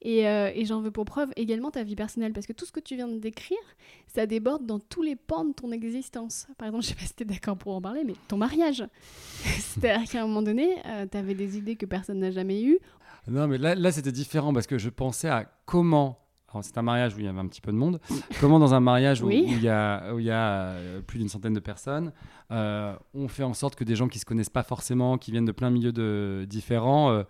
Euh, 0.05 0.51
et, 0.55 0.65
j'en 0.65 0.81
veux 0.81 0.91
pour 0.91 1.05
preuve 1.05 1.31
également 1.37 1.71
ta 1.71 1.83
vie 1.83 1.95
personnelle, 1.95 2.33
parce 2.33 2.47
que 2.47 2.53
tout 2.53 2.65
ce 2.65 2.73
que 2.73 2.81
tu 2.81 2.97
viens 2.97 3.09
de 3.09 3.19
décrire, 3.19 3.59
ça 4.07 4.27
déborde 4.27 4.67
dans 4.67 4.79
tous 4.79 5.03
les 5.03 5.17
pans 5.17 5.45
de 5.45 5.53
ton 5.53 5.71
existence. 5.73 6.47
Par 6.59 6.69
exemple, 6.69 6.85
je 6.85 6.89
sais 6.89 6.95
pas 6.95 7.07
si 7.07 7.15
tu 7.15 7.23
es 7.23 7.27
d'accord 7.27 7.57
pour 7.57 7.75
en 7.75 7.81
parler, 7.81 8.03
mais 8.05 8.15
ton 8.29 8.37
mariage. 8.37 8.85
C'est-à-dire 9.43 10.11
qu'à 10.11 10.23
un 10.23 10.27
moment 10.27 10.43
donné, 10.43 10.77
euh, 10.87 11.07
tu 11.11 11.17
avais 11.17 11.35
des 11.35 11.57
idées 11.57 11.77
que 11.77 11.87
personne 11.87 12.19
n'a 12.19 12.31
jamais 12.31 12.63
eues. 12.63 12.79
Non, 13.29 13.47
mais 13.47 13.59
là, 13.59 13.75
là 13.75 13.93
c'était 13.93 14.13
différent, 14.13 14.53
parce 14.53 14.67
que 14.67 14.79
je 14.79 14.91
pensais 14.91 15.29
à 15.29 15.47
comment 15.67 16.19
c'est 16.61 16.77
un 16.77 16.83
mariage 16.83 17.15
où 17.15 17.19
il 17.19 17.25
y 17.25 17.29
avait 17.29 17.39
un 17.39 17.47
petit 17.47 17.63
peu 17.63 17.73
de 17.73 17.79
monde. 17.79 17.99
Comment 18.39 18.59
dans 18.59 18.75
un 18.75 18.81
mariage 18.81 19.23
où, 19.23 19.31
il 19.31 19.63
y 19.63 19.71
a, 19.71 20.13
où 20.13 20.19
il 20.19 20.27
y 20.27 20.31
a 20.31 20.73
euh, 20.73 21.01
plus 21.01 21.19
d'une 21.19 21.31
centaine 21.31 21.55
de 21.55 21.61
personnes, 21.61 22.13
on 22.51 23.29
fait 23.29 23.43
en 23.43 23.55
sorte 23.55 23.75
que 23.75 23.85
des 23.85 23.97
gens 23.97 24.07
qui 24.07 24.19
se 24.19 24.27
connaissent 24.27 24.51
pas 24.51 24.63
forcément, 24.63 25.17
qui 25.17 25.31
viennent 25.31 25.47
de 25.47 25.53
plein 25.53 25.71
milieux 25.71 25.93
de, 25.93 26.45
différents, 26.47 27.11
euh, 27.11 27.23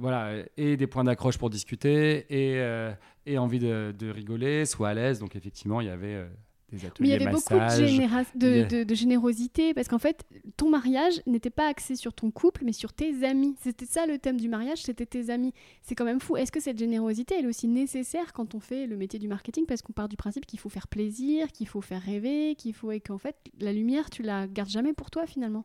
voilà, 0.00 0.44
et 0.56 0.76
des 0.76 0.86
points 0.86 1.04
d'accroche 1.04 1.38
pour 1.38 1.50
discuter, 1.50 2.26
et, 2.28 2.60
euh, 2.60 2.92
et 3.26 3.38
envie 3.38 3.58
de, 3.58 4.10
rigoler, 4.10 4.66
soit 4.66 4.90
à 4.90 4.94
l'aise. 4.94 5.18
Donc 5.18 5.36
effectivement, 5.36 5.80
il 5.80 5.86
y 5.86 5.90
avait 5.90 6.14
euh, 6.14 6.26
des 6.70 6.84
ateliers 6.84 6.92
Mais 7.00 7.08
il 7.08 7.10
y 7.12 7.14
avait 7.14 7.32
beaucoup 7.32 7.54
de, 7.54 8.84
de, 8.84 8.94
générosité, 8.94 9.74
parce 9.74 9.88
qu'en 9.88 9.98
fait, 9.98 10.24
ton 10.56 10.68
mariage 10.68 11.22
n'était 11.26 11.50
pas 11.50 11.68
axé 11.68 11.96
sur 11.96 12.12
ton 12.12 12.30
couple, 12.30 12.62
mais 12.64 12.72
sur 12.72 12.92
tes 12.92 13.24
amis. 13.24 13.56
C'était 13.60 13.86
ça 13.86 14.06
le 14.06 14.18
thème 14.18 14.38
du 14.38 14.48
mariage, 14.48 14.82
c'était 14.82 15.06
tes 15.06 15.30
amis. 15.30 15.52
C'est 15.82 15.94
quand 15.94 16.04
même 16.04 16.20
fou. 16.20 16.36
Est-ce 16.36 16.52
que 16.52 16.60
cette 16.60 16.78
générosité, 16.78 17.36
elle 17.38 17.46
est 17.46 17.48
aussi 17.48 17.68
nécessaire 17.68 18.32
quand 18.32 18.54
on 18.54 18.60
fait 18.60 18.86
le 18.86 18.96
métier 18.96 19.18
du 19.18 19.28
marketing? 19.28 19.66
Parce 19.66 19.82
qu'on 19.82 19.92
part 19.92 20.08
du 20.08 20.16
principe 20.16 20.46
qu'il 20.46 20.58
faut 20.58 20.68
faire 20.68 20.88
plaisir, 20.88 21.50
qu'il 21.52 21.68
faut 21.68 21.80
faire 21.80 22.02
rêver, 22.02 22.54
qu'il 22.56 22.74
faut... 22.74 22.92
et 22.92 23.00
qu'en 23.00 23.18
fait, 23.18 23.36
la 23.60 23.72
lumière, 23.72 24.10
tu 24.10 24.22
la 24.22 24.46
gardes 24.46 24.70
jamais 24.70 24.92
pour 24.92 25.10
toi 25.10 25.26
finalement. 25.26 25.64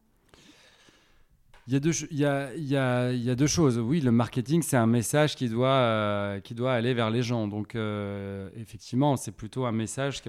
Il 1.72 1.74
y, 1.74 2.76
a 2.76 3.36
deux, 3.36 3.46
choses. 3.46 3.78
Oui, 3.78 4.02
le 4.02 4.10
marketing, 4.10 4.64
c'est 4.64 4.76
un 4.76 4.88
message 4.88 5.36
qui 5.36 5.50
doit, 5.50 5.68
euh, 5.68 6.42
aller 6.66 6.96
vers 6.96 7.12
les 7.12 7.22
gens. 7.22 7.48
Donc, 7.48 7.76
euh, 7.76 8.50
effectivement, 8.56 9.16
c'est 9.18 9.32
plutôt 9.32 9.66
un 9.66 9.72
message 9.72 10.24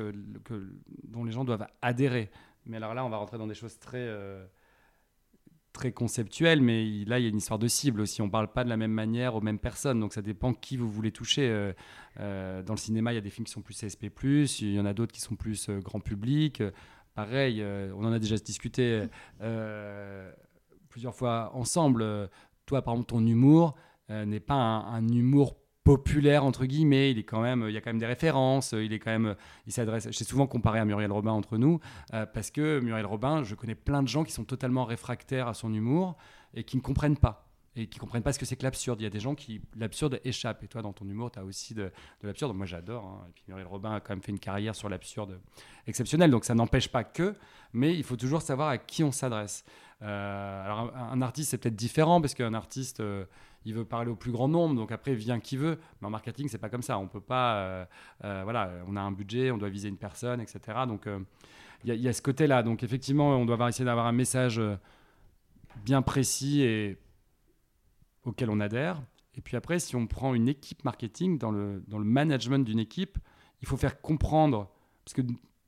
dont 1.05 1.25
les 1.25 1.33
gens 1.33 1.45
doivent 1.45 1.67
adhérer. 1.81 2.31
Mais 2.67 2.77
alors 2.77 2.93
là, 2.93 3.07
on 3.07 3.09
va 3.09 3.17
rentrer 3.17 3.39
dans 3.39 3.47
des 3.47 3.55
choses 3.55 3.79
très, 3.79 4.03
euh, 4.03 4.45
très 5.73 5.93
conceptuelles. 5.93 6.61
Mais 6.61 7.07
là, 7.07 7.19
il 7.19 7.23
y 7.23 7.27
a 7.27 7.31
une 7.31 7.39
histoire 7.39 7.59
de 7.59 7.69
cible 7.69 8.03
aussi. 8.03 8.21
On 8.21 8.27
ne 8.27 8.31
parle 8.31 8.53
pas 8.53 8.63
de 8.63 8.69
la 8.69 8.77
même 8.77 8.93
manière 8.93 9.35
aux 9.35 9.41
mêmes 9.41 9.59
personnes. 9.59 9.99
Donc, 9.99 10.13
ça 10.13 10.21
dépend 10.21 10.53
qui 10.53 10.77
vous 10.77 10.91
voulez 10.91 11.11
toucher. 11.11 11.73
dans 12.19 12.75
le 12.75 12.77
cinéma, 12.77 13.13
il 13.13 13.15
y 13.15 13.19
a 13.19 13.23
des 13.23 13.31
films 13.31 13.47
qui 13.47 13.53
sont 13.53 13.63
plus 13.63 13.81
CSP, 13.81 14.11
il 14.61 14.75
y 14.75 14.79
en 14.79 14.85
a 14.85 14.93
d'autres 14.93 15.13
qui 15.13 15.23
sont 15.23 15.37
plus 15.37 15.71
grand 15.71 16.01
public. 16.01 16.63
pareil, 17.15 17.65
on 17.97 18.05
en 18.05 18.13
a 18.13 18.19
déjà 18.19 18.37
discuté 18.37 19.09
plusieurs 20.91 21.15
fois 21.15 21.51
ensemble. 21.55 22.03
Euh, 22.03 22.27
toi, 22.67 22.83
par 22.83 22.95
exemple, 22.95 23.09
ton 23.09 23.27
humour 23.27 23.75
euh, 24.11 24.27
n'est 24.27 24.41
pas 24.41 24.55
un, 24.55 25.09
humour 25.09 25.57
populaire 25.83 26.45
entre 26.45 26.67
guillemets, 26.67 27.11
il 27.11 27.19
est 27.19 27.25
quand 27.25 27.41
même, 27.41 27.65
il 27.67 27.73
y 27.73 27.77
a 27.77 27.81
quand 27.81 27.89
même 27.89 27.99
des 27.99 28.07
références, 28.07 28.73
il 28.73 28.93
est 28.93 28.99
quand 28.99 29.11
même, 29.11 29.35
il 29.67 29.73
s'adresse. 29.73 30.09
J'ai 30.11 30.25
souvent 30.25 30.47
comparé 30.47 30.79
à 30.79 30.85
Muriel 30.85 31.11
Robin 31.11 31.33
entre 31.33 31.57
nous 31.57 31.81
euh, 32.13 32.27
parce 32.27 32.51
que 32.51 32.81
Muriel 32.81 33.07
Robin, 33.07 33.43
je 33.45 33.55
connais 33.55 33.75
plein 33.75 34.03
de 34.03 34.09
gens 34.09 34.23
qui 34.23 34.33
sont 34.33 34.45
totalement 34.45 34.85
réfractaires 34.85 35.49
à 35.49 35.55
son 35.55 35.73
humour 35.73 36.17
et 36.53 36.65
qui 36.65 36.77
ne 36.77 36.83
comprennent 36.83 37.17
pas 37.17 37.51
et 37.77 37.87
qui 37.87 37.99
comprennent 37.99 38.23
pas 38.23 38.33
ce 38.33 38.39
que 38.39 38.45
c'est 38.45 38.57
que 38.57 38.65
l'absurde. 38.65 39.01
Il 39.01 39.05
y 39.05 39.07
a 39.07 39.11
des 39.11 39.21
gens 39.21 39.35
qui 39.35 39.63
l'absurde 39.77 40.21
échappe 40.25 40.63
et 40.63 40.69
toi 40.69 40.83
dans 40.83 40.93
ton 40.93 41.09
humour, 41.09 41.31
tu 41.31 41.39
as 41.39 41.45
aussi 41.45 41.73
de, 41.73 41.85
de 42.21 42.27
l'absurde. 42.27 42.55
Moi 42.55 42.67
j'adore. 42.67 43.05
Hein. 43.05 43.27
Et 43.29 43.33
puis 43.33 43.45
Muriel 43.49 43.67
Robin 43.67 43.95
a 43.95 44.01
quand 44.01 44.13
même 44.13 44.23
fait 44.23 44.33
une 44.33 44.41
carrière 44.41 44.75
sur 44.75 44.89
l'absurde 44.89 45.41
exceptionnelle, 45.87 46.31
donc 46.31 46.45
ça 46.45 46.55
n'empêche 46.55 46.89
pas 46.89 47.05
que, 47.05 47.35
mais 47.73 47.97
il 47.97 48.05
faut 48.05 48.17
toujours 48.17 48.43
savoir 48.43 48.69
à 48.69 48.79
qui 48.79 49.03
on 49.03 49.13
s'adresse. 49.13 49.65
Euh, 50.03 50.65
alors 50.65 50.97
un, 50.97 51.21
artiste 51.21 51.51
c'est 51.51 51.59
peut-être 51.59 51.77
différent 51.77 52.23
parce 52.23 52.33
qu'un 52.33 52.55
artiste 52.55 53.01
euh, 53.01 53.27
il 53.67 53.75
veut 53.75 53.85
parler 53.85 54.11
au 54.11 54.17
plus 54.17 54.33
grand 54.33 54.49
nombre, 54.49 54.75
donc 54.75 54.93
après 54.93 55.15
vient 55.15 55.41
qui 55.41 55.57
veut. 55.57 55.79
Mais 56.01 56.07
en 56.07 56.11
marketing 56.11 56.49
c'est 56.49 56.59
pas 56.59 56.71
comme 56.71 56.83
ça. 56.83 56.99
On 56.99 57.09
peut 57.09 57.21
pas, 57.21 57.57
euh, 57.57 58.41
voilà, 58.45 58.71
on 58.87 58.97
a 58.97 59.01
un 59.01 59.13
budget, 59.13 59.51
on 59.51 59.59
doit 59.59 59.69
viser 59.69 59.89
une 59.89 59.99
personne, 59.99 60.41
etc. 60.41 60.61
Donc 60.87 61.07
il 61.85 61.95
y, 61.95 62.09
a 62.09 62.13
ce 62.13 62.23
côté-là. 62.23 62.63
Donc 62.63 62.83
effectivement, 62.83 63.31
on 63.37 63.45
doit 63.45 63.69
essayer 63.69 63.85
d'avoir 63.85 64.07
un 64.07 64.13
message 64.13 64.61
bien 65.85 66.03
précis 66.03 66.63
et 66.63 66.99
auquel 68.25 68.51
on 68.51 68.61
adhère. 68.61 69.03
Et 69.35 69.41
puis 69.41 69.57
après, 69.57 69.79
si 69.79 69.97
on 69.97 70.07
prend 70.07 70.35
une 70.35 70.49
équipe 70.49 70.85
marketing, 70.85 71.39
dans 71.39 71.51
le, 71.51 71.83
dans 71.87 71.99
le 71.99 72.05
management 72.05 72.65
d'une 72.65 72.79
équipe, 72.79 73.19
il 73.63 73.69
faut 73.69 73.77
faire 73.77 74.01
comprendre, 74.01 74.71
parce 75.05 75.15
que 75.15 75.23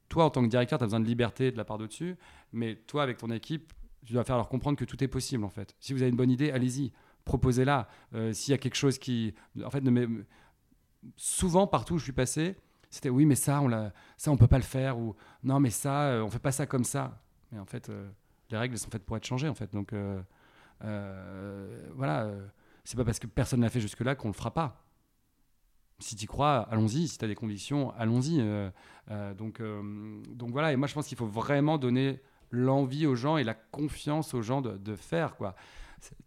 toi, 0.08 0.24
en 0.24 0.30
tant 0.30 0.42
que 0.42 0.48
directeur, 0.48 0.78
tu 0.78 0.84
as 0.84 0.86
besoin 0.86 1.00
de 1.00 1.06
liberté 1.06 1.52
de 1.52 1.56
la 1.56 1.64
part 1.64 1.78
d'au-dessus, 1.78 2.16
mais 2.52 2.76
toi, 2.76 3.02
avec 3.02 3.18
ton 3.18 3.30
équipe, 3.30 3.72
tu 4.04 4.12
dois 4.12 4.24
faire 4.24 4.36
leur 4.36 4.48
comprendre 4.48 4.78
que 4.78 4.84
tout 4.84 5.02
est 5.02 5.08
possible 5.08 5.44
en 5.44 5.48
fait. 5.48 5.74
Si 5.80 5.92
vous 5.92 6.02
avez 6.02 6.10
une 6.10 6.16
bonne 6.16 6.30
idée, 6.30 6.50
allez-y, 6.50 6.92
proposez-la. 7.24 7.88
Euh, 8.14 8.32
s'il 8.32 8.52
y 8.52 8.54
a 8.54 8.58
quelque 8.58 8.74
chose 8.74 8.98
qui, 8.98 9.34
en 9.64 9.70
fait, 9.70 9.82
souvent 11.16 11.66
partout 11.66 11.94
où 11.94 11.98
je 11.98 12.04
suis 12.04 12.12
passé, 12.12 12.56
c'était 12.90 13.08
oui, 13.08 13.24
mais 13.24 13.34
ça, 13.34 13.60
on 13.60 13.68
l'a, 13.68 13.92
ça, 14.16 14.30
on 14.30 14.36
peut 14.36 14.48
pas 14.48 14.58
le 14.58 14.64
faire 14.64 14.98
ou 14.98 15.14
non, 15.42 15.60
mais 15.60 15.70
ça, 15.70 16.02
euh, 16.04 16.22
on 16.22 16.30
fait 16.30 16.38
pas 16.38 16.52
ça 16.52 16.66
comme 16.66 16.84
ça. 16.84 17.22
Mais 17.50 17.58
en 17.58 17.64
fait, 17.64 17.88
euh, 17.88 18.10
les 18.50 18.58
règles 18.58 18.76
sont 18.78 18.90
faites 18.90 19.04
pour 19.04 19.16
être 19.16 19.24
changées 19.26 19.48
en 19.48 19.54
fait. 19.54 19.72
Donc 19.72 19.94
voilà, 21.94 22.30
c'est 22.84 22.96
pas 22.96 23.04
parce 23.04 23.18
que 23.18 23.26
personne 23.26 23.60
l'a 23.60 23.70
fait 23.70 23.80
jusque-là 23.80 24.14
qu'on 24.14 24.28
le 24.28 24.34
fera 24.34 24.52
pas. 24.52 24.84
Si 26.00 26.16
tu 26.16 26.26
crois, 26.26 26.66
allons-y. 26.70 27.06
Si 27.06 27.16
tu 27.16 27.24
as 27.24 27.28
des 27.28 27.34
convictions, 27.34 27.92
allons-y. 27.92 28.42
donc, 29.38 29.62
donc 29.62 30.50
voilà, 30.50 30.72
et 30.72 30.76
moi 30.76 30.88
je 30.88 30.94
pense 30.94 31.06
qu'il 31.06 31.16
faut 31.16 31.26
vraiment 31.26 31.78
donner 31.78 32.20
l'envie 32.52 33.06
aux 33.06 33.16
gens 33.16 33.38
et 33.38 33.44
la 33.44 33.54
confiance 33.54 34.34
aux 34.34 34.42
gens 34.42 34.60
de, 34.60 34.94
faire. 34.94 35.36
Quoi. 35.36 35.56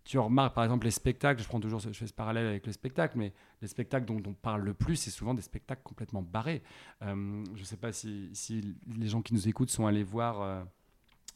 Tu 0.03 0.17
remarques 0.17 0.55
par 0.55 0.63
exemple 0.63 0.85
les 0.85 0.91
spectacles, 0.91 1.41
je 1.41 1.47
prends 1.47 1.59
toujours 1.59 1.79
je 1.79 1.91
fais 1.91 2.07
ce 2.07 2.13
parallèle 2.13 2.47
avec 2.47 2.65
les 2.65 2.73
spectacles, 2.73 3.17
mais 3.17 3.31
les 3.61 3.67
spectacles 3.67 4.05
dont 4.05 4.21
on 4.25 4.33
parle 4.33 4.63
le 4.63 4.73
plus, 4.73 4.95
c'est 4.95 5.11
souvent 5.11 5.33
des 5.33 5.41
spectacles 5.41 5.83
complètement 5.83 6.23
barrés. 6.23 6.63
Euh, 7.03 7.43
je 7.53 7.61
ne 7.61 7.65
sais 7.65 7.77
pas 7.77 7.91
si, 7.91 8.29
si, 8.33 8.75
les 8.97 9.07
gens 9.07 9.21
qui 9.21 9.33
nous 9.33 9.47
écoutent 9.47 9.69
sont 9.69 9.85
allés 9.85 10.03
voir 10.03 10.41
euh, 10.41 10.63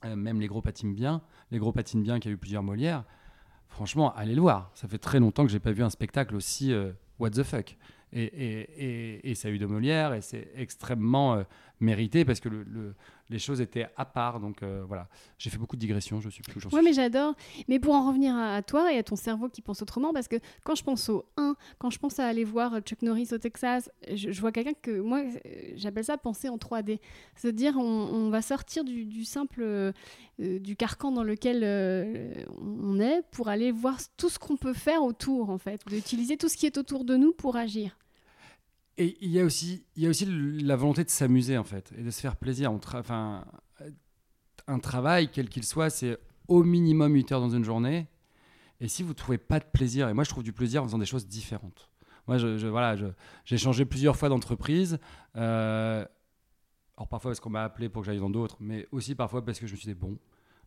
euh, 0.06 0.16
même 0.16 0.42
Les 0.42 0.48
Gros 0.48 0.62
Patines 0.62 0.94
Bien, 0.94 1.22
Les 1.52 1.60
Gros 1.60 1.72
Patines 1.72 2.02
Bien 2.02 2.20
qui 2.20 2.28
a 2.28 2.32
eu 2.32 2.38
plusieurs 2.38 2.64
Molières. 2.64 3.06
Franchement, 3.68 4.14
allez 4.16 4.34
le 4.34 4.42
voir. 4.42 4.72
Ça 4.74 4.88
fait 4.88 4.98
très 4.98 5.20
longtemps 5.20 5.46
que 5.46 5.52
j'ai 5.52 5.60
pas 5.60 5.72
vu 5.72 5.84
un 5.84 5.92
spectacle 5.92 6.36
aussi 6.36 6.74
what 7.20 7.30
the 7.30 7.44
fuck. 7.44 7.78
Et, 8.12 8.24
et, 8.24 9.30
et, 9.30 9.36
ça 9.36 9.50
a 9.50 9.52
eu 9.52 9.60
de 9.60 9.68
Molière 9.68 10.16
et 10.16 10.22
c'est 10.22 10.52
extrêmement 10.56 11.44
mérité 11.80 12.26
parce 12.26 12.40
que 12.40 12.50
le, 12.50 12.96
les 13.30 13.40
choses 13.40 13.62
étaient 13.62 13.88
à 13.96 14.06
part. 14.06 14.40
Donc 14.40 14.64
euh, 14.64 14.84
voilà, 14.88 15.08
j'ai 15.38 15.50
fait 15.50 15.58
beaucoup 15.58 15.76
de 15.76 15.82
digressions, 15.82 16.20
je 16.20 16.30
suis 16.30 16.44
toujours. 16.44 16.74
Oui, 16.74 16.82
mais 16.84 16.94
j'adore. 16.94 17.36
Mais 17.68 17.80
pour 17.80 17.94
en 17.94 18.08
revenir 18.08 18.36
à, 18.36 18.62
toi 18.62 18.92
et 18.92 18.98
à 18.98 19.04
ton 19.04 19.16
cerveau 19.16 19.50
qui 19.50 19.62
pense 19.62 19.82
autrement, 19.82 20.14
parce 20.14 20.28
que 20.28 20.38
quand 20.64 20.76
je 20.76 20.84
pense 20.84 21.10
au 21.10 21.26
1, 21.38 21.56
quand 21.78 21.90
je 21.90 22.00
pense 22.00 22.20
à 22.20 22.28
aller 22.28 22.44
voir 22.44 22.80
Chuck 22.82 23.02
Norris 23.02 23.30
au 23.32 23.38
Texas, 23.38 23.90
je, 24.14 24.40
vois 24.40 24.52
quelqu'un 24.52 24.74
que 24.82 25.00
moi, 25.00 25.24
j'appelle 25.76 26.06
ça 26.06 26.18
penser 26.18 26.50
en 26.50 26.58
3D. 26.58 27.00
C'est-à-dire, 27.36 27.78
on, 27.78 28.30
va 28.30 28.42
sortir 28.42 28.84
du, 28.84 29.26
simple, 29.26 29.62
euh, 29.62 29.92
du 30.38 30.76
carcan 30.76 31.12
dans 31.12 31.24
lequel 31.24 31.62
euh, 31.64 32.34
on 32.62 33.00
est 33.00 33.24
pour 33.32 33.48
aller 33.48 33.72
voir 33.72 33.98
tout 34.18 34.30
ce 34.30 34.38
qu'on 34.38 34.58
peut 34.58 34.74
faire 34.74 35.04
autour, 35.04 35.50
en 35.50 35.58
fait, 35.58 35.82
d'utiliser 35.88 36.38
tout 36.38 36.50
ce 36.50 36.58
qui 36.58 36.66
est 36.66 36.78
autour 36.78 37.06
de 37.06 37.16
nous 37.16 37.32
pour 37.32 37.56
agir. 37.56 37.98
Et 39.00 39.18
il 39.22 39.32
y 39.32 39.40
a 39.40 39.46
aussi, 39.46 39.86
il 39.96 40.04
y 40.04 40.08
a 40.08 40.10
aussi 40.10 40.26
la 40.26 40.76
volonté 40.76 41.06
de 41.06 41.10
s'amuser 41.10 41.58
en 41.58 41.64
fait 41.64 41.94
et 41.98 42.04
de 42.04 42.12
se 42.12 42.20
faire 42.20 42.36
plaisir. 42.36 42.72
enfin, 42.72 43.46
un 44.68 44.80
travail 44.80 45.32
quel 45.32 45.48
qu'il 45.48 45.64
soit, 45.64 45.90
c'est 45.90 46.20
au 46.50 46.64
minimum 46.64 47.14
8 47.14 47.32
heures 47.32 47.42
dans 47.42 47.50
une 47.50 47.64
journée. 47.64 48.08
Et 48.82 48.90
si 48.90 49.02
vous 49.02 49.10
ne 49.10 49.14
trouvez 49.14 49.38
pas 49.38 49.60
de 49.60 49.66
plaisir, 49.66 50.10
et 50.10 50.14
moi 50.14 50.26
je 50.26 50.30
trouve 50.30 50.44
du 50.44 50.52
plaisir 50.52 50.84
en 50.84 50.86
faisant 50.86 50.98
des 50.98 51.06
choses 51.06 51.28
différentes. 51.28 51.90
Moi, 52.28 52.38
je, 52.38 52.68
voilà, 52.68 52.96
j'ai 53.46 53.58
changé 53.58 53.86
plusieurs 53.86 54.16
fois 54.16 54.30
d'entreprise. 54.30 55.00
Euh, 55.36 56.06
alors 56.96 57.08
parfois 57.08 57.32
parce 57.32 57.40
qu'on 57.40 57.50
m'a 57.50 57.64
appelé 57.64 57.90
pour 57.90 58.02
que 58.02 58.06
j'aille 58.06 58.20
dans 58.20 58.30
d'autres, 58.30 58.58
mais 58.60 58.86
aussi 58.92 59.16
parfois 59.16 59.44
parce 59.44 59.60
que 59.60 59.66
je 59.66 59.72
me 59.72 59.78
suis 59.78 59.88
dit, 59.88 59.96
bon, 59.96 60.20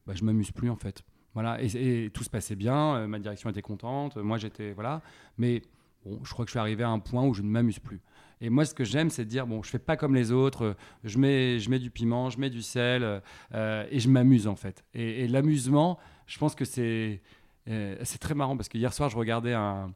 bah, 0.06 0.14
je 0.16 0.24
m'amuse 0.24 0.50
plus 0.50 0.70
en 0.70 0.76
fait. 0.76 1.04
Voilà, 1.34 1.62
et, 1.62 2.10
tout 2.12 2.24
se 2.24 2.30
passait 2.30 2.56
bien, 2.56 2.96
euh, 2.96 3.06
ma 3.06 3.18
direction 3.18 3.48
était 3.48 3.62
contente, 3.62 4.16
moi 4.16 4.38
j'étais, 4.38 4.72
voilà. 4.72 5.02
Mais 5.38 5.62
bon, 6.04 6.18
je 6.24 6.32
crois 6.32 6.44
que 6.44 6.48
je 6.48 6.54
suis 6.54 6.58
arrivé 6.58 6.82
à 6.82 6.88
un 6.88 6.98
point 6.98 7.24
où 7.24 7.32
je 7.32 7.42
ne 7.42 7.48
m'amuse 7.48 7.78
plus. 7.78 8.00
Et 8.42 8.50
moi, 8.50 8.64
ce 8.64 8.74
que 8.74 8.82
j'aime, 8.82 9.08
c'est 9.08 9.24
de 9.24 9.30
dire 9.30 9.46
bon, 9.46 9.62
je 9.62 9.70
fais 9.70 9.78
pas 9.78 9.96
comme 9.96 10.16
les 10.16 10.32
autres. 10.32 10.76
Je 11.04 11.16
mets, 11.16 11.60
je 11.60 11.70
mets 11.70 11.78
du 11.78 11.90
piment, 11.90 12.28
je 12.28 12.40
mets 12.40 12.50
du 12.50 12.60
sel, 12.60 13.22
euh, 13.54 13.86
et 13.88 14.00
je 14.00 14.08
m'amuse 14.08 14.48
en 14.48 14.56
fait. 14.56 14.84
Et, 14.94 15.28
l'amusement, 15.28 15.98
je 16.26 16.38
pense 16.38 16.56
que 16.56 16.64
c'est 16.64 17.22
euh, 17.68 17.96
c'est 18.02 18.18
très 18.18 18.34
marrant 18.34 18.56
parce 18.56 18.68
que 18.68 18.76
hier 18.76 18.92
soir, 18.92 19.08
je 19.08 19.16
regardais 19.16 19.54
un, 19.54 19.94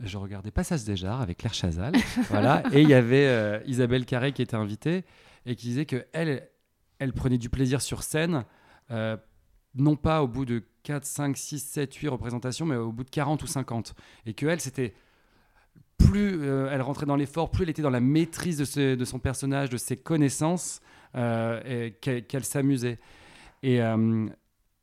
je 0.00 0.18
regardais 0.18 0.50
Passage 0.50 0.82
des 0.82 0.96
Jars 0.96 1.20
avec 1.20 1.38
Claire 1.38 1.54
Chazal, 1.54 1.94
voilà, 2.28 2.64
et 2.72 2.82
il 2.82 2.88
y 2.88 2.94
avait 2.94 3.28
euh, 3.28 3.60
Isabelle 3.64 4.04
Carré 4.04 4.32
qui 4.32 4.42
était 4.42 4.56
invitée 4.56 5.04
et 5.46 5.54
qui 5.54 5.68
disait 5.68 5.86
que 5.86 6.04
elle, 6.12 6.48
elle 6.98 7.12
prenait 7.12 7.38
du 7.38 7.48
plaisir 7.48 7.80
sur 7.80 8.02
scène, 8.02 8.44
non 8.90 9.96
pas 9.96 10.22
au 10.24 10.26
bout 10.26 10.44
de 10.44 10.64
4, 10.82 11.04
5, 11.04 11.36
6, 11.36 11.60
7, 11.60 11.94
8 11.94 12.08
représentations, 12.08 12.66
mais 12.66 12.76
au 12.76 12.90
bout 12.90 13.04
de 13.04 13.10
40 13.10 13.42
ou 13.42 13.46
50. 13.46 13.94
Et 14.26 14.34
que 14.34 14.46
elle, 14.46 14.60
c'était 14.60 14.94
plus 15.98 16.40
euh, 16.42 16.68
elle 16.70 16.82
rentrait 16.82 17.06
dans 17.06 17.16
l'effort, 17.16 17.50
plus 17.50 17.64
elle 17.64 17.70
était 17.70 17.82
dans 17.82 17.90
la 17.90 18.00
maîtrise 18.00 18.58
de, 18.58 19.04
son 19.04 19.18
personnage, 19.18 19.70
de 19.70 19.76
ses 19.76 19.96
connaissances, 19.96 20.80
euh, 21.14 21.90
qu'elle 22.00 22.44
s'amusait. 22.44 22.98
Et, 23.62 23.80
euh, 23.82 24.26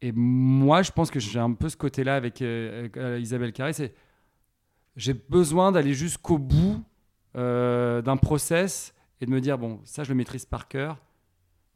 et, 0.02 0.12
moi, 0.14 0.82
je 0.82 0.92
pense 0.92 1.12
que 1.12 1.20
j'ai 1.20 1.40
un 1.40 1.54
peu 1.54 1.70
ce 1.70 1.78
côté-là 1.78 2.16
avec, 2.16 2.42
Isabelle 2.42 3.54
Carré, 3.54 3.74
c'est 3.74 3.94
j'ai 4.98 5.14
besoin 5.14 5.72
d'aller 5.72 5.94
jusqu'au 5.94 6.38
bout 6.38 6.84
d'un 7.34 8.18
process 8.18 8.94
et 9.22 9.26
de 9.26 9.32
me 9.32 9.40
dire, 9.40 9.58
bon, 9.58 9.80
ça, 9.84 10.04
je 10.04 10.10
le 10.10 10.16
maîtrise 10.16 10.46
par 10.46 10.68
cœur. 10.68 10.98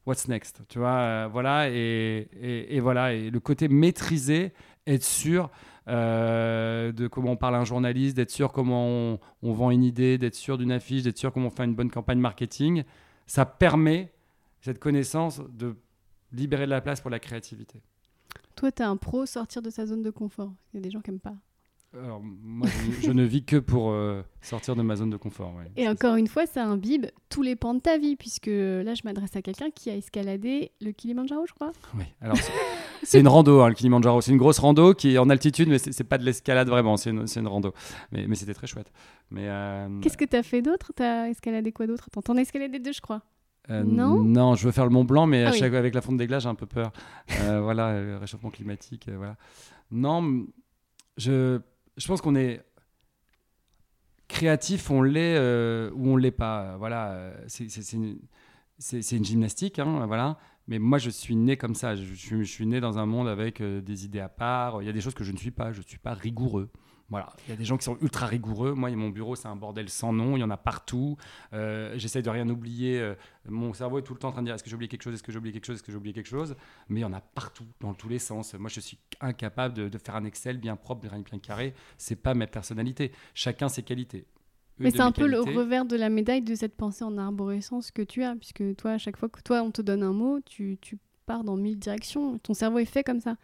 What's 0.06 0.28
next 0.28 0.62
Tu 0.68 0.78
vois, 0.78 1.28
voilà, 1.28 1.70
et, 1.70 2.28
et, 2.42 2.80
voilà, 2.80 3.14
et 3.14 3.30
le 3.32 3.40
côté 3.40 3.68
maîtrisé, 3.68 4.54
être 4.86 5.04
sûr, 5.04 5.50
euh, 5.88 6.92
de 6.92 7.08
comment 7.08 7.32
on 7.32 7.38
parle 7.38 7.56
à 7.56 7.60
un 7.60 7.66
journaliste, 7.66 8.16
d'être 8.16 8.32
sûr 8.32 8.52
comment 8.52 9.20
on, 9.42 9.54
vend 9.54 9.72
une 9.72 9.84
idée, 9.84 10.18
d'être 10.18 10.36
sûr 10.36 10.58
d'une 10.58 10.72
affiche, 10.72 11.04
d'être 11.04 11.18
sûr 11.18 11.32
comment 11.32 11.48
on 11.48 11.52
fait 11.52 11.66
une 11.66 11.76
bonne 11.76 11.92
campagne 11.92 12.20
marketing. 12.20 12.84
Ça 13.28 13.46
permet, 13.46 14.14
cette 14.62 14.80
connaissance, 14.80 15.42
de 15.50 15.76
libérer 16.32 16.66
de 16.66 16.72
la 16.72 16.82
place 16.82 17.02
pour 17.02 17.10
la 17.10 17.20
créativité. 17.20 17.82
Toi, 18.56 18.72
tu 18.72 18.82
es 18.82 18.86
un 18.86 18.98
pro 18.98 19.26
sortir 19.26 19.62
de 19.62 19.70
sa 19.70 19.86
zone 19.86 20.02
de 20.02 20.10
confort. 20.10 20.54
Il 20.74 20.78
y 20.78 20.80
a 20.80 20.82
des 20.82 20.92
gens 20.92 21.02
qui 21.02 21.12
n'aiment 21.12 21.20
pas. 21.20 21.36
Alors, 22.04 22.22
moi, 22.22 22.68
je, 23.02 23.12
ne 23.12 23.24
vis 23.24 23.46
que 23.46 23.56
pour 23.56 23.92
euh, 23.92 24.22
sortir 24.42 24.76
de 24.76 24.82
ma 24.82 24.96
zone 24.96 25.10
de 25.10 25.18
confort. 25.18 25.54
Et 25.78 25.88
encore 25.88 26.16
une 26.16 26.28
fois, 26.28 26.46
ça 26.46 26.66
imbibe 26.66 27.06
tous 27.30 27.42
les 27.42 27.56
pans 27.56 27.74
de 27.74 27.80
ta 27.80 27.98
vie, 27.98 28.16
puisque 28.16 28.48
là, 28.48 28.94
je 28.94 29.02
m'adresse 29.06 29.36
à 29.36 29.42
quelqu'un 29.42 29.70
qui 29.70 29.90
a 29.90 29.96
escaladé 29.96 30.72
le 30.82 30.92
Kilimanjaro, 30.92 31.46
je 31.48 31.54
crois. 31.54 31.72
Oui, 31.98 32.04
alors 32.22 32.38
c'est 33.04 33.20
une 33.20 33.28
rando, 33.28 33.62
hein, 33.62 33.70
le 33.70 33.76
Kilimanjaro. 33.76 34.20
C'est 34.22 34.32
une 34.32 34.38
grosse 34.38 34.60
rando 34.60 34.94
qui 34.94 35.16
est 35.16 35.18
en 35.18 35.30
altitude, 35.30 35.70
mais 35.70 35.78
c'est 35.78 36.04
pas 36.04 36.18
de 36.18 36.26
l'escalade 36.26 36.68
vraiment, 36.68 36.98
c'est 36.98 37.12
une, 37.12 37.26
une, 37.34 37.48
rando. 37.48 37.74
Mais, 38.12 38.26
mais 38.28 38.36
c'était 38.36 38.54
très 38.54 38.68
chouette. 38.68 38.92
Mais 39.32 39.48
euh, 39.48 39.88
Qu'est-ce 40.02 40.18
que 40.18 40.26
tu 40.26 40.36
as 40.36 40.44
fait 40.44 40.62
d'autre? 40.62 40.92
Tu 40.96 41.04
as 41.04 41.30
escaladé 41.30 41.72
quoi 41.72 41.88
d'autre? 41.88 42.10
T'en 42.10 42.36
as 42.36 42.42
escaladé 42.42 42.80
deux, 42.80 42.94
je 42.94 43.02
crois. 43.02 43.22
Euh, 43.70 43.84
non? 43.84 44.22
Non, 44.22 44.56
je 44.56 44.66
veux 44.66 44.72
faire 44.72 44.86
le 44.86 44.92
Mont 44.92 45.06
Blanc, 45.06 45.28
mais 45.28 45.44
à 45.44 45.52
ah 45.52 45.64
avec 45.64 45.96
la 45.96 46.02
fonte 46.02 46.18
des 46.18 46.28
glaces, 46.28 46.44
j'ai 46.44 46.50
un 46.50 46.56
peu 46.56 46.68
peur. 46.68 46.92
voilà, 47.28 48.20
réchauffement 48.20 48.50
climatique, 48.52 49.10
voilà. 49.16 49.38
Non, 49.92 50.46
je 51.18 51.62
je 51.98 52.08
pense 52.08 52.22
qu'on 52.22 52.36
est 52.36 52.64
créatif, 54.28 54.90
on 54.92 55.02
l'est 55.02 55.38
euh, 55.38 55.92
ou 55.94 56.10
on 56.10 56.18
l'est 56.18 56.32
pas. 56.32 56.78
Voilà, 56.78 57.12
euh, 57.12 57.46
c'est 57.48 57.94
une, 57.94 59.26
gymnastique, 59.26 59.80
hein, 59.80 60.06
voilà. 60.06 60.38
Mais 60.68 60.80
moi, 60.80 60.98
je 60.98 61.10
suis 61.10 61.36
né 61.36 61.58
comme 61.58 61.76
ça. 61.76 61.96
Je, 61.96 62.04
je, 62.14 62.44
suis 62.44 62.66
né 62.66 62.80
dans 62.80 62.98
un 62.98 63.06
monde 63.06 63.28
avec 63.28 63.62
euh, 63.62 63.82
des 63.82 64.06
idées 64.06 64.20
à 64.20 64.30
part. 64.30 64.82
Il 64.82 64.86
y 64.86 64.90
a 64.90 64.94
des 64.94 65.02
choses 65.02 65.14
que 65.14 65.24
je 65.24 65.32
ne 65.32 65.38
suis 65.38 65.52
pas. 65.52 65.72
Je 65.72 65.80
ne 65.80 65.86
suis 65.86 66.00
pas 66.00 66.14
rigoureux. 66.14 66.70
Voilà, 67.10 67.32
il 67.46 67.52
y 67.52 67.54
a 67.54 67.56
des 67.56 67.66
gens 67.66 67.78
qui 67.78 67.86
sont 67.86 67.98
ultra 68.02 68.26
rigoureux. 68.26 68.74
Moi, 68.74 68.90
mon 68.92 69.10
bureau, 69.10 69.36
c'est 69.36 69.48
un 69.48 69.56
bordel 69.56 69.90
sans 69.90 70.12
nom. 70.12 70.38
Il 70.38 70.40
y 70.40 70.44
en 70.44 70.50
a 70.50 70.58
partout. 70.58 71.18
Euh, 71.54 71.94
J'essaie 71.98 72.24
de 72.24 72.30
rien 72.30 72.50
oublier. 72.50 73.00
Euh, 73.00 73.14
mon 73.48 73.74
cerveau 73.74 74.00
est 74.00 74.02
tout 74.02 74.14
le 74.14 74.20
temps 74.20 74.30
en 74.30 74.32
train 74.32 74.42
de 74.42 74.48
dire 74.48 74.56
est-ce 74.56 74.64
que 74.64 74.70
j'ai 74.72 74.76
oublié 74.76 74.90
quelque 74.90 75.04
chose? 75.04 75.14
Est-ce 75.14 75.22
que 75.22 75.32
j'ai 75.32 75.38
oublié 75.38 75.54
quelque 75.54 75.66
chose? 75.66 75.76
Est-ce 75.76 75.84
que 75.84 75.92
j'ai 75.92 75.98
oublié 75.98 76.14
quelque 76.14 76.28
chose? 76.28 76.56
Mais 76.90 77.02
il 77.02 77.04
y 77.04 77.06
en 77.06 77.14
a 77.14 77.22
partout, 77.22 77.66
dans 77.80 77.94
tous 77.94 78.10
les 78.10 78.18
sens. 78.18 78.56
Moi, 78.56 78.70
je 78.70 78.80
suis 78.80 78.98
incapable 79.22 79.90
de, 79.90 79.98
faire 80.00 80.16
un 80.16 80.26
Excel 80.26 80.58
bien 80.58 80.76
propre, 80.76 81.08
bien, 81.08 81.20
bien 81.20 81.40
carré. 81.40 81.76
C'est 81.98 82.16
pas 82.16 82.34
ma 82.34 82.48
personnalité. 82.48 83.12
Chacun 83.36 83.70
ses 83.70 83.84
qualités. 83.84 84.26
Mais 84.80 84.90
c'est 84.90 85.02
un 85.02 85.12
peu 85.12 85.28
le 85.28 85.40
revers 85.40 85.86
de 85.86 85.96
la 85.96 86.10
médaille 86.10 86.42
de 86.42 86.56
cette 86.56 86.76
pensée 86.76 87.04
en 87.04 87.18
arborescence 87.18 87.92
que 87.92 88.02
tu 88.02 88.24
as, 88.24 88.36
puisque 88.36 88.76
toi, 88.78 88.92
à 88.92 88.98
chaque 88.98 89.18
fois 89.18 89.30
que 89.30 89.42
toi, 89.42 89.62
on 89.62 89.72
te 89.72 89.82
donne 89.82 90.02
un 90.02 90.12
mot, 90.12 90.40
tu, 90.42 90.80
tu 90.82 90.98
pars 91.28 91.44
dans 91.44 91.56
mille 91.56 91.78
directions. 91.78 92.40
Ton 92.40 92.56
cerveau 92.56 92.80
est 92.80 92.86
fait 92.86 93.04
comme 93.04 93.22
ça. 93.22 93.38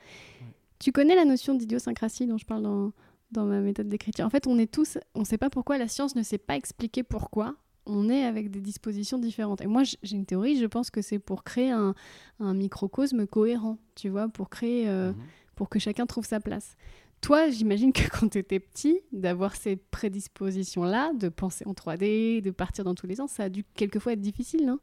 Tu 0.80 0.92
connais 0.92 1.16
la 1.16 1.26
notion 1.26 1.54
d'idiosyncrasie 1.54 2.26
dont 2.26 2.40
je 2.40 2.46
parle 2.46 2.64
dans, 2.64 2.92
dans 3.32 3.46
ma 3.46 3.60
méthode 3.62 3.88
d'écriture. 3.88 4.26
En 4.26 4.30
fait, 4.30 4.48
on 4.48 4.58
est 4.58 4.72
tous, 4.72 4.98
on 5.16 5.22
ne 5.22 5.26
sait 5.26 5.38
pas 5.38 5.50
pourquoi, 5.50 5.78
la 5.78 5.88
science 5.88 6.16
ne 6.16 6.24
sait 6.24 6.38
pas 6.38 6.56
expliquer 6.56 7.04
pourquoi 7.04 7.56
on 7.86 8.10
est 8.10 8.24
avec 8.24 8.52
des 8.52 8.62
dispositions 8.62 9.18
différentes. 9.18 9.62
Et 9.62 9.68
moi, 9.68 9.84
j'ai 9.84 10.16
une 10.16 10.26
théorie, 10.26 10.58
je 10.58 10.66
pense 10.66 10.92
que 10.92 11.02
c'est 11.02 11.20
pour 11.20 11.44
créer 11.44 11.72
un, 11.72 11.94
microcosme 12.40 13.26
cohérent, 13.26 13.78
tu 13.96 14.10
vois, 14.10 14.28
pour 14.28 14.50
créer, 14.50 14.88
euh, 14.88 15.12
mhm. 15.12 15.18
pour 15.56 15.70
que 15.70 15.80
chacun 15.80 16.06
trouve 16.06 16.26
sa 16.26 16.40
place. 16.40 16.76
Toi, 17.22 17.50
j'imagine 17.50 17.94
que 17.94 18.02
quand 18.20 18.30
tu 18.30 18.38
étais 18.38 18.60
petit, 18.60 19.00
d'avoir 19.12 19.56
ces 19.56 19.76
prédispositions-là, 19.76 21.14
de 21.14 21.30
penser 21.30 21.66
en 21.68 21.74
3D, 21.74 22.42
de 22.42 22.52
partir 22.52 22.84
dans 22.84 22.96
tous 22.96 23.08
les 23.08 23.16
sens, 23.16 23.32
ça 23.32 23.44
a 23.44 23.50
dû 23.50 23.64
quelquefois 23.76 24.14
être 24.14 24.22
difficile, 24.22 24.66
non? 24.66 24.80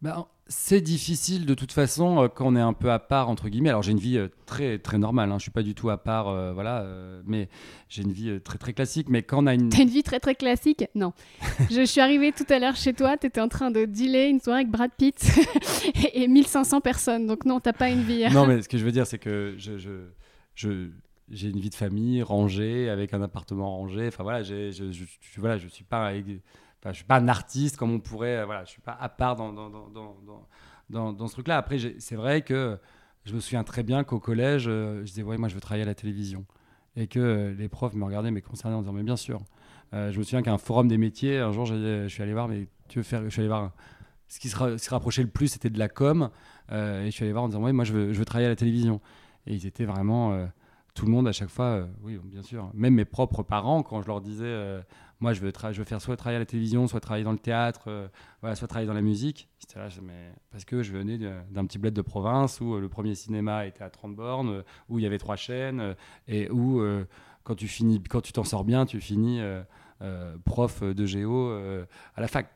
Ben, 0.00 0.26
c'est 0.48 0.80
difficile 0.80 1.46
de 1.46 1.54
toute 1.54 1.72
façon 1.72 2.24
euh, 2.24 2.28
quand 2.28 2.46
on 2.46 2.56
est 2.56 2.60
un 2.60 2.72
peu 2.72 2.90
à 2.90 2.98
part 2.98 3.28
entre 3.28 3.48
guillemets. 3.48 3.70
Alors 3.70 3.82
j'ai 3.82 3.92
une 3.92 3.98
vie 3.98 4.18
euh, 4.18 4.28
très 4.46 4.78
très 4.78 4.98
normale, 4.98 5.30
hein. 5.30 5.38
je 5.38 5.42
suis 5.42 5.50
pas 5.50 5.62
du 5.62 5.74
tout 5.74 5.90
à 5.90 5.98
part, 5.98 6.28
euh, 6.28 6.52
voilà, 6.52 6.86
mais 7.26 7.48
j'ai 7.88 8.02
une 8.02 8.12
vie 8.12 8.40
très 8.40 8.58
très 8.58 8.72
classique. 8.72 9.08
Mais 9.08 9.22
quand 9.22 9.42
on 9.42 9.46
a 9.46 9.54
une, 9.54 9.68
T'as 9.68 9.82
une 9.82 9.88
vie 9.88 10.02
très 10.02 10.20
très 10.20 10.34
classique? 10.34 10.84
Non. 10.94 11.12
je 11.70 11.84
suis 11.84 12.00
arrivée 12.00 12.32
tout 12.32 12.46
à 12.50 12.58
l'heure 12.58 12.76
chez 12.76 12.92
toi, 12.92 13.16
tu 13.16 13.26
étais 13.26 13.40
en 13.40 13.48
train 13.48 13.70
de 13.70 13.84
dealer 13.84 14.28
une 14.28 14.40
soirée 14.40 14.60
avec 14.60 14.70
Brad 14.70 14.90
Pitt 14.96 15.32
et, 16.14 16.28
1500 16.28 16.80
personnes, 16.80 17.26
donc 17.26 17.44
non, 17.44 17.60
t'as 17.60 17.72
pas 17.72 17.88
une 17.88 18.02
vie. 18.02 18.24
non, 18.32 18.46
mais 18.46 18.62
ce 18.62 18.68
que 18.68 18.78
je 18.78 18.84
veux 18.84 18.92
dire, 18.92 19.06
c'est 19.06 19.18
que 19.18 19.54
je, 19.58 19.78
je, 19.78 19.90
je 20.54 20.88
j'ai 21.30 21.48
une 21.48 21.60
vie 21.60 21.70
de 21.70 21.74
famille 21.74 22.22
rangée 22.22 22.90
avec 22.90 23.14
un 23.14 23.22
appartement 23.22 23.76
rangé. 23.76 24.08
Enfin 24.08 24.22
voilà, 24.22 24.42
je, 24.42 24.70
je, 24.70 25.04
voilà, 25.38 25.56
je 25.56 25.66
suis 25.68 25.84
pas 25.84 26.12
je 26.84 26.90
je 26.90 26.96
suis 26.96 27.04
pas 27.04 27.16
un 27.16 27.28
artiste 27.28 27.76
comme 27.76 27.92
on 27.92 28.00
pourrait. 28.00 28.38
Euh, 28.38 28.46
voilà, 28.46 28.64
je 28.64 28.70
suis 28.70 28.80
pas 28.80 28.96
à 29.00 29.08
part 29.08 29.36
dans, 29.36 29.52
dans, 29.52 29.70
dans, 30.90 31.12
dans, 31.12 31.26
ce 31.26 31.32
truc-là. 31.32 31.56
Après, 31.56 31.78
c'est 31.98 32.16
vrai 32.16 32.42
que 32.42 32.78
je 33.24 33.34
me 33.34 33.40
souviens 33.40 33.64
très 33.64 33.82
bien 33.82 34.04
qu'au 34.04 34.18
collège, 34.18 34.64
euh, 34.68 35.00
je 35.00 35.10
disais, 35.10 35.22
ouais, 35.22 35.38
moi, 35.38 35.48
je 35.48 35.54
veux 35.54 35.60
travailler 35.60 35.84
à 35.84 35.86
la 35.86 35.94
télévision. 35.94 36.44
Et 36.96 37.06
que 37.06 37.20
euh, 37.20 37.54
les 37.54 37.68
profs 37.68 37.94
me 37.94 38.04
regardaient, 38.04 38.30
mais 38.30 38.42
concernés 38.42 38.76
en 38.76 38.80
disant, 38.80 38.92
mais 38.92 39.02
bien 39.02 39.16
sûr. 39.16 39.40
je 39.92 40.16
me 40.18 40.22
souviens 40.22 40.42
qu'à 40.42 40.52
un 40.52 40.58
forum 40.58 40.88
des 40.88 40.98
métiers, 40.98 41.38
un 41.38 41.52
jour, 41.52 41.66
je 41.66 42.08
suis 42.08 42.22
allé 42.22 42.32
voir, 42.32 42.48
mais 42.48 42.66
tu 42.88 42.98
veux 42.98 43.04
faire. 43.04 43.22
Je 43.24 43.30
suis 43.30 43.40
allé 43.40 43.48
voir. 43.48 43.72
Ce 44.28 44.40
qui 44.40 44.48
se, 44.48 44.76
se 44.78 44.90
rapprochait 44.90 45.22
le 45.22 45.28
plus, 45.28 45.48
c'était 45.48 45.70
de 45.70 45.78
la 45.78 45.88
com. 45.88 46.30
et 46.70 47.04
je 47.06 47.10
suis 47.10 47.24
allé 47.24 47.32
voir 47.32 47.44
en 47.44 47.48
disant, 47.48 47.62
ouais, 47.62 47.72
moi, 47.72 47.84
je 47.84 47.92
veux, 47.92 48.12
je 48.12 48.18
veux 48.18 48.24
travailler 48.24 48.46
à 48.46 48.50
la 48.50 48.56
télévision. 48.56 49.00
Et 49.46 49.54
ils 49.54 49.66
étaient 49.66 49.84
vraiment 49.84 50.48
tout 50.94 51.06
le 51.06 51.12
monde 51.12 51.28
à 51.28 51.32
chaque 51.32 51.48
fois, 51.48 51.86
oui, 52.02 52.18
bien 52.24 52.42
sûr. 52.42 52.70
Même 52.74 52.94
mes 52.94 53.04
propres 53.04 53.42
parents, 53.42 53.82
quand 53.82 54.02
je 54.02 54.06
leur 54.06 54.20
disais, 54.20 54.82
moi, 55.22 55.32
je 55.34 55.40
veux, 55.40 55.52
faire 55.84 56.00
soit 56.00 56.16
travailler 56.16 56.36
à 56.36 56.40
la 56.40 56.46
télévision, 56.46 56.88
soit 56.88 56.98
travailler 56.98 57.24
dans 57.24 57.32
le 57.32 57.38
théâtre, 57.38 57.84
euh, 57.86 58.08
soit 58.56 58.66
travailler 58.66 58.88
dans 58.88 58.92
la 58.92 59.02
musique. 59.02 59.48
Là, 59.76 59.86
mais... 60.02 60.32
Parce 60.50 60.64
que 60.64 60.82
je 60.82 60.92
venais 60.92 61.16
d'un 61.16 61.64
petit 61.64 61.78
bled 61.78 61.94
de 61.94 62.02
province 62.02 62.60
où 62.60 62.74
euh, 62.74 62.80
le 62.80 62.88
premier 62.88 63.14
cinéma 63.14 63.66
était 63.66 63.84
à 63.84 63.88
30 63.88 64.16
bornes, 64.16 64.50
euh, 64.50 64.62
où 64.88 64.98
il 64.98 65.02
y 65.04 65.06
avait 65.06 65.18
trois 65.18 65.36
chaînes, 65.36 65.94
et 66.26 66.50
où, 66.50 66.82
quand 67.44 67.54
tu 67.54 68.32
t'en 68.32 68.42
sors 68.42 68.64
bien, 68.64 68.84
tu 68.84 69.00
finis 69.00 69.40
prof 70.44 70.82
de 70.82 71.06
géo 71.06 71.52
à 72.16 72.20
la 72.20 72.26
fac. 72.26 72.52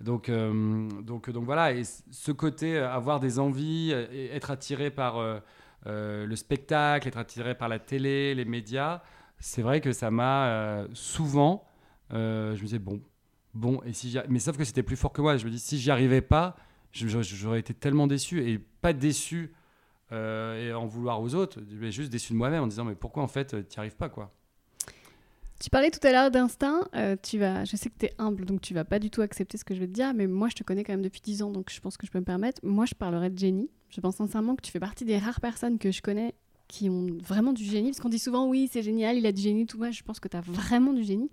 Donc, 0.00 0.28
donc, 0.28 1.28
voilà, 1.28 1.72
et 1.72 1.84
ce 1.84 2.32
côté, 2.32 2.78
avoir 2.78 3.20
des 3.20 3.38
envies, 3.38 3.92
être 3.92 4.50
attiré 4.50 4.90
par 4.90 5.20
le 5.86 6.36
spectacle, 6.36 7.06
être 7.06 7.18
attiré 7.18 7.54
par 7.54 7.68
la 7.68 7.78
télé, 7.78 8.34
les 8.34 8.44
médias, 8.44 9.02
c'est 9.38 9.62
vrai 9.62 9.80
que 9.80 9.92
ça 9.92 10.10
m'a 10.10 10.84
souvent 10.94 11.64
je 12.12 12.58
me 12.60 12.62
disais, 12.62 12.78
bon, 12.78 13.00
bon, 13.54 13.82
et 13.84 13.92
si 13.92 14.16
mais 14.28 14.38
sauf 14.38 14.56
que 14.56 14.64
c'était 14.64 14.82
plus 14.82 14.96
fort 14.96 15.12
que 15.12 15.22
moi. 15.22 15.36
Je 15.36 15.44
me 15.44 15.50
dis, 15.50 15.58
si 15.58 15.78
j'y 15.78 15.90
arrivais 15.90 16.20
pas, 16.20 16.56
j'aurais 16.92 17.60
été 17.60 17.74
tellement 17.74 18.06
déçu, 18.06 18.46
et 18.48 18.58
pas 18.58 18.92
déçu 18.92 19.52
euh, 20.12 20.68
et 20.68 20.74
en 20.74 20.86
vouloir 20.86 21.20
aux 21.22 21.34
autres, 21.34 21.60
mais 21.80 21.90
juste 21.90 22.12
déçu 22.12 22.32
de 22.32 22.38
moi-même 22.38 22.62
en 22.62 22.66
disant, 22.66 22.84
mais 22.84 22.94
pourquoi 22.94 23.22
en 23.22 23.28
fait, 23.28 23.48
tu 23.48 23.56
n'y 23.56 23.78
arrives 23.78 23.96
pas, 23.96 24.08
quoi? 24.08 24.32
Tu 25.58 25.70
parlais 25.70 25.92
tout 25.92 26.04
à 26.04 26.10
l'heure 26.10 26.30
d'instinct. 26.32 26.88
Euh, 26.96 27.14
je 27.22 27.76
sais 27.76 27.88
que 27.88 27.96
tu 27.98 28.06
es 28.06 28.14
humble, 28.18 28.44
donc 28.44 28.60
tu 28.60 28.74
vas 28.74 28.84
pas 28.84 28.98
du 28.98 29.10
tout 29.10 29.22
accepter 29.22 29.56
ce 29.56 29.64
que 29.64 29.74
je 29.74 29.80
vais 29.80 29.86
te 29.86 29.92
dire, 29.92 30.12
mais 30.12 30.26
moi, 30.26 30.48
je 30.48 30.54
te 30.54 30.64
connais 30.64 30.82
quand 30.82 30.92
même 30.92 31.02
depuis 31.02 31.20
10 31.20 31.42
ans, 31.42 31.50
donc 31.50 31.70
je 31.70 31.80
pense 31.80 31.96
que 31.96 32.04
je 32.04 32.10
peux 32.10 32.18
me 32.18 32.24
permettre. 32.24 32.60
Moi, 32.64 32.84
je 32.84 32.94
parlerai 32.94 33.30
de 33.30 33.38
Jenny. 33.38 33.70
Je 33.88 34.00
pense 34.00 34.16
sincèrement 34.16 34.56
que 34.56 34.62
tu 34.62 34.72
fais 34.72 34.80
partie 34.80 35.04
des 35.04 35.18
rares 35.18 35.40
personnes 35.40 35.78
que 35.78 35.92
je 35.92 36.02
connais 36.02 36.34
qui 36.66 36.88
ont 36.88 37.06
vraiment 37.22 37.52
du 37.52 37.64
génie 37.64 37.90
Parce 37.90 38.00
qu'on 38.00 38.08
dit 38.08 38.18
souvent, 38.18 38.48
oui, 38.48 38.68
c'est 38.72 38.82
génial, 38.82 39.16
il 39.16 39.26
a 39.26 39.32
du 39.32 39.42
génie, 39.42 39.66
tout. 39.66 39.78
Moi, 39.78 39.90
je 39.90 40.02
pense 40.02 40.18
que 40.18 40.28
tu 40.28 40.36
as 40.36 40.40
vraiment 40.40 40.92
du 40.92 41.04
génie. 41.04 41.30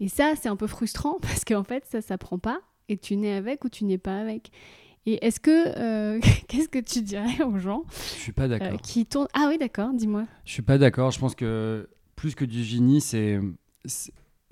Et 0.00 0.08
ça, 0.08 0.32
c'est 0.40 0.48
un 0.48 0.56
peu 0.56 0.66
frustrant 0.66 1.18
parce 1.22 1.44
qu'en 1.44 1.64
fait, 1.64 1.84
ça 1.86 2.00
s'apprend 2.00 2.38
pas 2.38 2.60
et 2.88 2.96
tu 2.96 3.16
nais 3.16 3.32
avec 3.32 3.64
ou 3.64 3.68
tu 3.68 3.84
n'es 3.84 3.98
pas 3.98 4.18
avec. 4.18 4.50
Et 5.06 5.24
est-ce 5.24 5.40
que 5.40 5.78
euh, 5.78 6.20
qu'est-ce 6.48 6.68
que 6.68 6.78
tu 6.78 7.02
dirais 7.02 7.42
aux 7.42 7.58
gens 7.58 7.84
Je 8.16 8.20
suis 8.20 8.32
pas 8.32 8.48
d'accord. 8.48 8.74
Euh, 8.74 8.76
qui 8.82 9.06
tournent 9.06 9.28
Ah 9.32 9.46
oui, 9.48 9.58
d'accord. 9.58 9.90
Dis-moi. 9.94 10.24
Je 10.44 10.52
suis 10.52 10.62
pas 10.62 10.78
d'accord. 10.78 11.10
Je 11.10 11.18
pense 11.18 11.34
que 11.34 11.88
plus 12.16 12.34
que 12.34 12.44
du 12.44 12.62
génie, 12.64 13.00
c'est 13.00 13.40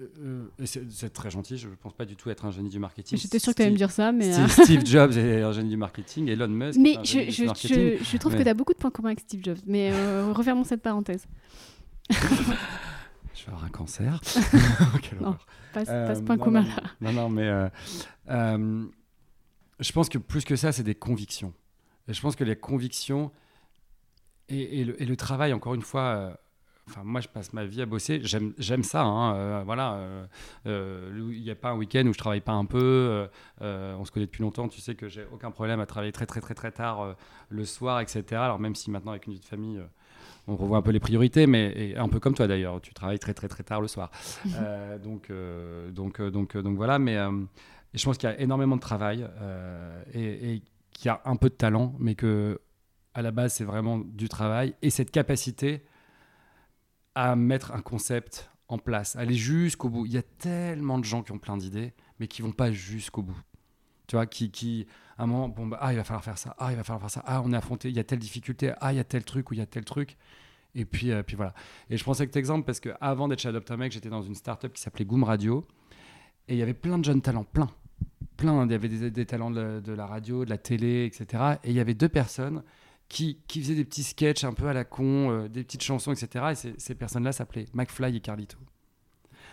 euh, 0.00 0.46
c'est 0.64 1.12
très 1.12 1.28
gentil, 1.28 1.56
je 1.58 1.68
ne 1.68 1.74
pense 1.74 1.92
pas 1.92 2.04
du 2.04 2.14
tout 2.14 2.30
être 2.30 2.44
un 2.44 2.52
génie 2.52 2.70
du 2.70 2.78
marketing. 2.78 3.18
J'étais 3.18 3.40
sûr 3.40 3.52
que 3.52 3.56
tu 3.56 3.62
allais 3.62 3.72
me 3.72 3.76
dire 3.76 3.90
ça, 3.90 4.12
mais. 4.12 4.32
Steve, 4.48 4.82
Jobs 4.86 5.16
est 5.16 5.42
un 5.42 5.52
génie 5.52 5.70
du 5.70 5.76
marketing, 5.76 6.28
Elon 6.28 6.46
Musk. 6.46 6.78
Mais 6.78 6.94
je, 7.02 7.30
je, 7.30 7.44
je, 7.46 7.98
je, 8.00 8.16
trouve 8.16 8.36
que 8.36 8.42
tu 8.42 8.48
as 8.48 8.54
beaucoup 8.54 8.72
de 8.72 8.78
points 8.78 8.92
communs 8.92 9.08
avec 9.08 9.20
Steve 9.20 9.42
Jobs. 9.42 9.58
Mais 9.66 9.90
refermons 10.32 10.64
cette 10.64 10.82
parenthèse. 10.82 11.26
Avoir 13.48 13.64
un 13.64 13.70
cancer. 13.70 14.20
non, 15.20 15.36
pas, 15.72 15.84
ce 15.84 16.22
point 16.22 16.38
commun 16.38 16.62
là. 16.62 16.82
Non, 17.00 17.12
non, 17.12 17.28
mais 17.28 17.70
je 19.80 19.92
pense 19.92 20.08
que 20.08 20.18
plus 20.18 20.44
que 20.44 20.56
ça, 20.56 20.72
c'est 20.72 20.82
des 20.82 20.94
convictions. 20.94 21.52
Et 22.08 22.14
je 22.14 22.20
pense 22.20 22.36
que 22.36 22.44
les 22.44 22.56
convictions 22.56 23.30
et, 24.48 24.84
le, 24.84 25.00
et 25.00 25.04
le, 25.04 25.16
travail, 25.16 25.52
encore 25.52 25.74
une 25.74 25.82
fois, 25.82 26.02
euh, 26.02 26.34
enfin, 26.88 27.02
moi, 27.04 27.20
je 27.20 27.28
passe 27.28 27.52
ma 27.52 27.66
vie 27.66 27.82
à 27.82 27.86
bosser. 27.86 28.20
J'aime 28.22 28.82
ça. 28.82 29.02
Hein, 29.02 29.36
euh, 29.36 29.62
voilà. 29.64 29.98
Euh, 30.66 31.30
il 31.32 31.42
n'y 31.42 31.50
a 31.50 31.54
pas 31.54 31.70
un 31.70 31.76
week-end 31.76 32.06
où 32.06 32.14
je 32.14 32.18
travaille 32.18 32.40
pas 32.40 32.52
un 32.52 32.64
peu. 32.64 33.28
on 33.60 34.04
se 34.04 34.10
connaît 34.10 34.26
depuis 34.26 34.42
longtemps. 34.42 34.68
Tu 34.68 34.80
sais 34.80 34.94
que 34.94 35.08
j'ai 35.08 35.26
aucun 35.32 35.50
problème 35.50 35.80
à 35.80 35.86
travailler 35.86 36.12
très, 36.12 36.26
très, 36.26 36.40
très, 36.40 36.54
très 36.54 36.72
tard 36.72 37.14
le 37.50 37.64
soir, 37.64 38.00
etc. 38.00 38.24
Alors, 38.32 38.58
même 38.58 38.74
si 38.74 38.90
maintenant, 38.90 39.10
avec 39.10 39.26
une 39.26 39.34
vie 39.34 39.40
de 39.40 39.44
famille, 39.44 39.80
on 40.48 40.56
revoit 40.56 40.78
un 40.78 40.82
peu 40.82 40.90
les 40.90 41.00
priorités, 41.00 41.46
mais 41.46 41.94
un 41.96 42.08
peu 42.08 42.20
comme 42.20 42.34
toi 42.34 42.46
d'ailleurs, 42.46 42.80
tu 42.80 42.94
travailles 42.94 43.18
très 43.18 43.34
très 43.34 43.48
très 43.48 43.62
tard 43.62 43.80
le 43.80 43.88
soir. 43.88 44.10
donc, 45.02 45.30
donc, 45.92 46.20
donc, 46.20 46.56
donc 46.56 46.76
voilà, 46.76 46.98
mais 46.98 47.16
et 47.94 47.98
je 47.98 48.04
pense 48.04 48.18
qu'il 48.18 48.28
y 48.28 48.32
a 48.32 48.40
énormément 48.40 48.76
de 48.76 48.80
travail 48.80 49.26
euh, 49.40 50.02
et, 50.12 50.62
qu'il 50.92 51.06
y 51.06 51.08
a 51.08 51.22
un 51.24 51.36
peu 51.36 51.48
de 51.48 51.54
talent, 51.54 51.94
mais 51.98 52.14
que 52.14 52.60
à 53.14 53.22
la 53.22 53.30
base, 53.30 53.54
c'est 53.54 53.64
vraiment 53.64 53.98
du 53.98 54.28
travail 54.28 54.74
et 54.82 54.90
cette 54.90 55.10
capacité 55.10 55.84
à 57.14 57.34
mettre 57.36 57.72
un 57.72 57.80
concept 57.80 58.50
en 58.68 58.78
place, 58.78 59.16
aller 59.16 59.34
jusqu'au 59.34 59.88
bout. 59.88 60.06
Il 60.06 60.12
y 60.12 60.18
a 60.18 60.22
tellement 60.22 60.98
de 60.98 61.04
gens 61.04 61.22
qui 61.22 61.32
ont 61.32 61.38
plein 61.38 61.56
d'idées, 61.56 61.94
mais 62.20 62.28
qui 62.28 62.42
vont 62.42 62.52
pas 62.52 62.70
jusqu'au 62.70 63.22
bout. 63.22 63.40
Tu 64.08 64.16
vois, 64.16 64.26
qui, 64.26 64.50
qui 64.50 64.86
à 65.16 65.24
un 65.24 65.26
moment, 65.26 65.48
bon, 65.48 65.66
bah, 65.66 65.78
ah, 65.80 65.92
il 65.92 65.96
va 65.96 66.04
falloir 66.04 66.24
faire 66.24 66.38
ça, 66.38 66.56
ah, 66.58 66.72
il 66.72 66.76
va 66.76 66.82
falloir 66.82 67.00
faire 67.00 67.10
ça, 67.10 67.22
ah, 67.26 67.42
on 67.44 67.52
est 67.52 67.56
affronté, 67.56 67.88
il 67.90 67.96
y 67.96 68.00
a 68.00 68.04
telle 68.04 68.18
difficulté, 68.18 68.72
ah, 68.80 68.92
il 68.92 68.96
y 68.96 69.00
a 69.00 69.04
tel 69.04 69.24
truc 69.24 69.50
ou 69.50 69.54
il 69.54 69.58
y 69.58 69.62
a 69.62 69.66
tel 69.66 69.84
truc. 69.84 70.16
Et 70.74 70.84
puis, 70.84 71.12
euh, 71.12 71.22
puis 71.22 71.36
voilà. 71.36 71.54
Et 71.90 71.96
je 71.96 72.04
que 72.04 72.14
cet 72.14 72.36
exemple, 72.36 72.64
parce 72.64 72.80
qu'avant 72.80 73.28
d'être 73.28 73.40
chez 73.40 73.48
Adopt 73.48 73.72
j'étais 73.90 74.08
dans 74.08 74.22
une 74.22 74.34
startup 74.34 74.72
qui 74.72 74.80
s'appelait 74.80 75.04
Goom 75.04 75.24
Radio. 75.24 75.66
Et 76.46 76.54
il 76.54 76.58
y 76.58 76.62
avait 76.62 76.74
plein 76.74 76.98
de 76.98 77.04
jeunes 77.04 77.20
talents, 77.20 77.44
plein. 77.44 77.68
Plein. 78.36 78.64
Il 78.64 78.70
y 78.70 78.74
avait 78.74 78.88
des, 78.88 79.26
talents 79.26 79.50
de 79.50 79.92
la, 79.92 80.06
radio, 80.06 80.44
de 80.44 80.50
la 80.50 80.58
télé, 80.58 81.04
etc. 81.04 81.56
Et 81.64 81.70
il 81.70 81.74
y 81.74 81.80
avait 81.80 81.94
deux 81.94 82.08
personnes 82.08 82.62
qui, 83.08 83.38
qui 83.48 83.60
faisaient 83.60 83.74
des 83.74 83.84
petits 83.84 84.04
sketchs 84.04 84.44
un 84.44 84.52
peu 84.52 84.68
à 84.68 84.72
la 84.72 84.84
con, 84.84 85.30
euh, 85.30 85.48
des 85.48 85.64
petites 85.64 85.82
chansons, 85.82 86.12
etc. 86.12 86.52
Et 86.52 86.78
ces, 86.78 86.94
personnes-là 86.94 87.32
s'appelaient 87.32 87.66
McFly 87.74 88.16
et 88.16 88.20
Carlito. 88.20 88.58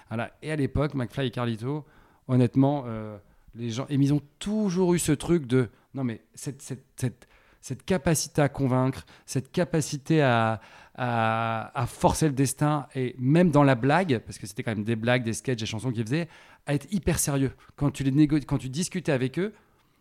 Voilà. 0.09 0.31
Et 0.41 0.51
à 0.51 0.55
l'époque, 0.55 0.93
McFly 0.93 1.27
et 1.27 1.31
Carlito, 1.31 1.85
honnêtement, 2.27 2.83
euh, 2.85 3.17
les 3.55 3.69
gens, 3.69 3.85
et 3.89 3.95
ils 3.95 4.13
ont 4.13 4.21
toujours 4.39 4.93
eu 4.93 4.99
ce 4.99 5.11
truc 5.11 5.45
de 5.47 5.69
non, 5.93 6.03
mais 6.03 6.21
cette, 6.33 6.61
cette, 6.61 7.27
cette, 7.61 7.85
capacité 7.85 8.41
à 8.41 8.49
convaincre, 8.49 9.05
cette 9.25 9.51
capacité 9.51 10.21
à, 10.21 10.59
à, 10.95 11.85
forcer 11.87 12.27
le 12.27 12.33
destin, 12.33 12.87
et 12.95 13.15
même 13.17 13.49
dans 13.49 13.63
la 13.63 13.75
blague, 13.75 14.19
parce 14.19 14.37
que 14.37 14.45
c'était 14.45 14.61
quand 14.61 14.75
même 14.75 14.83
des 14.83 14.95
blagues, 14.95 15.23
des 15.23 15.33
sketchs, 15.33 15.59
des 15.59 15.65
chansons 15.65 15.91
qu'ils 15.91 16.03
faisaient, 16.03 16.27
à 16.65 16.73
être 16.73 16.87
hyper 16.91 17.17
sérieux. 17.17 17.51
Quand 17.75 17.91
tu, 17.91 18.03
les 18.03 18.27
quand 18.27 18.57
tu 18.57 18.69
discutais 18.69 19.11
avec 19.11 19.39
eux, 19.39 19.53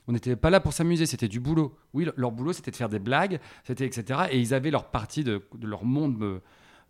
on 0.07 0.13
n'était 0.13 0.37
pas 0.37 0.51
là 0.51 0.61
pour 0.61 0.73
s'amuser, 0.73 1.07
c'était 1.07 1.29
du 1.29 1.41
boulot. 1.41 1.77
Oui, 1.95 2.07
leur 2.17 2.31
boulot, 2.31 2.53
c'était 2.53 2.71
de 2.71 2.77
faire 2.77 2.89
des 2.89 2.99
blagues, 2.99 3.41
c'était 3.65 3.87
etc. 3.87 4.25
Et 4.31 4.39
ils 4.39 4.53
avaient 4.53 4.71
leur 4.71 4.91
partie 4.91 5.25
de, 5.25 5.43
leur 5.63 5.85
monde 5.85 6.23
euh, 6.23 6.41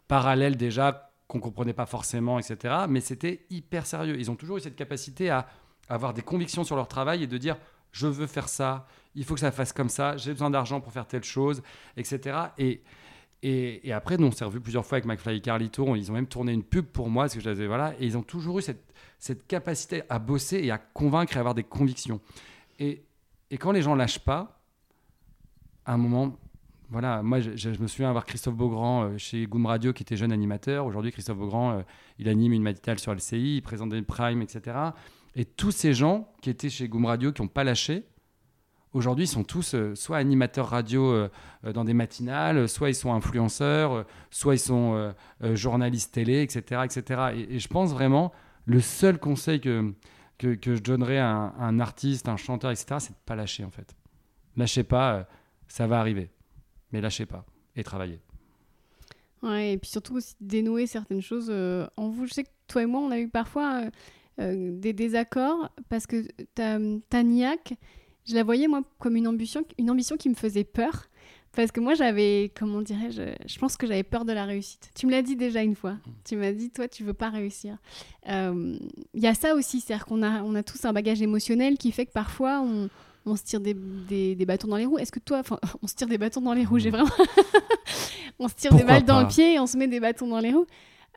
parallèle 0.08 0.56
déjà 0.56 1.12
qu'on 1.28 1.40
comprenait 1.40 1.72
pas 1.72 1.86
forcément, 1.86 2.38
etc. 2.38 2.74
Mais 2.88 3.00
c'était 3.00 3.46
hyper 3.50 3.86
sérieux. 3.86 4.16
Ils 4.18 4.30
ont 4.30 4.36
toujours 4.36 4.56
eu 4.56 4.60
cette 4.60 4.76
capacité 4.76 5.30
à 5.30 5.46
avoir 5.88 6.14
des 6.14 6.22
convictions 6.22 6.64
sur 6.64 6.76
leur 6.76 6.88
travail 6.88 7.22
et 7.22 7.26
de 7.26 7.38
dire 7.38 7.56
je 7.92 8.06
veux 8.06 8.26
faire 8.26 8.48
ça, 8.48 8.86
il 9.14 9.24
faut 9.24 9.34
que 9.34 9.40
ça 9.40 9.52
fasse 9.52 9.72
comme 9.72 9.88
ça, 9.88 10.16
j'ai 10.16 10.32
besoin 10.32 10.50
d'argent 10.50 10.80
pour 10.80 10.92
faire 10.92 11.06
telle 11.06 11.24
chose, 11.24 11.62
etc. 11.96 12.36
Et 12.58 12.82
et, 13.46 13.92
après, 13.92 14.16
nous, 14.16 14.28
on 14.28 14.30
s'est 14.30 14.46
revu 14.46 14.58
plusieurs 14.58 14.86
fois 14.86 14.96
avec 14.96 15.04
McFly 15.04 15.36
et 15.36 15.40
Carlito. 15.42 15.94
Ils 15.96 16.10
ont 16.10 16.14
même 16.14 16.26
tourné 16.26 16.54
une 16.54 16.62
pub 16.62 16.86
pour 16.86 17.10
moi, 17.10 17.24
parce 17.24 17.34
que 17.34 17.40
je 17.40 17.64
voilà. 17.66 17.92
Et 18.00 18.06
ils 18.06 18.16
ont 18.16 18.22
toujours 18.22 18.58
eu 18.58 18.62
cette, 18.62 18.94
cette 19.18 19.46
capacité 19.46 20.02
à 20.08 20.18
bosser 20.18 20.60
et 20.60 20.70
à 20.70 20.78
convaincre 20.78 21.36
et 21.36 21.40
avoir 21.40 21.54
des 21.54 21.62
convictions. 21.62 22.22
Et, 22.78 23.04
et 23.50 23.58
quand 23.58 23.72
les 23.72 23.82
gens 23.82 23.94
lâchent 23.94 24.20
pas, 24.20 24.62
à 25.84 25.92
un 25.92 25.98
moment, 25.98 26.38
voilà, 26.88 27.22
moi, 27.22 27.40
je, 27.40 27.68
me 27.68 27.86
souviens 27.86 28.08
avoir 28.08 28.24
Christophe 28.24 28.54
Beaugrand 28.54 29.04
euh, 29.04 29.18
chez 29.18 29.46
Goom 29.46 29.66
Radio, 29.66 29.92
qui 29.92 30.04
était 30.04 30.16
jeune 30.16 30.32
animateur. 30.32 30.86
Aujourd'hui, 30.86 31.12
Christophe 31.12 31.36
Beaugrand, 31.36 31.72
euh, 31.72 31.82
il 32.18 32.30
anime 32.30 32.54
une 32.54 32.62
matinale 32.62 32.98
sur 32.98 33.12
LCI, 33.12 33.56
il 33.56 33.62
présente 33.62 33.90
des 33.90 34.00
primes, 34.00 34.40
etc. 34.40 34.74
Et 35.36 35.44
tous 35.44 35.72
ces 35.72 35.92
gens 35.94 36.32
qui 36.42 36.50
étaient 36.50 36.70
chez 36.70 36.88
Goom 36.88 37.06
Radio, 37.06 37.32
qui 37.32 37.42
n'ont 37.42 37.48
pas 37.48 37.64
lâché, 37.64 38.04
Aujourd'hui, 38.94 39.26
sont 39.26 39.42
tous 39.42 39.74
euh, 39.74 39.96
soit 39.96 40.18
animateurs 40.18 40.68
radio 40.68 41.10
euh, 41.10 41.28
euh, 41.66 41.72
dans 41.72 41.84
des 41.84 41.94
matinales, 41.94 42.68
soit 42.68 42.90
ils 42.90 42.94
sont 42.94 43.12
influenceurs, 43.12 44.06
soit 44.30 44.54
ils 44.54 44.60
sont 44.60 45.12
journalistes 45.42 46.14
télé, 46.14 46.42
etc. 46.42 46.82
etc. 46.84 47.46
Et, 47.50 47.58
je 47.58 47.68
pense 47.68 47.90
vraiment, 47.90 48.32
le 48.66 48.80
seul 48.80 49.18
conseil 49.18 49.60
que, 49.60 49.92
que, 50.38 50.76
je 50.76 50.80
donnerais 50.80 51.18
à 51.18 51.28
un, 51.28 51.80
artiste, 51.80 52.28
un 52.28 52.36
chanteur, 52.36 52.70
etc., 52.70 52.96
c'est 53.00 53.10
de 53.10 53.16
ne 53.16 53.26
pas 53.26 53.34
lâcher 53.34 53.64
en 53.64 53.70
fait. 53.70 53.96
Lâchez 54.56 54.84
pas, 54.84 55.26
ça 55.66 55.88
va 55.88 55.98
arriver. 55.98 56.30
Mais 56.92 57.00
lâchez 57.00 57.26
pas 57.26 57.44
et 57.74 57.82
travaillez. 57.82 58.20
Ouais, 59.42 59.72
et 59.72 59.78
puis 59.78 59.90
surtout 59.90 60.14
aussi 60.14 60.36
dénouer 60.40 60.86
certaines 60.86 61.20
choses 61.20 61.50
en 61.96 62.08
vous. 62.10 62.26
Je 62.26 62.32
sais 62.32 62.44
que 62.44 62.50
toi 62.68 62.84
et 62.84 62.86
moi, 62.86 63.00
on 63.00 63.10
a 63.10 63.18
eu 63.18 63.28
parfois 63.28 63.90
des 64.38 64.92
désaccords 64.92 65.70
parce 65.88 66.06
que 66.06 66.26
ta, 66.54 66.78
ta 67.08 67.22
niaque, 67.22 67.74
je 68.26 68.34
la 68.34 68.42
voyais 68.42 68.66
moi 68.66 68.82
comme 68.98 69.16
une 69.16 69.28
ambition, 69.28 69.64
une 69.78 69.90
ambition 69.90 70.16
qui 70.16 70.28
me 70.28 70.34
faisait 70.34 70.64
peur. 70.64 71.08
Parce 71.54 71.70
que 71.70 71.80
moi, 71.80 71.94
j'avais, 71.94 72.50
comment 72.58 72.82
dirais-je, 72.82 73.22
je 73.46 73.58
pense 73.58 73.76
que 73.76 73.86
j'avais 73.86 74.02
peur 74.02 74.24
de 74.24 74.32
la 74.32 74.44
réussite. 74.44 74.90
Tu 74.94 75.06
me 75.06 75.12
l'as 75.12 75.22
dit 75.22 75.36
déjà 75.36 75.62
une 75.62 75.76
fois. 75.76 75.92
Mm. 75.92 76.00
Tu 76.24 76.36
m'as 76.36 76.52
dit, 76.52 76.70
toi, 76.70 76.88
tu 76.88 77.04
veux 77.04 77.14
pas 77.14 77.30
réussir. 77.30 77.76
Il 78.26 78.32
euh, 78.32 78.76
y 79.14 79.26
a 79.26 79.34
ça 79.34 79.54
aussi, 79.54 79.80
c'est-à-dire 79.80 80.06
qu'on 80.06 80.22
a, 80.22 80.42
on 80.42 80.54
a 80.54 80.62
tous 80.62 80.84
un 80.84 80.92
bagage 80.92 81.22
émotionnel 81.22 81.78
qui 81.78 81.92
fait 81.92 82.06
que 82.06 82.12
parfois, 82.12 82.60
on, 82.60 82.88
on 83.24 83.36
se 83.36 83.44
tire 83.44 83.60
des, 83.60 83.74
des, 83.74 84.34
des, 84.34 84.46
bâtons 84.46 84.68
dans 84.68 84.76
les 84.76 84.86
roues. 84.86 84.98
Est-ce 84.98 85.12
que 85.12 85.20
toi, 85.20 85.38
enfin, 85.38 85.60
on 85.82 85.86
se 85.86 85.94
tire 85.94 86.08
des 86.08 86.18
bâtons 86.18 86.40
dans 86.40 86.54
les 86.54 86.64
roues, 86.64 86.78
j'ai 86.78 86.90
mm. 86.90 86.96
vraiment. 86.96 87.10
on 88.38 88.48
se 88.48 88.54
tire 88.54 88.74
des 88.74 88.84
balles 88.84 89.04
dans 89.04 89.20
le 89.20 89.28
pied 89.28 89.54
et 89.54 89.60
on 89.60 89.66
se 89.66 89.76
met 89.76 89.86
des 89.86 90.00
bâtons 90.00 90.26
dans 90.26 90.40
les 90.40 90.52
roues. 90.52 90.66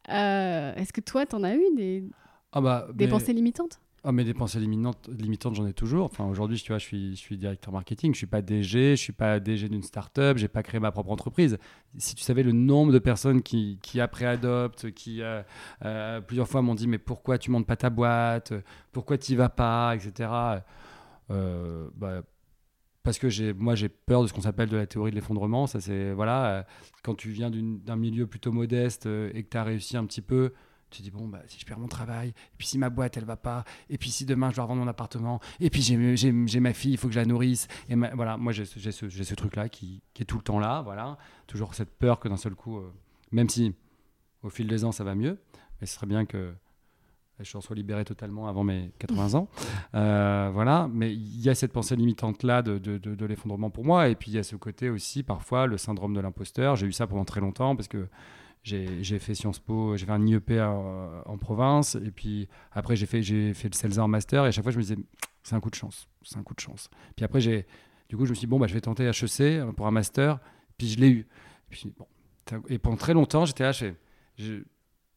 Euh, 0.09 0.76
est-ce 0.76 0.93
que 0.93 1.01
toi, 1.01 1.26
tu 1.26 1.36
en 1.36 1.43
as 1.43 1.55
eu 1.55 1.63
des, 1.76 2.03
ah 2.51 2.61
bah, 2.61 2.87
des 2.93 3.07
pensées 3.07 3.33
limitantes? 3.33 3.79
Ah, 4.03 4.13
mais 4.13 4.23
des 4.23 4.33
pensées 4.33 4.59
limitantes, 4.59 5.09
limitantes 5.09 5.55
j'en 5.55 5.67
ai 5.67 5.73
toujours. 5.73 6.05
Enfin, 6.05 6.25
aujourd'hui, 6.25 6.57
tu 6.57 6.71
vois, 6.71 6.77
je 6.77 6.85
suis, 6.85 7.11
je 7.15 7.19
suis 7.19 7.37
directeur 7.37 7.73
marketing, 7.73 8.13
je 8.13 8.19
suis 8.19 8.27
pas 8.27 8.41
DG, 8.41 8.95
je 8.95 9.01
suis 9.01 9.11
pas 9.11 9.39
DG 9.41 9.67
d'une 9.67 9.83
start-up, 9.83 10.37
j'ai 10.37 10.47
pas 10.47 10.63
créé 10.63 10.79
ma 10.79 10.91
propre 10.91 11.11
entreprise. 11.11 11.57
Si 11.97 12.15
tu 12.15 12.23
savais 12.23 12.43
le 12.43 12.53
nombre 12.53 12.93
de 12.93 12.99
personnes 12.99 13.41
qui, 13.41 13.79
qui 13.81 13.99
après 13.99 14.25
adoptent, 14.25 14.91
qui 14.91 15.21
euh, 15.21 15.41
euh, 15.83 16.21
plusieurs 16.21 16.47
fois 16.47 16.61
m'ont 16.61 16.75
dit 16.75 16.87
mais 16.87 16.99
pourquoi 16.99 17.37
tu 17.37 17.51
montes 17.51 17.67
pas 17.67 17.75
ta 17.75 17.89
boîte, 17.89 18.53
pourquoi 18.93 19.17
tu 19.17 19.35
vas 19.35 19.49
pas, 19.49 19.93
etc. 19.95 20.29
Euh, 21.31 21.89
bah, 21.95 22.21
parce 23.03 23.19
que 23.19 23.29
j'ai, 23.29 23.51
moi 23.51 23.75
j'ai 23.75 23.89
peur 23.89 24.21
de 24.21 24.27
ce 24.27 24.33
qu'on 24.33 24.41
s'appelle 24.41 24.69
de 24.69 24.77
la 24.77 24.87
théorie 24.87 25.11
de 25.11 25.15
l'effondrement. 25.15 25.67
Ça 25.67 25.81
c'est 25.81 26.13
voilà, 26.13 26.65
quand 27.03 27.15
tu 27.15 27.29
viens 27.29 27.51
d'un 27.51 27.95
milieu 27.97 28.25
plutôt 28.25 28.53
modeste 28.53 29.05
et 29.05 29.43
que 29.43 29.49
tu 29.49 29.57
as 29.57 29.63
réussi 29.63 29.97
un 29.97 30.05
petit 30.05 30.21
peu, 30.21 30.53
tu 30.89 31.01
dis, 31.01 31.11
bon, 31.11 31.27
bah, 31.27 31.41
si 31.47 31.59
je 31.59 31.65
perds 31.65 31.79
mon 31.79 31.88
travail, 31.88 32.29
et 32.29 32.57
puis 32.57 32.67
si 32.67 32.77
ma 32.77 32.89
boîte, 32.89 33.17
elle 33.17 33.25
va 33.25 33.35
pas, 33.35 33.63
et 33.89 33.97
puis 33.97 34.09
si 34.09 34.25
demain 34.25 34.49
je 34.51 34.55
dois 34.55 34.63
revendre 34.63 34.81
mon 34.81 34.88
appartement, 34.88 35.39
et 35.59 35.69
puis 35.69 35.81
j'ai 35.81 36.59
ma 36.59 36.73
fille, 36.73 36.93
il 36.93 36.97
faut 36.97 37.07
que 37.07 37.13
je 37.13 37.19
la 37.19 37.25
nourrisse. 37.25 37.67
Et 37.89 37.95
voilà, 37.95 38.38
moi 38.38 38.53
j'ai 38.53 38.65
ce, 38.65 39.09
ce 39.09 39.35
truc-là 39.35 39.69
qui, 39.69 40.01
qui, 40.13 40.23
est 40.23 40.25
tout 40.25 40.38
le 40.38 40.43
temps 40.43 40.59
là, 40.59 40.81
voilà. 40.81 41.17
Toujours 41.45 41.73
cette 41.73 41.91
peur 41.91 42.19
que 42.19 42.27
d'un 42.27 42.38
seul 42.38 42.55
coup, 42.55 42.77
euh, 42.77 42.93
même 43.31 43.49
si 43.49 43.73
au 44.43 44.49
fil 44.49 44.67
des 44.67 44.85
ans 44.85 44.91
ça 44.91 45.03
va 45.03 45.15
mieux, 45.15 45.39
mais 45.79 45.88
ce 45.88 45.95
serait 45.95 46.07
bien 46.07 46.25
que 46.25 46.53
je 47.39 47.59
sois 47.59 47.75
libéré 47.75 48.03
totalement 48.03 48.47
avant 48.47 48.63
mes 48.63 48.91
80 48.99 49.35
ans. 49.35 49.47
Euh, 49.95 50.51
voilà, 50.53 50.88
mais 50.91 51.13
il 51.13 51.41
y 51.41 51.49
a 51.49 51.55
cette 51.55 51.71
pensée 51.71 51.95
limitante-là 51.95 52.61
de, 52.61 52.77
de, 52.77 52.97
de 52.97 53.25
l'effondrement 53.25 53.69
pour 53.69 53.85
moi, 53.85 54.09
et 54.09 54.15
puis 54.15 54.31
il 54.31 54.35
y 54.35 54.38
a 54.38 54.43
ce 54.43 54.55
côté 54.55 54.89
aussi, 54.89 55.23
parfois, 55.23 55.65
le 55.65 55.77
syndrome 55.77 56.13
de 56.13 56.19
l'imposteur. 56.19 56.75
J'ai 56.75 56.85
eu 56.85 56.91
ça 56.91 57.07
pendant 57.07 57.25
très 57.25 57.39
longtemps 57.39 57.75
parce 57.75 57.88
que 57.88 58.07
j'ai 58.68 59.20
fait 59.20 59.34
Sciences 59.34 59.59
Po, 59.59 59.95
j'ai 59.95 60.05
fait 60.05 60.11
un 60.11 60.26
IEP 60.26 60.51
en, 60.59 61.38
province, 61.39 61.95
et 61.95 62.11
puis 62.11 62.47
après 62.72 62.95
j'ai 62.95 63.05
fait, 63.05 63.22
fait 63.22 63.70
le 63.70 63.74
CELSA 63.74 64.03
en 64.03 64.07
master, 64.07 64.45
et 64.45 64.49
à 64.49 64.51
chaque 64.51 64.63
fois 64.63 64.72
je 64.72 64.78
me 64.78 64.84
disais, 64.84 64.97
c'est 65.43 65.55
un 65.55 65.59
coup 65.59 65.70
de 65.70 65.76
chance, 65.76 66.09
c'est 66.24 66.38
un 66.38 66.43
coup 66.43 66.53
de 66.53 66.59
chance. 66.59 66.89
Puis 67.15 67.24
après, 67.24 67.39
du 67.39 68.18
coup, 68.18 68.26
je 68.26 68.32
me 68.32 68.36
suis 68.36 68.41
dit, 68.41 68.47
bon, 68.47 68.59
bah, 68.59 68.68
je 68.68 68.74
vais 68.74 68.82
tenter 68.82 69.05
HEC 69.05 69.63
pour 69.76 69.88
un 69.88 69.91
master, 69.91 70.39
puis 70.78 70.88
je 70.88 70.99
l'ai 70.99 71.09
eu. 71.09 71.28
et 72.68 72.78
pendant 72.78 72.97
très 72.97 73.13
longtemps, 73.13 73.45
j'étais 73.45 73.63
là, 73.63 73.72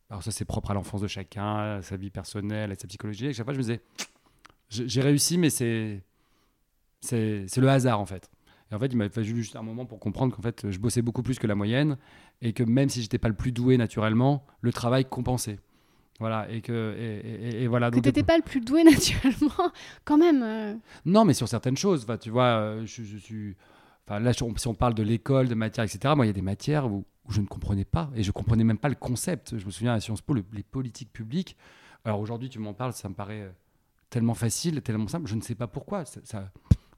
alors 0.08 0.22
ça 0.22 0.30
c'est 0.30 0.44
propre 0.44 0.70
à 0.70 0.74
l'enfance 0.74 1.00
de 1.00 1.08
chacun, 1.08 1.76
à 1.76 1.82
sa 1.82 1.96
vie 1.96 2.10
personnelle, 2.10 2.70
à 2.70 2.74
sa 2.76 2.86
psychologie. 2.86 3.26
Et 3.26 3.32
chaque 3.32 3.44
fois, 3.44 3.54
je 3.54 3.58
me 3.58 3.62
disais, 3.62 3.80
j'ai 4.68 5.00
réussi, 5.00 5.38
mais 5.38 5.50
c'est 5.50 6.02
le 7.10 7.68
hasard 7.68 7.98
en 7.98 8.06
fait. 8.06 8.30
Et 8.70 8.74
en 8.74 8.78
fait, 8.78 8.86
il 8.86 8.96
m'a 8.96 9.08
fallu 9.08 9.34
juste 9.36 9.56
un 9.56 9.62
moment 9.62 9.84
pour 9.86 9.98
comprendre 9.98 10.34
qu'en 10.34 10.42
fait, 10.42 10.70
je 10.70 10.78
bossais 10.78 11.02
beaucoup 11.02 11.22
plus 11.22 11.38
que 11.38 11.46
la 11.46 11.54
moyenne 11.54 11.96
et 12.40 12.52
que 12.52 12.62
même 12.62 12.88
si 12.88 13.02
j'étais 13.02 13.18
pas 13.18 13.28
le 13.28 13.34
plus 13.34 13.52
doué 13.52 13.76
naturellement, 13.76 14.44
le 14.60 14.72
travail 14.72 15.04
compensait. 15.04 15.58
Voilà, 16.20 16.50
et 16.50 16.60
que 16.60 16.94
et, 16.98 17.48
et- 17.58 17.62
et 17.62 17.66
voilà. 17.66 17.90
Que 17.90 17.98
t'étais 17.98 18.22
pas 18.22 18.36
le 18.36 18.42
plus 18.42 18.60
doué 18.60 18.84
naturellement, 18.84 19.72
quand 20.04 20.18
même. 20.18 20.42
euh. 20.42 20.74
non, 21.06 21.24
mais 21.24 21.32
sur 21.34 21.48
certaines 21.48 21.76
choses, 21.78 22.04
enfin, 22.04 22.18
tu 22.18 22.28
vois, 22.30 22.44
euh, 22.60 22.84
je, 22.86 23.02
je 23.02 23.16
suis. 23.16 23.56
Enfin, 24.06 24.20
là, 24.20 24.32
si 24.32 24.42
on, 24.42 24.74
parle 24.74 24.94
de 24.94 25.02
l'école, 25.02 25.48
de 25.48 25.54
matières, 25.54 25.84
etc., 25.84 26.12
moi, 26.16 26.26
il 26.26 26.28
y 26.28 26.30
a 26.30 26.34
des 26.34 26.42
matières 26.42 26.86
où, 26.92 27.04
où 27.26 27.32
je 27.32 27.40
ne 27.40 27.46
comprenais 27.46 27.84
pas 27.84 28.10
et 28.14 28.22
je 28.22 28.32
comprenais 28.32 28.64
même 28.64 28.76
pas 28.78 28.88
le 28.88 28.96
concept. 28.96 29.56
Je 29.56 29.64
me 29.64 29.70
souviens 29.70 29.94
à 29.94 30.00
Sciences 30.00 30.20
Po, 30.20 30.34
le- 30.34 30.44
les 30.52 30.62
politiques 30.62 31.12
publiques. 31.12 31.56
Alors 32.04 32.20
aujourd'hui, 32.20 32.48
tu 32.50 32.58
m'en 32.58 32.74
parles, 32.74 32.92
ça 32.92 33.08
me 33.08 33.14
paraît 33.14 33.40
euh, 33.42 33.50
tellement 34.10 34.34
facile, 34.34 34.82
tellement 34.82 35.08
simple. 35.08 35.26
Je 35.28 35.36
ne 35.36 35.40
sais 35.40 35.54
pas 35.54 35.68
pourquoi. 35.68 36.04
Ça, 36.04 36.20
ça, 36.24 36.50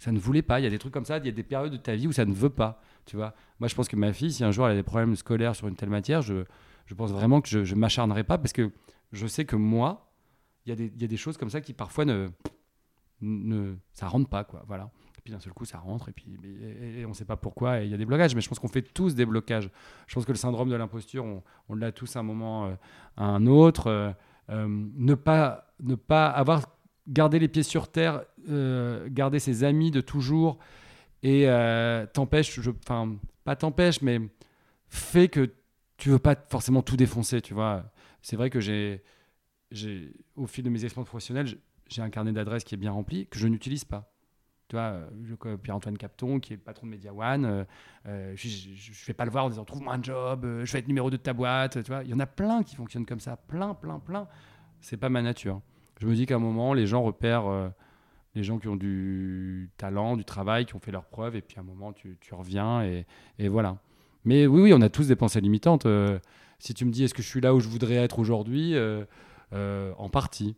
ça 0.02 0.10
ne 0.12 0.18
voulait 0.18 0.42
pas. 0.42 0.58
Il 0.60 0.64
y 0.64 0.66
a 0.66 0.70
des 0.70 0.78
trucs 0.78 0.92
comme 0.92 1.04
ça. 1.04 1.18
Il 1.18 1.24
y 1.26 1.28
a 1.28 1.32
des 1.32 1.42
périodes 1.44 1.72
de 1.72 1.76
ta 1.76 1.94
vie 1.94 2.08
où 2.08 2.12
ça 2.12 2.24
ne 2.24 2.32
veut 2.34 2.50
pas. 2.50 2.80
Tu 3.06 3.16
vois. 3.16 3.34
Moi, 3.60 3.68
je 3.68 3.74
pense 3.74 3.88
que 3.88 3.96
ma 3.96 4.12
fille, 4.12 4.32
si 4.32 4.42
un 4.42 4.50
jour 4.50 4.66
elle 4.66 4.72
a 4.72 4.74
des 4.74 4.82
problèmes 4.82 5.14
scolaires 5.16 5.54
sur 5.54 5.68
une 5.68 5.76
telle 5.76 5.90
matière, 5.90 6.22
je, 6.22 6.44
je 6.86 6.94
pense 6.94 7.12
vraiment 7.12 7.40
que 7.40 7.48
je, 7.48 7.62
je 7.64 7.74
m'acharnerai 7.76 8.24
pas 8.24 8.36
parce 8.38 8.52
que 8.52 8.70
je 9.12 9.26
sais 9.28 9.44
que 9.44 9.54
moi, 9.56 10.10
il 10.66 10.70
y, 10.70 10.72
a 10.72 10.76
des- 10.76 10.92
il 10.94 11.00
y 11.00 11.04
a 11.04 11.08
des 11.08 11.16
choses 11.16 11.36
comme 11.36 11.50
ça 11.50 11.60
qui 11.60 11.72
parfois 11.72 12.04
ne, 12.04 12.28
ne 13.20 13.74
ça 13.92 14.08
rentre 14.08 14.28
pas 14.28 14.42
quoi 14.44 14.64
voilà 14.66 14.90
et 15.16 15.20
puis 15.22 15.32
d'un 15.32 15.38
seul 15.40 15.52
coup 15.52 15.64
ça 15.64 15.78
rentre 15.78 16.08
et 16.08 16.12
puis 16.12 16.36
on 17.06 17.12
sait 17.12 17.24
pas 17.24 17.36
pourquoi 17.36 17.80
et 17.80 17.84
il 17.84 17.90
y 17.90 17.94
a 17.94 17.96
des 17.96 18.04
blocages 18.04 18.34
mais 18.34 18.40
je 18.40 18.48
pense 18.48 18.58
qu'on 18.58 18.68
fait 18.68 18.82
tous 18.82 19.14
des 19.14 19.26
blocages 19.26 19.70
je 20.06 20.14
pense 20.14 20.24
que 20.24 20.32
le 20.32 20.38
syndrome 20.38 20.68
de 20.68 20.74
l'imposture 20.76 21.24
on, 21.24 21.42
on 21.68 21.74
l'a 21.74 21.92
tous 21.92 22.16
à 22.16 22.20
un 22.20 22.22
moment 22.24 22.66
euh, 22.66 22.74
à 23.16 23.24
un 23.24 23.46
autre 23.46 23.86
euh, 23.88 24.10
euh, 24.50 24.66
ne 24.68 25.14
pas 25.14 25.72
ne 25.80 25.94
pas 25.94 26.26
avoir 26.28 26.62
gardé 27.08 27.38
les 27.38 27.48
pieds 27.48 27.62
sur 27.62 27.90
terre 27.90 28.22
euh, 28.48 29.08
garder 29.10 29.38
ses 29.38 29.64
amis 29.64 29.90
de 29.90 30.00
toujours 30.00 30.58
et 31.22 31.48
euh, 31.48 32.06
t'empêche 32.06 32.58
enfin 32.84 33.16
pas 33.44 33.56
t'empêche 33.56 34.02
mais 34.02 34.20
fait 34.88 35.28
que 35.28 35.52
tu 35.96 36.10
veux 36.10 36.18
pas 36.18 36.36
forcément 36.48 36.82
tout 36.82 36.96
défoncer 36.96 37.40
tu 37.40 37.54
vois 37.54 37.84
c'est 38.22 38.36
vrai 38.36 38.50
que 38.50 38.60
j'ai 38.60 39.02
au 40.36 40.46
fil 40.46 40.64
de 40.64 40.70
mes 40.70 40.84
expériences 40.84 41.08
professionnelles 41.08 41.46
j'ai- 41.88 42.02
un 42.02 42.10
carnet 42.10 42.32
d'adresses 42.32 42.64
qui 42.64 42.74
est 42.74 42.78
bien 42.78 42.90
rempli, 42.92 43.26
que 43.26 43.38
je 43.38 43.46
n'utilise 43.46 43.84
pas. 43.84 44.10
Tu 44.68 44.76
vois, 44.76 44.98
euh, 45.44 45.56
Pierre-Antoine 45.58 45.98
Capton, 45.98 46.40
qui 46.40 46.54
est 46.54 46.56
patron 46.56 46.86
de 46.86 46.92
Media 46.92 47.12
One, 47.12 47.66
je 48.06 48.10
ne 48.10 49.06
vais 49.06 49.12
pas 49.12 49.26
le 49.26 49.30
voir 49.30 49.44
en 49.44 49.50
disant 49.50 49.66
trouve-moi 49.66 49.92
un 49.92 50.02
job, 50.02 50.46
je 50.64 50.72
vais 50.72 50.78
être 50.78 50.88
numéro 50.88 51.10
2 51.10 51.18
de 51.18 51.22
ta 51.22 51.34
boîte. 51.34 51.82
Tu 51.84 51.90
vois, 51.92 52.02
il 52.02 52.08
y 52.08 52.14
en 52.14 52.20
a 52.20 52.24
plein 52.26 52.62
qui 52.62 52.76
fonctionnent 52.76 53.04
comme 53.04 53.20
ça, 53.20 53.36
plein, 53.36 53.74
plein, 53.74 53.98
plein. 53.98 54.26
C'est 54.80 54.96
pas 54.96 55.10
ma 55.10 55.20
nature. 55.20 55.60
Je 56.02 56.08
me 56.08 56.16
dis 56.16 56.26
qu'à 56.26 56.34
un 56.34 56.40
moment, 56.40 56.74
les 56.74 56.88
gens 56.88 57.00
repèrent 57.04 57.46
euh, 57.46 57.68
les 58.34 58.42
gens 58.42 58.58
qui 58.58 58.66
ont 58.66 58.74
du 58.74 59.70
talent, 59.76 60.16
du 60.16 60.24
travail, 60.24 60.66
qui 60.66 60.74
ont 60.74 60.80
fait 60.80 60.90
leurs 60.90 61.04
preuves, 61.04 61.36
et 61.36 61.42
puis 61.42 61.58
à 61.58 61.60
un 61.60 61.64
moment, 61.64 61.92
tu, 61.92 62.16
tu 62.20 62.34
reviens, 62.34 62.82
et, 62.82 63.06
et 63.38 63.46
voilà. 63.48 63.78
Mais 64.24 64.48
oui, 64.48 64.62
oui, 64.62 64.72
on 64.74 64.80
a 64.80 64.88
tous 64.88 65.06
des 65.06 65.14
pensées 65.14 65.40
limitantes. 65.40 65.86
euh, 65.86 66.18
si 66.58 66.74
tu 66.74 66.84
me 66.84 66.90
dis 66.90 67.04
est-ce 67.04 67.14
que 67.14 67.22
je 67.22 67.28
suis 67.28 67.40
là 67.40 67.54
où 67.54 67.60
je 67.60 67.68
voudrais 67.68 67.94
être 67.94 68.18
aujourd'hui, 68.18 68.72
euh, 68.74 69.04
en 69.96 70.08
partie. 70.08 70.56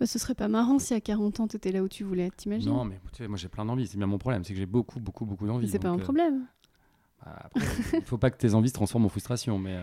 Bah, 0.00 0.06
ce 0.06 0.18
serait 0.18 0.34
pas 0.34 0.48
marrant 0.48 0.80
si 0.80 0.94
à 0.94 1.00
40 1.00 1.38
ans 1.38 1.46
t'étais 1.46 1.70
là 1.70 1.82
où 1.84 1.88
tu 1.88 2.02
voulais 2.02 2.26
être, 2.26 2.36
t'imagines? 2.36 2.68
Non, 2.72 2.84
mais 2.84 2.98
tu 3.12 3.18
sais, 3.22 3.28
moi 3.28 3.36
j'ai 3.38 3.48
plein 3.48 3.64
d'envies. 3.64 3.86
C'est 3.86 3.98
bien 3.98 4.06
mon 4.08 4.18
problème, 4.18 4.42
c'est 4.42 4.52
que 4.52 4.58
j'ai 4.58 4.66
beaucoup, 4.66 4.98
beaucoup, 4.98 5.26
beaucoup 5.26 5.46
d'envies. 5.46 5.66
Mais 5.66 5.72
C'est 5.72 5.78
pas 5.78 5.90
un 5.90 5.98
problème. 5.98 6.46
bah, 7.24 7.36
après, 7.44 7.64
il 7.92 8.02
faut 8.02 8.18
pas 8.18 8.30
que 8.30 8.36
tes 8.36 8.54
envies 8.54 8.70
se 8.70 8.74
transforment 8.74 9.06
en 9.06 9.10
frustration, 9.10 9.58
mais 9.60 9.76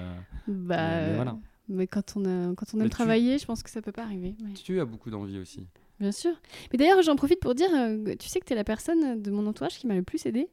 Bah, 0.48 0.76
mais 0.78 1.12
euh, 1.12 1.16
voilà. 1.16 1.38
Mais 1.70 1.88
quand 1.88 2.14
on, 2.18 2.26
a, 2.26 2.54
quand 2.56 2.66
on 2.74 2.80
aime 2.80 2.84
tu- 2.86 2.90
travailler, 2.90 3.38
je 3.38 3.46
pense 3.46 3.64
que 3.64 3.70
ça 3.70 3.82
peut 3.82 3.92
pas 3.92 4.04
arriver. 4.04 4.36
ouais. 4.44 4.54
tu 4.54 4.80
as 4.80 4.86
beaucoup 4.86 5.10
d'envies 5.10 5.40
aussi. 5.40 5.66
Bien 6.00 6.12
sûr. 6.12 6.34
Mais 6.72 6.78
d'ailleurs, 6.78 7.02
j'en 7.02 7.16
profite 7.16 7.40
pour 7.40 7.56
dire, 7.56 7.70
euh, 7.74 8.16
tu 8.20 8.28
sais 8.28 8.40
que 8.40 8.46
tu 8.46 8.54
es 8.54 8.56
la 8.56 8.64
personne 8.64 9.22
de 9.22 9.32
mon 9.32 9.46
entourage 9.48 9.78
qui 9.78 9.88
m'a 9.88 9.96
le 9.96 10.04
plus 10.04 10.26
aidé. 10.26 10.50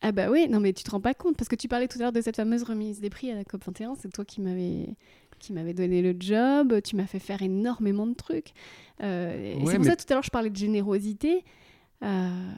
Ah 0.00 0.10
bah 0.10 0.30
oui, 0.30 0.48
non 0.48 0.58
mais 0.58 0.72
tu 0.72 0.82
te 0.82 0.90
rends 0.90 1.00
pas 1.00 1.14
compte, 1.14 1.36
parce 1.36 1.48
que 1.48 1.54
tu 1.54 1.68
parlais 1.68 1.86
tout 1.86 1.96
à 1.98 2.02
l'heure 2.02 2.12
de 2.12 2.20
cette 2.20 2.34
fameuse 2.36 2.64
remise 2.64 3.00
des 3.00 3.10
prix 3.10 3.30
à 3.30 3.34
la 3.36 3.44
COP21, 3.44 3.94
c'est 4.00 4.12
toi 4.12 4.24
qui 4.24 4.40
m'avais 4.40 4.96
qui 5.38 5.52
m'avait 5.52 5.74
donné 5.74 6.02
le 6.02 6.14
job, 6.18 6.80
tu 6.82 6.94
m'as 6.96 7.06
fait 7.06 7.18
faire 7.18 7.42
énormément 7.42 8.06
de 8.06 8.14
trucs. 8.14 8.52
Euh, 9.02 9.54
Ouais, 9.58 9.66
c'est 9.66 9.76
pour 9.76 9.84
mais- 9.84 9.90
ça 9.90 9.96
tout 9.96 10.04
à 10.10 10.14
l'heure 10.14 10.22
je 10.24 10.30
parlais 10.30 10.50
de 10.50 10.56
générosité. 10.56 11.44
Euh, 12.02 12.52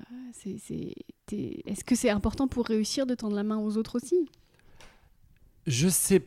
Est-ce 0.46 1.84
que 1.84 1.94
c'est 1.96 2.10
important 2.10 2.48
pour 2.48 2.66
réussir 2.66 3.06
de 3.06 3.14
tendre 3.14 3.36
la 3.36 3.42
main 3.42 3.58
aux 3.58 3.76
autres 3.76 3.96
aussi? 3.96 4.28
Je 5.66 5.88
sais 5.88 6.22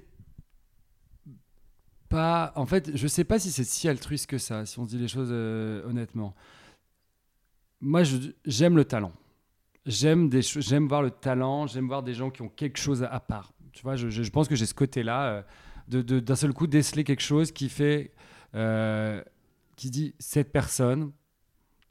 pas. 2.09 2.53
En 2.55 2.65
fait, 2.65 2.95
je 2.95 3.07
sais 3.07 3.23
pas 3.23 3.39
si 3.39 3.51
c'est 3.51 3.63
si 3.63 3.87
altruiste 3.87 4.27
que 4.27 4.37
ça, 4.37 4.65
si 4.65 4.79
on 4.79 4.85
se 4.85 4.89
dit 4.89 4.97
les 4.97 5.07
choses 5.07 5.29
euh, 5.31 5.87
honnêtement. 5.87 6.35
Moi, 7.81 8.01
j'aime 8.45 8.75
le 8.75 8.85
talent. 8.85 9.13
J'aime 9.85 10.29
voir 10.87 11.01
le 11.01 11.11
talent. 11.11 11.67
J'aime 11.67 11.87
voir 11.87 12.03
des 12.03 12.13
gens 12.13 12.29
qui 12.29 12.41
ont 12.41 12.49
quelque 12.49 12.77
chose 12.77 13.03
à, 13.03 13.19
part. 13.19 13.53
Tu 13.71 13.83
vois, 13.83 13.95
je, 13.95 14.29
pense 14.29 14.47
que 14.47 14.55
j'ai 14.55 14.65
ce 14.65 14.73
côté-là 14.73 15.43
euh, 15.91 16.03
d'un 16.03 16.35
seul 16.35 16.53
coup 16.53 16.67
déceler 16.67 17.03
quelque 17.03 17.21
chose 17.21 17.51
qui 17.51 17.69
fait 17.69 18.11
euh, 18.55 19.23
qui 19.75 19.91
dit 19.91 20.15
cette 20.17 20.51
personne 20.51 21.11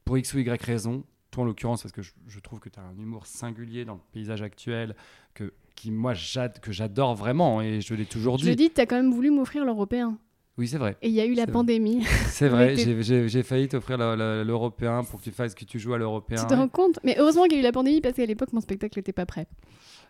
pour 0.03 0.17
x 0.17 0.33
ou 0.33 0.39
y 0.39 0.63
raison. 0.63 1.05
Toi 1.31 1.43
en 1.43 1.45
l'occurrence, 1.45 1.83
parce 1.83 1.93
que 1.93 2.01
je, 2.01 2.11
je 2.27 2.39
trouve 2.39 2.59
que 2.59 2.69
tu 2.69 2.79
as 2.79 2.83
un 2.83 2.97
humour 2.97 3.25
singulier 3.25 3.85
dans 3.85 3.95
le 3.95 4.01
paysage 4.11 4.41
actuel 4.41 4.95
que 5.33 5.53
qui 5.77 5.91
moi 5.91 6.13
que 6.61 6.71
j'adore 6.73 7.15
vraiment 7.15 7.61
et 7.61 7.79
je 7.81 7.93
l'ai 7.93 8.05
toujours 8.05 8.37
Je 8.37 8.43
dit. 8.43 8.49
le 8.49 8.55
dis, 8.55 8.69
tu 8.71 8.81
as 8.81 8.85
quand 8.85 8.95
même 8.97 9.13
voulu 9.13 9.31
m'offrir 9.31 9.63
l'européen. 9.63 10.17
Oui, 10.57 10.67
c'est 10.67 10.79
vrai. 10.79 10.97
Et 11.03 11.07
il 11.09 11.13
y 11.13 11.21
a 11.21 11.25
eu 11.25 11.35
la 11.35 11.45
pandémie. 11.45 12.03
C'est 12.29 12.49
vrai, 12.49 12.75
j'ai- 13.27 13.43
failli 13.43 13.67
t'offrir 13.67 13.99
le- 13.99 14.15
le- 14.15 14.43
l'européen 14.43 15.03
pour 15.03 15.19
que 15.19 15.23
tu 15.25 15.31
fasses 15.31 15.53
que 15.53 15.63
tu 15.65 15.77
joues 15.77 15.93
à 15.93 15.99
l'européen. 15.99 16.41
tu 16.41 16.47
te 16.47 16.53
rends 16.55 16.67
compte? 16.67 16.99
Mais 17.03 17.15
heureusement 17.19 17.43
qu'il 17.43 17.53
y 17.53 17.57
a 17.57 17.59
eu 17.59 17.63
la 17.63 17.71
pandémie 17.71 18.01
parce 18.01 18.15
qu'à 18.15 18.25
l'époque, 18.25 18.51
mon 18.53 18.59
spectacle 18.61 18.97
n'était 18.97 19.13
pas 19.13 19.27
prêt. 19.27 19.45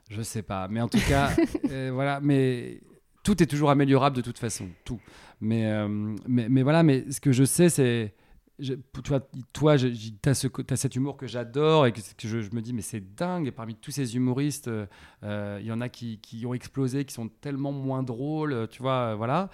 Je 0.10 0.22
sais 0.22 0.42
pas, 0.44 0.70
mais 0.70 0.80
en 0.80 0.88
tout 0.88 1.02
cas, 1.10 1.32
euh, 1.72 1.92
voilà, 1.94 2.22
mais 2.24 2.80
tout 3.24 3.44
est 3.44 3.46
toujours 3.46 3.70
améliorable 3.72 4.16
de 4.16 4.22
toute 4.22 4.40
façon, 4.40 4.68
tout. 4.86 5.02
Mais, 5.42 5.66
euh, 5.70 5.90
mais, 6.28 6.48
mais 6.48 6.64
voilà, 6.64 6.82
mais 6.82 7.12
ce 7.12 7.20
que 7.20 7.34
je 7.34 7.44
sais, 7.44 7.68
c'est. 7.68 8.14
Je- 8.60 8.74
toi, 9.04 9.20
toi 9.54 9.78
tu 9.78 9.86
as, 10.26 10.34
ce, 10.34 10.48
t'as 10.48 10.76
cet 10.76 10.96
humour 10.96 11.18
que 11.18 11.28
j'adore 11.28 11.86
et 11.86 11.92
que, 11.92 12.00
que 12.18 12.28
je, 12.28 12.42
je 12.42 12.50
me 12.54 12.62
dis, 12.62 12.74
mais 12.74 12.82
c'est 12.82 13.16
dingue. 13.16 13.48
Et 13.48 13.52
parmi 13.52 13.76
tous 13.76 13.92
ces 13.92 14.16
humoristes, 14.16 14.68
euh, 14.68 14.86
euh, 15.24 15.58
il 15.62 15.68
y 15.68 15.72
en 15.72 15.82
a 15.82 15.90
qui, 15.90 16.20
qui 16.20 16.46
ont 16.46 16.54
explosé, 16.54 17.06
qui 17.06 17.14
sont 17.14 17.28
tellement 17.42 17.72
moins 17.72 18.04
drôles, 18.04 18.68
tu 18.72 18.82
vois, 18.82 19.12
euh, 19.12 19.16
voilà. 19.16 19.50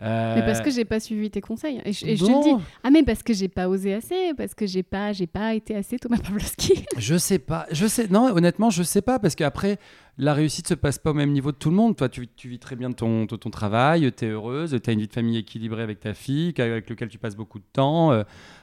Mais 0.00 0.42
parce 0.44 0.60
Euh, 0.60 0.62
que 0.62 0.70
j'ai 0.70 0.84
pas 0.84 1.00
suivi 1.00 1.30
tes 1.30 1.40
conseils. 1.40 1.80
Et 1.84 1.92
je, 1.92 2.06
et 2.06 2.16
je 2.16 2.24
te 2.24 2.30
le 2.30 2.42
dis. 2.58 2.64
Ah, 2.82 2.90
mais 2.90 3.02
parce 3.02 3.22
que 3.22 3.32
j'ai 3.32 3.48
pas 3.48 3.68
osé 3.68 3.94
assez, 3.94 4.34
parce 4.36 4.54
que 4.54 4.66
j'ai 4.66 4.82
pas, 4.82 5.12
pas 5.32 5.54
été 5.54 5.74
assez 5.74 5.98
Thomas 5.98 6.18
Pavlovski. 6.18 6.84
Je 6.96 7.16
sais 7.16 7.38
pas. 7.38 7.66
Je 7.70 7.86
sais. 7.86 8.08
Non, 8.08 8.26
honnêtement, 8.34 8.70
je 8.70 8.82
sais 8.82 9.02
pas 9.02 9.18
parce 9.18 9.34
qu'après, 9.34 9.78
la 10.16 10.32
réussite 10.34 10.68
se 10.68 10.74
passe 10.74 10.98
pas 10.98 11.10
au 11.10 11.14
même 11.14 11.32
niveau 11.32 11.50
de 11.52 11.56
tout 11.56 11.70
le 11.70 11.76
monde. 11.76 11.96
Toi, 11.96 12.08
tu, 12.08 12.28
tu 12.28 12.48
vis 12.48 12.58
très 12.58 12.76
bien 12.76 12.90
de 12.90 12.94
ton, 12.94 13.26
ton 13.26 13.50
travail, 13.50 14.12
tu 14.16 14.24
es 14.24 14.28
heureuse, 14.28 14.78
tu 14.82 14.90
as 14.90 14.92
une 14.92 15.00
vie 15.00 15.08
de 15.08 15.12
famille 15.12 15.36
équilibrée 15.38 15.82
avec 15.82 16.00
ta 16.00 16.14
fille, 16.14 16.54
avec 16.58 16.88
lequel 16.88 17.08
tu 17.08 17.18
passes 17.18 17.36
beaucoup 17.36 17.58
de 17.58 17.64
temps. 17.72 18.12
euh, 18.12 18.22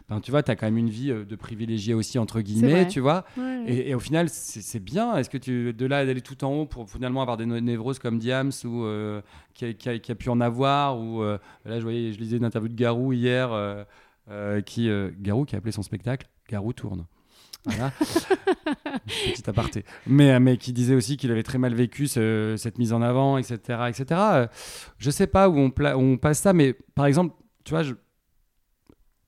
ben, 0.09 0.19
tu 0.21 0.31
vois, 0.31 0.43
tu 0.43 0.51
as 0.51 0.55
quand 0.55 0.65
même 0.67 0.77
une 0.77 0.89
vie 0.89 1.11
euh, 1.11 1.25
de 1.25 1.35
privilégié 1.35 1.93
aussi, 1.93 2.17
entre 2.19 2.41
guillemets, 2.41 2.87
tu 2.87 2.99
vois. 3.01 3.25
Ouais. 3.37 3.63
Et, 3.67 3.89
et 3.89 3.95
au 3.95 3.99
final, 3.99 4.27
c'est 4.29 4.79
bien. 4.83 5.15
Est-ce 5.17 5.29
que 5.29 5.37
tu, 5.37 5.73
de 5.73 5.85
là 5.85 6.05
d'aller 6.05 6.21
tout 6.21 6.43
en 6.43 6.53
haut 6.53 6.65
pour 6.65 6.89
finalement 6.89 7.21
avoir 7.21 7.37
des 7.37 7.45
névroses 7.45 7.99
comme 7.99 8.17
Diams 8.19 8.51
ou 8.63 8.83
euh, 8.85 9.21
qui, 9.53 9.65
a, 9.65 9.73
qui 9.73 9.89
a- 9.89 9.99
qui 9.99 10.11
a 10.11 10.15
pu 10.15 10.29
en 10.29 10.39
avoir 10.41 10.99
ou 10.99 11.21
euh, 11.21 11.37
là, 11.65 11.79
je 11.79 11.83
voyais, 11.83 12.13
je 12.13 12.19
lisais 12.19 12.37
une 12.37 12.45
interview 12.45 12.69
de 12.69 12.75
Garou 12.75 13.11
hier, 13.13 13.49
qui 14.65 14.89
Garou 15.19 15.45
qui 15.45 15.55
a 15.55 15.57
appelé 15.57 15.71
son 15.71 15.83
spectacle 15.83 16.27
Garou 16.49 16.71
tourne. 16.73 17.05
Voilà. 17.65 17.91
Petit 19.05 19.49
aparté. 19.49 19.85
Mais, 20.07 20.39
mais 20.39 20.57
qui 20.57 20.73
disait 20.73 20.95
aussi 20.95 21.17
qu'il 21.17 21.31
avait 21.31 21.43
très 21.43 21.57
mal 21.57 21.73
vécu 21.73 22.07
ce- 22.07 22.55
cette 22.57 22.77
mise 22.77 22.93
en 22.93 23.01
avant, 23.01 23.37
etc. 23.37 23.57
etc. 23.89 24.05
Euh, 24.11 24.47
Je 24.97 25.11
sais 25.11 25.27
pas 25.27 25.47
où 25.49 25.57
on, 25.57 25.69
pla- 25.69 25.97
où 25.97 26.01
on 26.01 26.17
passe 26.17 26.39
ça, 26.39 26.53
mais 26.53 26.73
par 26.95 27.05
exemple, 27.05 27.35
tu 27.63 27.71
vois, 27.71 27.83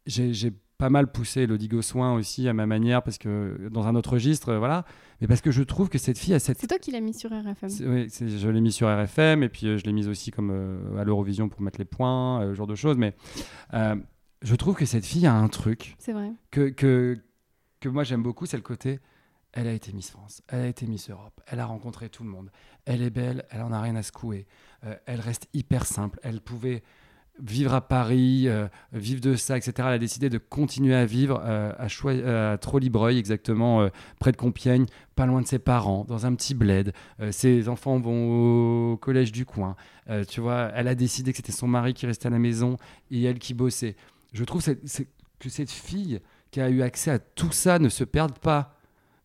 j'ai 0.06 0.52
pas 0.78 0.90
mal 0.90 1.12
poussé 1.12 1.42
Elodie 1.42 1.68
Gossuin 1.70 2.14
aussi 2.14 2.48
à 2.50 2.54
ma 2.54 2.66
manière, 2.66 3.04
parce 3.04 3.18
que 3.18 3.70
dans 3.72 3.86
un 3.88 3.96
autre 3.96 4.14
registre, 4.14 4.50
euh, 4.50 4.60
voilà. 4.60 4.86
Mais 5.22 5.28
parce 5.28 5.40
que 5.42 5.52
je 5.52 5.64
trouve 5.64 5.88
que 5.88 5.98
cette 5.98 6.18
fille 6.18 6.34
a 6.34 6.40
cette 6.40 6.60
C'est 6.60 6.68
toi 6.68 6.80
qui 6.80 6.92
l'as 6.92 7.00
mis 7.00 7.14
sur 7.14 7.30
RFM. 7.30 7.70
oui, 7.88 8.10
je 8.10 8.50
l'ai 8.50 8.60
mis 8.62 8.72
sur 8.74 8.88
RFM 8.90 9.44
et 9.44 9.50
puis 9.50 9.68
euh, 9.68 9.78
je 9.78 9.86
l'ai 9.86 9.94
mise 9.94 10.10
aussi 10.10 10.32
comme 10.32 10.50
euh, 10.52 10.98
à 11.00 11.06
l'Eurovision 11.06 11.48
pour 11.48 11.62
mettre 11.62 11.80
les 11.80 11.86
points, 11.86 12.42
euh, 12.42 12.50
ce 12.50 12.56
genre 12.56 12.68
de 12.68 12.76
choses. 12.76 12.98
Mais 12.98 13.16
euh, 13.74 13.96
je 14.42 14.56
trouve 14.56 14.76
que 14.76 14.86
cette 14.86 15.06
fille 15.06 15.26
a 15.28 15.34
un 15.34 15.48
truc 15.48 15.96
C'est 16.00 16.12
vrai. 16.12 16.32
que, 16.52 16.68
que, 16.70 17.18
que 17.84 17.90
moi 17.90 18.04
j'aime 18.04 18.24
beaucoup, 18.24 18.46
c'est 18.46 18.58
le 18.58 18.64
côté 18.64 19.00
elle 19.56 19.68
a 19.68 19.74
été 19.74 19.94
Miss 19.94 20.10
France, 20.10 20.42
elle 20.48 20.62
a 20.62 20.68
été 20.68 20.88
Miss 20.88 21.12
Europe, 21.12 21.40
elle 21.46 21.60
a 21.60 21.66
rencontré 21.68 22.10
tout 22.10 22.24
le 22.24 22.30
monde, 22.30 22.50
elle 22.86 23.04
est 23.04 23.12
belle, 23.12 23.46
elle 23.52 23.62
en 23.62 23.72
a 23.72 23.80
rien 23.82 23.96
à 23.96 24.04
secouer, 24.04 24.48
Euh, 24.86 24.96
elle 25.06 25.22
reste 25.22 25.48
hyper 25.54 25.86
simple, 25.86 26.20
elle 26.24 26.42
pouvait 26.42 26.84
vivre 27.40 27.74
à 27.74 27.82
Paris, 27.82 28.48
euh, 28.48 28.68
vivre 28.92 29.22
de 29.22 29.36
ça, 29.36 29.56
etc. 29.58 29.74
Elle 29.80 29.86
a 29.94 29.98
décidé 30.00 30.30
de 30.30 30.38
continuer 30.38 30.96
à 30.96 31.06
vivre 31.06 31.42
euh, 31.46 31.72
à, 31.78 31.88
euh, 32.06 32.58
à 32.58 33.12
exactement, 33.12 33.82
euh, 33.82 33.90
près 34.20 34.32
de 34.32 34.38
Compiègne, 34.38 34.86
pas 35.16 35.26
loin 35.26 35.42
de 35.42 35.48
ses 35.48 35.60
parents, 35.60 36.04
dans 36.04 36.26
un 36.26 36.36
petit 36.36 36.54
bled. 36.54 36.94
Ses 37.32 37.70
enfants 37.70 38.00
vont 38.00 38.92
au 38.94 38.98
collège 38.98 39.32
du 39.32 39.46
coin. 39.46 39.76
Tu 40.28 40.42
vois, 40.42 40.72
elle 40.74 40.88
a 40.88 40.96
décidé 40.96 41.32
que 41.32 41.38
c'était 41.38 41.52
son 41.52 41.68
mari 41.68 41.94
qui 41.94 42.06
restait 42.06 42.28
à 42.28 42.32
la 42.32 42.40
maison 42.40 42.78
et 43.12 43.24
elle 43.24 43.40
qui 43.40 43.54
bossait. 43.54 43.96
Je 44.34 44.44
trouve 44.44 44.64
que 44.64 45.50
cette 45.50 45.72
fille 45.72 46.20
qui 46.54 46.62
a 46.62 46.70
eu 46.70 46.84
accès 46.84 47.10
à 47.10 47.18
tout 47.18 47.52
ça 47.52 47.80
ne 47.80 47.90
se 47.90 48.04
perde 48.04 48.38
pas, 48.38 48.78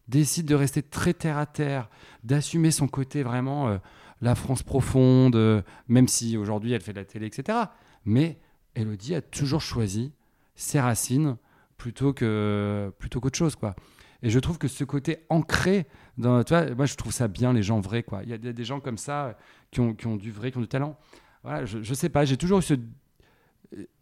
décide 0.08 0.46
de 0.46 0.54
rester 0.54 0.82
très 0.82 1.12
terre 1.12 1.36
à 1.36 1.44
terre, 1.44 1.90
d'assumer 2.24 2.70
son 2.70 2.88
côté 2.88 3.22
vraiment 3.22 3.68
euh, 3.68 3.76
la 4.22 4.34
France 4.34 4.62
profonde, 4.62 5.36
euh, 5.36 5.60
même 5.88 6.08
si 6.08 6.38
aujourd'hui 6.38 6.72
elle 6.72 6.80
fait 6.80 6.94
de 6.94 6.98
la 6.98 7.04
télé, 7.04 7.26
etc. 7.26 7.58
Mais 8.06 8.38
Elodie 8.74 9.14
a 9.14 9.20
toujours 9.20 9.60
choisi 9.60 10.14
ses 10.56 10.80
racines 10.80 11.36
plutôt 11.76 12.14
que 12.14 12.90
plutôt 12.98 13.20
qu'autre 13.20 13.38
chose, 13.38 13.56
quoi. 13.56 13.76
Et 14.22 14.30
je 14.30 14.38
trouve 14.38 14.56
que 14.56 14.66
ce 14.66 14.82
côté 14.82 15.18
ancré 15.28 15.86
dans, 16.16 16.42
tu 16.42 16.54
vois, 16.54 16.74
moi 16.74 16.86
je 16.86 16.94
trouve 16.94 17.12
ça 17.12 17.28
bien 17.28 17.52
les 17.52 17.62
gens 17.62 17.78
vrais, 17.78 18.02
quoi. 18.02 18.22
Il 18.22 18.30
y 18.30 18.32
a 18.32 18.38
des 18.38 18.64
gens 18.64 18.80
comme 18.80 18.98
ça 18.98 19.26
euh, 19.26 19.32
qui 19.70 19.80
ont, 19.80 19.92
qui 19.92 20.06
ont 20.06 20.16
du 20.16 20.32
vrai, 20.32 20.50
qui 20.50 20.56
ont 20.56 20.62
du 20.62 20.66
talent. 20.66 20.98
Voilà, 21.42 21.66
je, 21.66 21.82
je 21.82 21.92
sais 21.92 22.08
pas, 22.08 22.24
j'ai 22.24 22.38
toujours 22.38 22.60
eu 22.60 22.62
ce, 22.62 22.74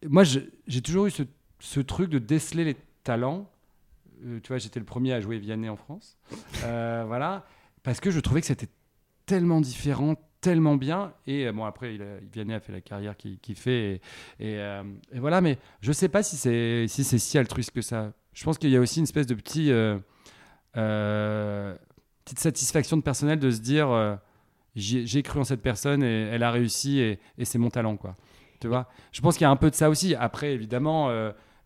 moi 0.09 0.23
j'ai 0.23 0.81
toujours 0.81 1.07
eu 1.07 1.11
ce, 1.11 1.25
ce 1.59 1.81
truc 1.81 2.09
de 2.09 2.21
déceler 2.21 2.65
les 2.65 2.77
talents. 3.07 3.49
Euh, 4.25 4.41
tu 4.43 4.49
vois, 4.49 4.59
j'étais 4.59 4.81
le 4.81 4.85
premier 4.87 5.13
à 5.13 5.21
jouer 5.21 5.39
Vianney 5.39 5.69
en 5.69 5.77
France, 5.77 6.19
Euh, 6.65 7.05
voilà, 7.07 7.47
parce 7.83 8.01
que 8.01 8.11
je 8.11 8.19
trouvais 8.21 8.41
que 8.41 8.47
c'était 8.47 8.69
tellement 9.27 9.61
différent, 9.61 10.15
tellement 10.41 10.77
bien. 10.77 11.13
Et 11.27 11.47
euh, 11.47 11.53
bon, 11.53 11.65
après, 11.65 11.95
il 11.95 12.03
a- 12.03 12.19
Vianney 12.33 12.55
a 12.55 12.61
fait 12.61 12.73
la 12.73 12.81
carrière 12.81 13.17
qu'il 13.17 13.57
fait. 13.57 14.01
Euh, 14.41 14.83
et 15.13 15.19
voilà, 15.21 15.41
mais 15.41 15.59
je 15.81 15.93
sais 15.93 16.09
pas 16.09 16.23
si 16.23 16.37
c'est 16.37 16.87
si, 16.89 17.39
altruiste 17.39 17.71
que 17.71 17.83
ça. 17.83 18.13
Je 18.33 18.43
pense 18.45 18.59
qu'il 18.59 18.71
y 18.71 18.77
a 18.77 18.81
aussi 18.81 18.99
une 18.99 19.05
espèce 19.05 19.27
de 19.27 19.35
petit, 19.35 19.71
petite 20.73 22.39
satisfaction 22.39 22.97
de 22.97 23.03
personnel 23.03 23.39
de 23.39 23.51
se 23.51 23.61
dire 23.61 24.19
j'ai 24.75 25.07
j'ai 25.07 25.23
cru 25.23 25.41
en 25.41 25.45
cette 25.45 25.63
personne 25.63 26.03
et 26.03 26.23
elle 26.33 26.43
a 26.43 26.51
réussi 26.51 26.99
et, 27.01 27.19
et 27.39 27.45
c'est 27.47 27.59
mon 27.59 27.71
talent, 27.71 27.97
quoi. 27.97 28.15
Tu 28.61 28.69
vois? 28.69 28.89
Je 29.13 29.21
pense 29.21 29.37
qu'il 29.37 29.45
y 29.45 29.47
a 29.47 29.51
un 29.51 29.57
peu 29.57 29.71
de 29.71 29.75
ça 29.75 29.89
aussi. 29.91 30.15
Après, 30.15 30.53
évidemment. 30.53 31.11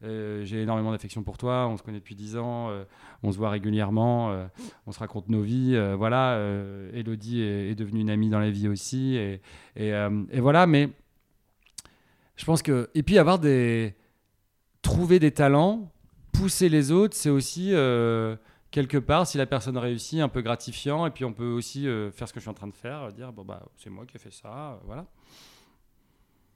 Euh, 0.02 0.44
j'ai 0.44 0.62
énormément 0.62 0.92
d'affection 0.92 1.22
pour 1.22 1.36
toi, 1.36 1.68
on 1.68 1.76
se 1.76 1.82
connaît 1.82 1.98
depuis 1.98 2.14
10 2.14 2.38
ans, 2.38 2.70
euh, 2.70 2.84
on 3.22 3.32
se 3.32 3.36
voit 3.36 3.50
régulièrement, 3.50 4.30
euh, 4.30 4.46
on 4.86 4.92
se 4.92 4.98
raconte 4.98 5.28
nos 5.28 5.42
vies. 5.42 5.78
voilà, 5.96 6.38
Elodie 6.94 7.42
est, 7.42 7.70
est 7.70 7.74
devenue 7.74 8.00
une 8.00 8.10
amie 8.10 8.30
dans 8.30 8.38
la 8.38 8.50
vie 8.50 8.68
aussi. 8.68 9.16
Et, 9.16 9.40
et, 9.76 9.88
et 10.30 10.40
voilà, 10.40 10.66
mais 10.66 10.90
je 12.36 12.44
pense 12.44 12.62
que. 12.62 12.88
Et 12.94 13.02
puis 13.02 13.18
avoir 13.18 13.38
des. 13.38 13.94
Trouver 14.82 15.18
des 15.18 15.30
talents, 15.30 15.92
pousser 16.32 16.70
les 16.70 16.90
autres, 16.90 17.14
c'est 17.14 17.28
aussi. 17.28 17.72
quelque 18.70 18.96
part, 18.96 19.26
si 19.26 19.36
la 19.36 19.44
personne 19.44 19.76
réussit, 19.76 20.20
un 20.20 20.30
peu 20.30 20.40
gratifiant. 20.40 21.04
Et 21.04 21.10
puis 21.10 21.26
on 21.26 21.34
peut 21.34 21.50
aussi 21.50 21.84
faire 22.14 22.26
ce 22.26 22.32
que 22.32 22.40
je 22.40 22.44
suis 22.44 22.50
en 22.50 22.54
train 22.54 22.68
de 22.68 22.74
faire, 22.74 23.12
dire 23.12 23.32
bon, 23.32 23.44
bah, 23.44 23.62
c'est 23.76 23.90
moi 23.90 24.06
qui 24.06 24.16
ai 24.16 24.20
fait 24.20 24.32
ça. 24.32 24.80
voilà. 24.86 25.04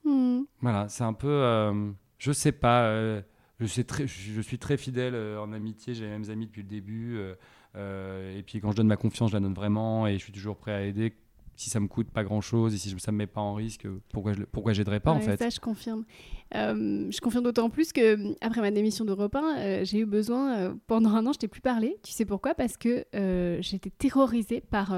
Hmm. 0.04 0.42
Voilà, 0.60 0.88
c'est 0.88 1.04
un 1.04 1.12
peu. 1.12 1.84
je 2.18 2.32
sais 2.32 2.52
pas. 2.52 3.22
Je, 3.60 3.66
sais 3.66 3.84
très, 3.84 4.06
je, 4.06 4.32
je 4.32 4.40
suis 4.40 4.58
très 4.58 4.76
fidèle 4.76 5.14
euh, 5.14 5.40
en 5.40 5.52
amitié. 5.52 5.94
J'ai 5.94 6.04
les 6.04 6.10
mêmes 6.10 6.30
amis 6.30 6.46
depuis 6.46 6.62
le 6.62 6.68
début. 6.68 7.16
euh, 7.16 7.34
euh, 7.76 8.38
et 8.38 8.42
puis 8.42 8.60
quand 8.60 8.70
je 8.70 8.76
donne 8.76 8.86
ma 8.86 8.96
confiance, 8.96 9.30
je 9.30 9.36
la 9.36 9.40
donne 9.40 9.54
vraiment. 9.54 10.06
Et 10.06 10.18
je 10.18 10.24
suis 10.24 10.32
toujours 10.32 10.56
prêt 10.56 10.72
à 10.72 10.82
aider. 10.82 11.14
Si 11.56 11.70
ça 11.70 11.78
me 11.78 11.86
coûte 11.86 12.10
pas 12.10 12.24
grand 12.24 12.40
chose 12.40 12.74
et 12.74 12.78
si 12.78 12.92
ça 12.98 13.12
me 13.12 13.16
met 13.18 13.28
pas 13.28 13.40
en 13.40 13.54
risque, 13.54 13.86
pourquoi 14.12 14.32
je, 14.32 14.42
pourquoi 14.42 14.72
j'aiderais 14.72 14.98
pas 14.98 15.12
en 15.12 15.20
fait? 15.20 15.36
Ça, 15.36 15.50
je 15.50 15.60
confirme. 15.60 16.04
Euh, 16.56 17.08
je 17.12 17.20
confirme 17.20 17.44
d'autant 17.44 17.70
plus 17.70 17.92
que 17.92 18.34
après 18.44 18.60
ma 18.60 18.72
démission 18.72 19.04
d'Europe 19.04 19.36
1, 19.36 19.58
euh, 19.58 19.84
j'ai 19.84 20.00
eu 20.00 20.04
besoin, 20.04 20.76
pendant 20.88 21.10
un 21.10 21.24
an, 21.26 21.32
je 21.32 21.38
t'ai 21.38 21.46
plus 21.46 21.60
parlé. 21.60 21.96
Tu 22.02 22.10
sais 22.10 22.24
pourquoi? 22.24 22.54
Parce 22.56 22.76
que 22.76 23.06
j'étais 23.60 23.90
terrorisée 23.90 24.60
par. 24.62 24.92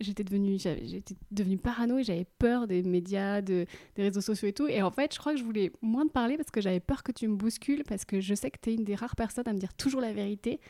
J'étais 0.00 0.22
devenue, 0.22 0.58
j'étais 0.58 1.16
devenue 1.32 1.58
parano 1.58 1.98
et 1.98 2.04
j'avais 2.04 2.26
peur 2.38 2.68
des 2.68 2.82
médias, 2.82 3.40
de, 3.40 3.66
des 3.96 4.02
réseaux 4.02 4.20
sociaux 4.20 4.48
et 4.48 4.52
tout. 4.52 4.68
Et 4.68 4.80
en 4.80 4.92
fait, 4.92 5.12
je 5.12 5.18
crois 5.18 5.32
que 5.32 5.38
je 5.38 5.44
voulais 5.44 5.72
moins 5.82 6.06
te 6.06 6.12
parler 6.12 6.36
parce 6.36 6.50
que 6.50 6.60
j'avais 6.60 6.80
peur 6.80 7.02
que 7.02 7.10
tu 7.10 7.26
me 7.26 7.34
bouscules, 7.34 7.82
parce 7.82 8.04
que 8.04 8.20
je 8.20 8.34
sais 8.34 8.50
que 8.50 8.58
tu 8.62 8.70
es 8.70 8.74
une 8.74 8.84
des 8.84 8.94
rares 8.94 9.16
personnes 9.16 9.48
à 9.48 9.52
me 9.52 9.58
dire 9.58 9.74
toujours 9.74 10.00
la 10.00 10.12
vérité 10.12 10.60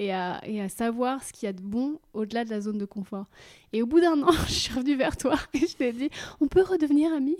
et 0.00 0.14
à, 0.14 0.40
et 0.46 0.62
à 0.62 0.70
savoir 0.70 1.22
ce 1.22 1.30
qu'il 1.30 1.46
y 1.46 1.50
a 1.50 1.52
de 1.52 1.60
bon 1.60 1.98
au-delà 2.14 2.46
de 2.46 2.50
la 2.50 2.62
zone 2.62 2.78
de 2.78 2.86
confort. 2.86 3.26
Et 3.74 3.82
au 3.82 3.86
bout 3.86 4.00
d'un 4.00 4.22
an, 4.26 4.32
je 4.46 4.52
suis 4.52 4.72
revenue 4.72 4.96
vers 4.96 5.16
toi 5.16 5.36
et 5.52 5.58
je 5.58 5.76
t'ai 5.76 5.92
dit, 5.92 6.08
on 6.40 6.48
peut 6.48 6.62
redevenir 6.62 7.12
amis 7.12 7.36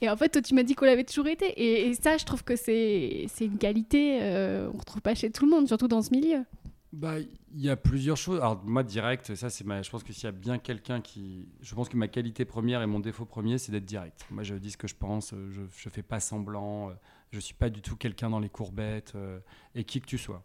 et 0.00 0.08
en 0.08 0.16
fait, 0.16 0.28
toi, 0.28 0.40
tu 0.40 0.54
m'as 0.54 0.62
dit 0.62 0.76
qu'on 0.76 0.84
l'avait 0.84 1.04
toujours 1.04 1.26
été. 1.26 1.52
Et, 1.60 1.92
ça, 1.94 2.16
je 2.16 2.24
trouve 2.24 2.44
que 2.44 2.54
c'est 2.54 3.26
une 3.40 3.58
qualité 3.58 4.18
euh, 4.22 4.70
on 4.72 4.78
retrouve 4.78 5.02
pas 5.02 5.16
chez 5.16 5.30
tout 5.30 5.46
le 5.46 5.50
monde, 5.50 5.66
surtout 5.66 5.88
dans 5.88 6.02
ce 6.02 6.10
milieu. 6.10 6.44
Bah, 6.92 7.18
il 7.18 7.60
y 7.60 7.68
a 7.68 7.76
plusieurs 7.76 8.16
choses. 8.16 8.38
Alors 8.38 8.62
moi 8.64 8.82
direct, 8.82 9.34
ça 9.34 9.50
c'est 9.50 9.64
ma. 9.64 9.82
Je 9.82 9.90
pense 9.90 10.02
que 10.04 10.12
s'il 10.12 10.24
y 10.24 10.28
a 10.28 10.32
bien 10.32 10.58
quelqu'un 10.58 11.00
qui, 11.00 11.48
je 11.60 11.74
pense 11.74 11.88
que 11.88 11.96
ma 11.96 12.08
qualité 12.08 12.44
première 12.44 12.80
et 12.80 12.86
mon 12.86 13.00
défaut 13.00 13.24
premier, 13.26 13.58
c'est 13.58 13.72
d'être 13.72 13.84
direct. 13.84 14.24
Moi, 14.30 14.44
je 14.44 14.54
dis 14.54 14.70
ce 14.70 14.76
que 14.76 14.88
je 14.88 14.94
pense. 14.94 15.32
euh, 15.34 15.50
Je, 15.50 15.62
je 15.76 15.88
fais 15.88 16.02
pas 16.02 16.20
semblant. 16.20 16.90
euh, 16.90 16.92
Je 17.32 17.40
suis 17.40 17.54
pas 17.54 17.68
du 17.70 17.82
tout 17.82 17.96
quelqu'un 17.96 18.30
dans 18.30 18.38
les 18.40 18.48
courbettes. 18.48 19.12
euh, 19.16 19.38
Et 19.74 19.84
qui 19.84 20.00
que 20.00 20.06
tu 20.06 20.16
sois. 20.16 20.42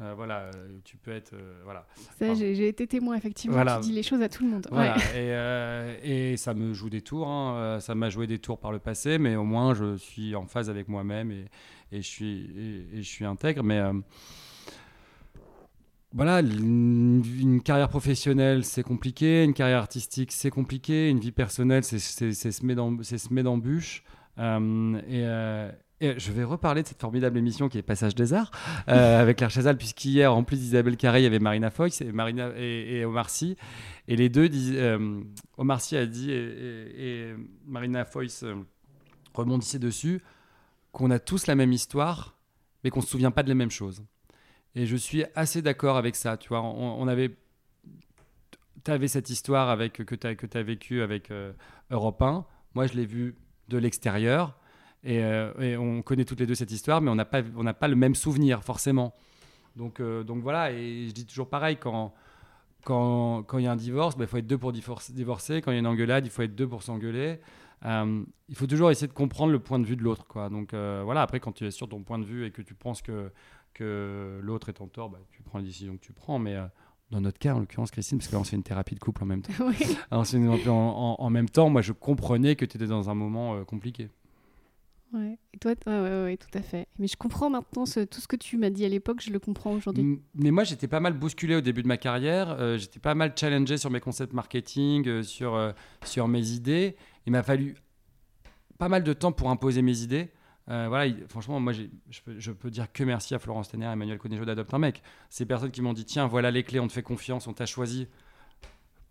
Euh, 0.00 0.14
voilà, 0.16 0.50
tu 0.82 0.96
peux 0.96 1.12
être. 1.12 1.34
euh, 1.34 1.60
voilà. 1.64 1.86
Ça, 2.18 2.34
j'ai 2.34 2.66
été 2.66 2.86
témoin, 2.88 3.14
effectivement. 3.14 3.54
Voilà. 3.54 3.76
Tu 3.76 3.88
dis 3.90 3.92
les 3.92 4.02
choses 4.02 4.22
à 4.22 4.28
tout 4.28 4.42
le 4.42 4.48
monde. 4.50 4.66
Voilà. 4.72 4.96
Ouais. 4.96 5.02
Et, 5.12 5.30
euh, 5.32 5.96
et 6.02 6.36
ça 6.38 6.54
me 6.54 6.72
joue 6.72 6.88
des 6.90 7.02
tours. 7.02 7.28
hein. 7.28 7.78
Ça 7.80 7.94
m'a 7.94 8.08
joué 8.10 8.26
des 8.26 8.38
tours 8.38 8.58
par 8.58 8.72
le 8.72 8.78
passé, 8.80 9.18
mais 9.18 9.36
au 9.36 9.44
moins 9.44 9.74
je 9.74 9.96
suis 9.98 10.34
en 10.34 10.46
phase 10.46 10.68
avec 10.70 10.88
moi-même 10.88 11.30
et, 11.30 11.44
et 11.92 12.00
je 12.02 12.08
suis 12.08 12.40
et, 12.56 12.96
et 12.98 13.02
je 13.02 13.08
suis 13.08 13.26
intègre. 13.26 13.62
Mais 13.62 13.80
voilà, 16.14 16.40
une, 16.40 17.22
une 17.40 17.62
carrière 17.62 17.88
professionnelle 17.88 18.64
c'est 18.64 18.82
compliqué, 18.82 19.44
une 19.44 19.54
carrière 19.54 19.78
artistique 19.78 20.32
c'est 20.32 20.50
compliqué, 20.50 21.08
une 21.08 21.20
vie 21.20 21.32
personnelle 21.32 21.84
c'est 21.84 21.98
c'est- 21.98 22.32
c'est 22.32 22.52
semer 22.52 22.74
d'em- 22.74 23.00
c'est 23.02 23.18
semer 23.18 23.42
d'embûches. 23.42 24.02
Euh, 24.38 24.96
et, 25.08 25.24
euh, 25.26 25.70
et 26.00 26.18
je 26.18 26.32
vais 26.32 26.42
reparler 26.42 26.82
de 26.82 26.88
cette 26.88 27.00
formidable 27.00 27.38
émission 27.38 27.68
qui 27.68 27.78
est 27.78 27.82
Passage 27.82 28.14
des 28.14 28.32
Arts 28.32 28.50
euh, 28.88 29.20
avec 29.22 29.36
Claire 29.38 29.50
Chazal, 29.50 29.76
puisqu'hier, 29.76 30.34
en 30.34 30.42
plus 30.42 30.56
d'Isabelle 30.58 30.96
Carré, 30.96 31.20
il 31.20 31.24
y 31.24 31.26
avait 31.26 31.38
Marina 31.38 31.70
Foïs 31.70 32.00
et, 32.00 32.10
Marina, 32.12 32.50
et, 32.56 32.98
et 32.98 33.04
Omar 33.04 33.30
Sy. 33.30 33.56
Et 34.08 34.16
les 34.16 34.28
deux 34.28 34.48
disent. 34.48 34.72
euh, 34.74 35.20
Omar 35.58 35.80
Sy 35.80 35.96
a 35.96 36.06
dit, 36.06 36.32
et, 36.32 37.34
Marina 37.66 38.04
Foïs 38.04 38.42
euh, 38.42 38.54
rebondissait 39.34 39.78
dessus, 39.78 40.20
qu'on 40.90 41.10
a 41.10 41.18
tous 41.20 41.46
la 41.46 41.54
même 41.54 41.72
histoire, 41.72 42.36
mais 42.82 42.90
qu'on 42.90 43.00
ne 43.00 43.04
se 43.04 43.10
souvient 43.10 43.30
pas 43.30 43.42
de 43.44 43.48
les 43.48 43.54
mêmes 43.54 43.70
choses. 43.70 44.02
Et 44.74 44.86
je 44.86 44.96
suis 44.96 45.24
assez 45.34 45.62
d'accord 45.62 45.96
avec 45.96 46.16
ça. 46.16 46.36
Tu 46.36 46.48
vois, 46.48 46.62
on, 46.62 47.06
avait. 47.08 47.30
Tu 48.84 48.90
avais 48.90 49.08
cette 49.08 49.30
histoire 49.30 49.68
avec, 49.68 50.04
que 50.04 50.14
tu 50.14 50.26
as, 50.26 50.58
as 50.58 50.62
vécue 50.62 51.02
avec 51.02 51.30
euh, 51.30 51.52
Europe 51.90 52.22
1. 52.22 52.44
Moi, 52.74 52.86
je 52.86 52.94
l'ai 52.94 53.06
vue 53.06 53.36
de 53.68 53.78
l'extérieur. 53.78 54.56
Et, 55.04 55.22
euh, 55.22 55.52
et 55.60 55.76
on 55.76 56.02
connaît 56.02 56.24
toutes 56.24 56.40
les 56.40 56.46
deux 56.46 56.54
cette 56.54 56.70
histoire, 56.70 57.00
mais 57.00 57.10
on 57.10 57.14
n'a 57.14 57.24
pas, 57.24 57.42
pas 57.42 57.88
le 57.88 57.96
même 57.96 58.14
souvenir, 58.14 58.62
forcément. 58.62 59.12
Donc, 59.76 60.00
euh, 60.00 60.22
donc 60.22 60.42
voilà, 60.42 60.70
et 60.72 61.06
je 61.08 61.12
dis 61.12 61.26
toujours 61.26 61.48
pareil, 61.48 61.76
quand 61.76 62.12
quand 62.84 63.42
quand 63.44 63.58
il 63.58 63.64
y 63.64 63.66
a 63.66 63.72
un 63.72 63.76
divorce, 63.76 64.16
bah, 64.16 64.24
il 64.24 64.26
faut 64.28 64.36
être 64.36 64.46
deux 64.46 64.58
pour 64.58 64.72
divorce- 64.72 65.10
divorcer. 65.12 65.60
Quand 65.60 65.70
il 65.70 65.74
y 65.74 65.76
a 65.76 65.80
une 65.80 65.86
engueulade, 65.86 66.26
il 66.26 66.30
faut 66.30 66.42
être 66.42 66.54
deux 66.54 66.68
pour 66.68 66.82
s'engueuler. 66.82 67.40
Euh, 67.84 68.24
il 68.48 68.54
faut 68.54 68.66
toujours 68.66 68.90
essayer 68.90 69.08
de 69.08 69.12
comprendre 69.12 69.52
le 69.52 69.58
point 69.58 69.78
de 69.78 69.86
vue 69.86 69.96
de 69.96 70.02
l'autre. 70.02 70.26
Donc 70.50 70.72
voilà, 70.72 71.22
après, 71.22 71.40
quand 71.40 71.52
tu 71.52 71.64
es 71.66 71.70
sur 71.70 71.88
ton 71.88 72.02
point 72.02 72.18
de 72.18 72.24
vue 72.24 72.44
et 72.46 72.50
que 72.50 72.62
tu 72.62 72.74
penses 72.74 73.02
que, 73.02 73.32
que 73.72 74.40
l'autre 74.42 74.68
est 74.68 74.80
en 74.80 74.86
tort, 74.88 75.10
bah, 75.10 75.18
tu 75.30 75.42
prends 75.42 75.58
la 75.58 75.64
décision 75.64 75.96
que 75.96 76.02
tu 76.02 76.12
prends. 76.12 76.38
Mais 76.38 76.54
euh, 76.56 76.64
dans 77.10 77.20
notre 77.20 77.38
cas, 77.38 77.54
en 77.54 77.60
l'occurrence, 77.60 77.90
Christine, 77.90 78.18
parce 78.18 78.28
que 78.28 78.34
là, 78.34 78.40
on 78.40 78.44
fait 78.44 78.56
une 78.56 78.62
thérapie 78.62 78.94
de 78.94 79.00
couple 79.00 79.22
en 79.22 79.26
même 79.26 79.42
temps. 79.42 79.52
Oui. 79.66 79.76
Alors, 80.10 80.24
une- 80.34 80.48
en, 80.48 80.54
en- 80.70 81.16
en 81.18 81.30
même 81.30 81.48
temps, 81.48 81.68
moi, 81.70 81.82
je 81.82 81.92
comprenais 81.92 82.56
que 82.56 82.64
tu 82.64 82.76
étais 82.76 82.86
dans 82.86 83.10
un 83.10 83.14
moment 83.14 83.54
euh, 83.56 83.64
compliqué. 83.64 84.08
Ouais. 85.12 85.36
Et 85.52 85.58
toi, 85.58 85.72
ouais, 85.86 85.92
ouais, 85.92 86.22
ouais, 86.24 86.36
tout 86.38 86.48
à 86.58 86.62
fait. 86.62 86.88
Mais 86.98 87.06
je 87.06 87.16
comprends 87.18 87.50
maintenant 87.50 87.84
ce- 87.84 88.00
tout 88.00 88.18
ce 88.20 88.26
que 88.26 88.36
tu 88.36 88.56
m'as 88.56 88.70
dit 88.70 88.86
à 88.86 88.88
l'époque, 88.88 89.20
je 89.20 89.30
le 89.30 89.38
comprends 89.38 89.72
aujourd'hui. 89.72 90.18
Mais 90.34 90.50
moi, 90.50 90.64
j'étais 90.64 90.88
pas 90.88 91.00
mal 91.00 91.12
bousculé 91.12 91.54
au 91.54 91.60
début 91.60 91.82
de 91.82 91.88
ma 91.88 91.98
carrière. 91.98 92.56
euh, 92.58 92.78
j'étais 92.78 92.98
pas 92.98 93.14
mal 93.14 93.34
challengé 93.38 93.76
sur 93.76 93.90
mes 93.90 94.00
concepts 94.00 94.32
marketing, 94.32 95.06
euh, 95.06 95.22
sur, 95.22 95.54
euh, 95.54 95.72
sur 96.04 96.28
mes 96.28 96.52
idées. 96.52 96.96
Il 97.26 97.32
m'a 97.32 97.42
fallu 97.42 97.74
pas 98.78 98.88
mal 98.88 99.04
de 99.04 99.12
temps 99.12 99.32
pour 99.32 99.50
imposer 99.50 99.82
mes 99.82 100.00
idées. 100.00 100.30
Euh, 100.68 100.86
voilà, 100.88 101.06
il- 101.06 101.26
franchement, 101.28 101.58
moi, 101.58 101.72
je 101.72 101.84
peux, 102.24 102.38
je 102.38 102.52
peux 102.52 102.70
dire 102.70 102.90
que 102.92 103.02
merci 103.04 103.34
à 103.34 103.38
Florence 103.38 103.68
Tener 103.68 103.86
et 103.86 103.88
Emmanuel 103.90 104.18
Conejo 104.18 104.44
d'Adopte 104.44 104.72
un 104.74 104.78
mec. 104.78 105.02
Ces 105.28 105.44
personnes 105.46 105.70
qui 105.72 105.82
m'ont 105.82 105.92
dit 105.92 106.04
tiens, 106.04 106.26
voilà 106.26 106.50
les 106.50 106.62
clés, 106.62 106.78
on 106.80 106.86
te 106.86 106.92
fait 106.92 107.02
confiance, 107.02 107.46
on 107.48 107.52
t'a 107.52 107.66
choisi. 107.66 108.06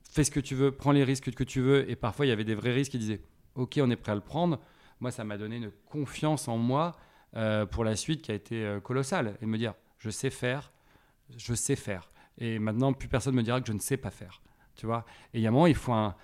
Fais 0.09 0.23
ce 0.23 0.31
que 0.31 0.39
tu 0.39 0.55
veux, 0.55 0.71
prends 0.71 0.91
les 0.91 1.03
risques 1.03 1.31
que 1.33 1.43
tu 1.43 1.61
veux. 1.61 1.89
Et 1.89 1.95
parfois, 1.95 2.25
il 2.25 2.29
y 2.29 2.31
avait 2.31 2.43
des 2.43 2.55
vrais 2.55 2.71
risques 2.73 2.91
qui 2.91 2.99
disaient 2.99 3.21
ok, 3.55 3.79
on 3.81 3.89
est 3.89 3.95
prêt 3.95 4.11
à 4.13 4.15
le 4.15 4.21
prendre. 4.21 4.59
Moi, 5.01 5.11
ça 5.11 5.23
m'a 5.23 5.37
donné 5.37 5.57
une 5.57 5.71
confiance 5.89 6.47
en 6.47 6.57
moi 6.57 6.95
euh, 7.35 7.65
pour 7.65 7.83
la 7.83 7.95
suite 7.95 8.21
qui 8.21 8.31
a 8.31 8.35
été 8.35 8.63
euh, 8.65 8.79
colossale. 8.79 9.37
Et 9.41 9.45
me 9.45 9.57
dire 9.57 9.73
je 9.97 10.09
sais 10.09 10.29
faire, 10.29 10.71
je 11.37 11.53
sais 11.53 11.75
faire. 11.75 12.09
Et 12.37 12.59
maintenant, 12.59 12.93
plus 12.93 13.07
personne 13.07 13.35
me 13.35 13.43
dira 13.43 13.59
que 13.61 13.67
je 13.67 13.73
ne 13.73 13.79
sais 13.79 13.97
pas 13.97 14.09
faire. 14.09 14.41
Tu 14.75 14.85
vois? 14.85 15.05
Et 15.33 15.39
il 15.39 15.41
y 15.41 15.45
a 15.45 15.49
un 15.49 15.51
moment, 15.51 15.67
il 15.67 15.75
faut 15.75 15.91
un- 15.93 16.15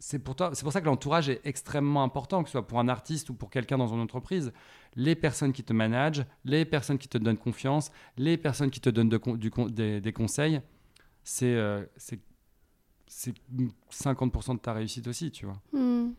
c'est 0.00 0.18
pour, 0.18 0.36
pour 0.36 0.72
ça 0.72 0.80
que 0.80 0.86
l'entourage 0.86 1.28
est 1.28 1.40
extrêmement 1.44 2.02
important, 2.02 2.42
que 2.42 2.48
ce 2.48 2.52
soit 2.52 2.66
pour 2.66 2.78
un 2.78 2.88
artiste 2.88 3.30
ou 3.30 3.34
pour 3.34 3.50
quelqu'un 3.50 3.78
dans 3.78 3.88
une 3.88 4.00
entreprise. 4.00 4.52
Les 4.96 5.14
personnes 5.14 5.52
qui 5.52 5.62
te 5.62 5.72
managent, 5.72 6.24
les 6.44 6.64
personnes 6.64 6.98
qui 6.98 7.08
te 7.08 7.18
donnent 7.18 7.36
confiance, 7.36 7.90
les 8.16 8.36
personnes 8.36 8.70
qui 8.70 8.80
te 8.80 8.90
donnent 8.90 9.08
des, 9.10 10.12
conseils, 10.12 10.60
c'est 11.24 11.54
euh, 11.54 11.84
c'est- 11.96 12.20
c'est 13.06 13.34
50% 13.90 14.54
de 14.54 14.60
ta 14.60 14.72
réussite 14.72 15.06
aussi, 15.06 15.30
tu 15.30 15.46
vois. 15.46 15.60
Hmm. 15.72 16.10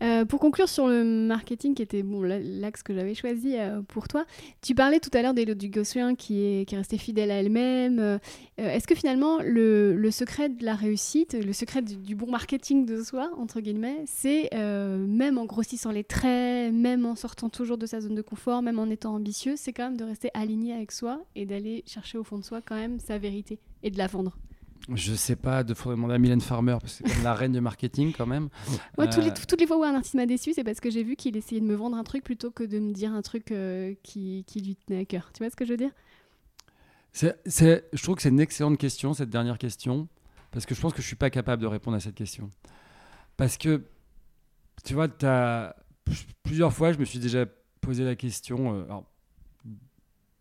Euh, 0.00 0.24
pour 0.24 0.38
conclure 0.38 0.68
sur 0.68 0.86
le 0.86 1.02
marketing, 1.02 1.74
qui 1.74 1.82
était 1.82 2.04
bon, 2.04 2.22
la- 2.22 2.38
l'axe 2.38 2.84
que 2.84 2.94
j'avais 2.94 3.14
choisi 3.14 3.56
euh, 3.56 3.82
pour 3.82 4.06
toi, 4.06 4.24
tu 4.62 4.76
parlais 4.76 5.00
tout 5.00 5.10
à 5.12 5.22
l'heure 5.22 5.34
d'Elodie 5.34 5.70
Gossuin 5.70 6.14
qui 6.14 6.40
est, 6.44 6.68
qui 6.68 6.76
est 6.76 6.78
restée 6.78 6.98
fidèle 6.98 7.32
à 7.32 7.34
elle-même. 7.34 7.98
Euh, 7.98 8.18
Est-ce 8.58 8.86
que 8.86 8.94
finalement, 8.94 9.38
le, 9.42 10.08
secret 10.12 10.50
de 10.50 10.64
la 10.64 10.74
réussite, 10.76 11.34
le 11.34 11.52
secret 11.52 11.82
du, 11.82 11.96
du 11.96 12.14
bon 12.14 12.30
marketing 12.30 12.86
de 12.86 13.02
soi, 13.02 13.30
entre 13.38 13.60
guillemets, 13.60 14.04
c'est 14.06 14.50
même 14.54 15.36
en 15.38 15.44
grossissant 15.46 15.90
les 15.90 16.04
traits, 16.04 16.72
même 16.72 17.04
en 17.04 17.16
sortant 17.16 17.48
toujours 17.48 17.76
de 17.78 17.86
sa 17.86 18.00
zone 18.00 18.14
de 18.14 18.22
confort, 18.22 18.62
même 18.62 18.78
en 18.78 18.86
étant 18.90 19.14
ambitieux, 19.14 19.54
c'est 19.56 19.72
quand 19.72 19.84
même 19.84 19.96
de 19.96 20.04
rester 20.04 20.30
aligné 20.34 20.74
avec 20.74 20.92
soi 20.92 21.20
et 21.34 21.44
d'aller 21.44 21.82
chercher 21.86 22.18
au 22.18 22.24
fond 22.24 22.38
de 22.38 22.44
soi 22.44 22.60
quand 22.62 22.76
même 22.76 22.98
sa 23.00 23.18
vérité 23.18 23.58
et 23.82 23.90
de 23.90 23.98
la 23.98 24.06
vendre. 24.06 24.36
Je 24.94 25.14
sais 25.14 25.36
pas, 25.36 25.62
il 25.68 25.74
faudrait 25.74 25.96
demander 25.96 26.14
à 26.14 26.18
Mylène 26.18 26.40
Farmer, 26.40 26.76
parce 26.80 27.00
que 27.00 27.08
c'est 27.08 27.22
la 27.22 27.34
reine 27.34 27.52
du 27.52 27.60
marketing 27.60 28.12
quand 28.16 28.26
même. 28.26 28.48
Moi, 28.96 29.06
tous 29.08 29.20
les- 29.20 29.28
Euh, 29.28 29.34
toutes 29.48 29.60
les 29.60 29.66
fois 29.66 29.76
où 29.78 29.82
un 29.84 29.94
artiste 29.94 30.14
m'a 30.14 30.24
déçu, 30.26 30.52
c'est 30.54 30.64
parce 30.64 30.80
que 30.80 30.90
j'ai 30.90 31.02
vu 31.02 31.14
qu'il 31.16 31.36
essayait 31.36 31.60
de 31.60 31.66
me 31.66 31.74
vendre 31.74 31.96
un 31.96 32.04
truc 32.04 32.24
plutôt 32.24 32.50
que 32.50 32.64
de 32.64 32.78
me 32.78 32.92
dire 32.92 33.12
un 33.12 33.20
truc 33.22 33.52
euh, 33.52 33.94
qui, 34.02 34.44
qui 34.46 34.60
lui 34.62 34.76
tenait 34.76 35.00
à 35.00 35.04
cœur. 35.04 35.30
Tu 35.34 35.42
vois 35.42 35.50
ce 35.50 35.56
que 35.56 35.64
je 35.64 35.70
veux 35.72 35.76
dire? 35.76 35.90
Je 37.14 38.02
trouve 38.02 38.16
que 38.16 38.22
c'est 38.22 38.28
une 38.28 38.40
excellente 38.40 38.78
question, 38.78 39.12
cette 39.14 39.30
dernière 39.30 39.58
question, 39.58 40.08
parce 40.50 40.64
que 40.66 40.74
je 40.74 40.80
pense 40.80 40.92
que 40.92 41.02
je 41.02 41.06
suis 41.06 41.16
pas 41.16 41.30
capable 41.30 41.60
de 41.62 41.66
répondre 41.66 41.96
à 41.96 42.00
cette 42.00 42.14
question. 42.14 42.50
Parce 43.36 43.56
que, 43.56 43.82
tu 44.84 44.94
vois, 44.94 45.08
as, 45.22 45.74
plusieurs 46.42 46.72
fois, 46.72 46.92
je 46.92 46.98
me 46.98 47.04
suis 47.04 47.18
déjà 47.18 47.44
posé 47.80 48.04
la 48.04 48.16
question. 48.16 48.74
euh, 48.74 48.84
alors, 48.84 49.04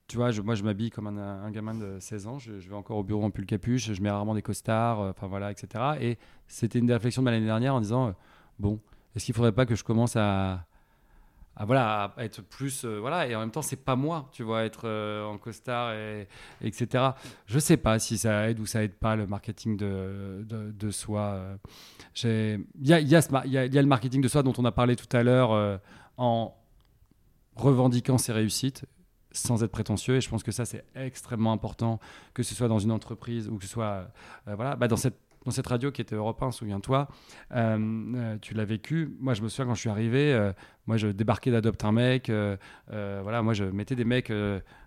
tu 0.08 0.16
vois, 0.16 0.32
je- 0.32 0.42
moi, 0.42 0.56
je 0.56 0.64
m'habille 0.64 0.90
comme 0.90 1.08
un, 1.08 1.52
gamin 1.52 1.76
de 1.76 2.00
16 2.00 2.28
ans. 2.28 2.40
Je, 2.40 2.54
vais 2.54 2.76
encore 2.76 2.98
au 2.98 3.04
bureau 3.04 3.24
en 3.24 3.32
pull 3.32 3.46
capuche. 3.46 3.92
Je 3.92 4.02
mets 4.02 4.10
rarement 4.10 4.36
des 4.36 4.42
costards, 4.42 5.02
euh, 5.02 5.12
enfin 5.12 5.28
voilà, 5.28 5.52
etc. 5.52 5.84
Et 6.00 6.18
c'était 6.48 6.80
une 6.80 6.86
des 6.86 6.94
réflexions 6.94 7.22
de 7.22 7.30
l'année 7.30 7.46
dernière 7.46 7.76
en 7.76 7.82
disant, 7.82 8.08
euh, 8.08 8.12
bon, 8.58 8.80
est-ce 9.16 9.26
qu'il 9.26 9.36
faudrait 9.36 9.52
pas 9.52 9.66
que 9.66 9.76
je 9.76 9.84
commence 9.84 10.16
à, 10.16 10.66
voilà, 11.60 12.14
être 12.20 12.42
plus, 12.42 12.86
euh, 12.86 13.00
voilà, 13.00 13.28
et 13.28 13.36
en 13.36 13.40
même 13.40 13.52
temps, 13.52 13.64
c'est 13.64 13.84
pas 13.84 13.96
moi, 13.96 14.30
tu 14.32 14.44
vois, 14.44 14.64
être 14.64 14.88
en 15.26 15.38
costard 15.40 15.94
et, 15.94 16.28
etc. 16.62 17.04
Je 17.48 17.60
sais 17.60 17.78
pas 17.78 18.00
si 18.00 18.18
ça 18.18 18.50
aide 18.50 18.60
ou 18.60 18.66
ça 18.66 18.84
aide 18.84 18.94
pas 18.94 19.16
le 19.16 19.28
marketing 19.28 19.76
de, 19.76 20.46
de, 20.48 20.92
soi. 20.92 21.58
Il 22.24 22.64
y 22.82 22.94
a, 22.94 23.00
y, 23.02 23.08
y 23.10 23.58
a- 23.58 23.82
le 23.82 23.88
marketing 23.88 24.22
de 24.22 24.28
soi 24.28 24.44
dont 24.44 24.54
on 24.58 24.66
a 24.66 24.72
parlé 24.72 24.96
tout 24.96 25.18
à 25.18 25.24
l'heure 25.24 25.80
en 26.18 26.56
revendiquant 27.56 28.20
ses 28.20 28.34
réussites 28.34 28.86
sans 29.38 29.64
être 29.64 29.72
prétentieux 29.72 30.16
et 30.18 30.22
je 30.22 30.30
pense 30.30 30.44
que 30.44 30.52
ça 30.52 30.66
c'est 30.66 30.84
extrêmement 30.96 31.52
important 31.52 32.00
que 32.34 32.44
ce 32.44 32.54
soit 32.56 32.68
dans 32.68 32.80
une 32.80 32.92
entreprise 32.92 33.48
ou 33.50 33.58
que 33.58 33.64
ce 33.66 33.70
soit 33.70 34.08
euh, 34.48 34.56
voilà 34.56 34.76
bah, 34.76 34.88
dans 34.88 34.98
cette 34.98 35.18
dans 35.46 35.52
cette 35.52 35.68
radio 35.68 35.92
qui 35.92 36.02
était 36.02 36.16
Europe 36.16 36.44
1, 36.44 36.52
souviens-toi, 36.52 37.08
euh, 37.56 37.78
euh, 38.18 38.38
tu 38.42 38.54
l'as 38.54 38.66
vécu. 38.66 39.16
Moi, 39.22 39.34
je 39.34 39.42
me 39.42 39.48
souviens 39.48 39.66
quand 39.66 39.76
je 39.76 39.80
suis 39.80 39.90
arrivé, 39.90 40.52
moi, 40.88 40.98
je 40.98 41.08
débarquais 41.08 41.52
d'Adopte 41.52 41.86
un 41.86 41.94
mec. 41.94 42.30
voilà, 42.90 43.42
moi, 43.42 43.54
je 43.54 43.64
mettais 43.64 43.96
des 43.96 44.04
mecs 44.04 44.30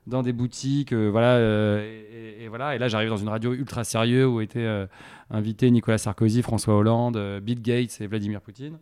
dans 0.07 0.23
des 0.23 0.35
boutiques, 0.35 0.93
voilà, 0.93 1.41
et, 1.81 2.47
voilà. 2.49 2.75
Et 2.75 2.79
là, 2.79 2.89
j'arrive 2.89 3.09
dans 3.09 3.17
une 3.17 3.31
radio 3.31 3.55
ultra 3.55 3.85
sérieux 3.85 4.27
où 4.29 4.43
étaient 4.43 4.87
invités 5.31 5.71
Nicolas 5.71 5.97
Sarkozy, 5.97 6.43
François 6.43 6.77
Hollande, 6.77 7.41
Bill 7.43 7.63
Gates 7.63 7.99
et 8.03 8.07
Vladimir 8.07 8.43
Poutine. 8.43 8.77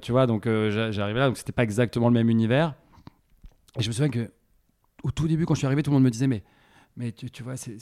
Tu 0.00 0.12
vois, 0.12 0.26
donc 0.26 0.44
j'a- 0.46 0.92
j'arrivais 0.92 1.18
là, 1.18 1.26
donc 1.26 1.36
c'était 1.36 1.52
pas 1.52 1.64
exactement 1.64 2.08
le 2.08 2.14
même 2.14 2.30
univers. 2.30 2.72
Et 3.78 3.82
je 3.82 3.88
me 3.88 3.92
souviens 3.92 4.08
que 4.10 4.30
au 5.02 5.10
tout 5.10 5.28
début, 5.28 5.46
quand 5.46 5.54
je 5.54 5.58
suis 5.60 5.66
arrivé, 5.66 5.82
tout 5.82 5.90
le 5.90 5.94
monde 5.94 6.04
me 6.04 6.10
disait 6.10 6.26
mais 6.26 6.42
mais 6.94 7.10
tu, 7.10 7.30
tu 7.30 7.42
vois, 7.42 7.56
c'est, 7.56 7.78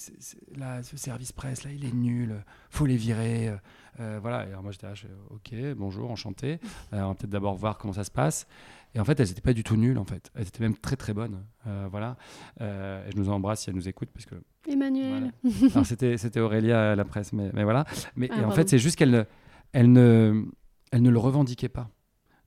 là, 0.56 0.84
ce 0.84 0.96
service 0.96 1.32
presse, 1.32 1.64
là, 1.64 1.72
il 1.72 1.84
est 1.84 1.92
nul, 1.92 2.44
faut 2.70 2.86
les 2.86 2.96
virer. 2.96 3.48
euh, 3.48 3.56
euh, 3.98 4.18
voilà. 4.22 4.46
Et 4.46 4.50
alors 4.50 4.62
moi, 4.62 4.70
j'étais 4.70 4.86
là, 4.86 4.94
je 4.94 5.02
fais, 5.02 5.12
ok, 5.30 5.74
bonjour, 5.76 6.12
enchanté. 6.12 6.60
Euh, 6.92 7.00
on 7.02 7.08
va 7.08 7.14
peut-être 7.16 7.30
d'abord 7.30 7.56
voir 7.56 7.76
comment 7.76 7.92
ça 7.92 8.04
se 8.04 8.10
passe. 8.12 8.46
Et 8.94 9.00
en 9.00 9.04
fait, 9.04 9.18
elles 9.18 9.26
n'étaient 9.26 9.40
pas 9.40 9.52
du 9.52 9.64
tout 9.64 9.74
nulles, 9.74 9.98
en 9.98 10.04
fait. 10.04 10.30
Elles 10.36 10.46
étaient 10.46 10.62
même 10.62 10.76
très, 10.76 10.94
très 10.94 11.12
bonnes. 11.12 11.44
Euh, 11.66 11.88
voilà. 11.90 12.16
Et 12.60 13.10
je 13.10 13.16
nous 13.16 13.28
embrasse 13.30 13.62
si 13.62 13.70
elles 13.70 13.74
nous 13.76 13.88
écoutent, 13.88 14.10
parce 14.12 14.26
que 14.26 14.36
Emmanuel. 14.68 15.32
alors 15.74 15.86
c'était 15.86 16.16
c'était 16.16 16.38
Aurélia 16.38 16.92
à 16.92 16.94
la 16.94 17.04
presse, 17.04 17.32
mais, 17.32 17.50
mais 17.52 17.64
voilà. 17.64 17.86
Mais 18.14 18.28
Ah, 18.30 18.40
et 18.42 18.44
en 18.44 18.52
fait, 18.52 18.68
c'est 18.68 18.78
juste 18.78 18.94
qu'elle 18.96 19.10
ne, 19.10 19.24
elle 19.72 19.90
ne, 19.90 20.44
elle 20.92 21.02
ne 21.02 21.10
le 21.10 21.18
revendiquait 21.18 21.68
pas. 21.68 21.90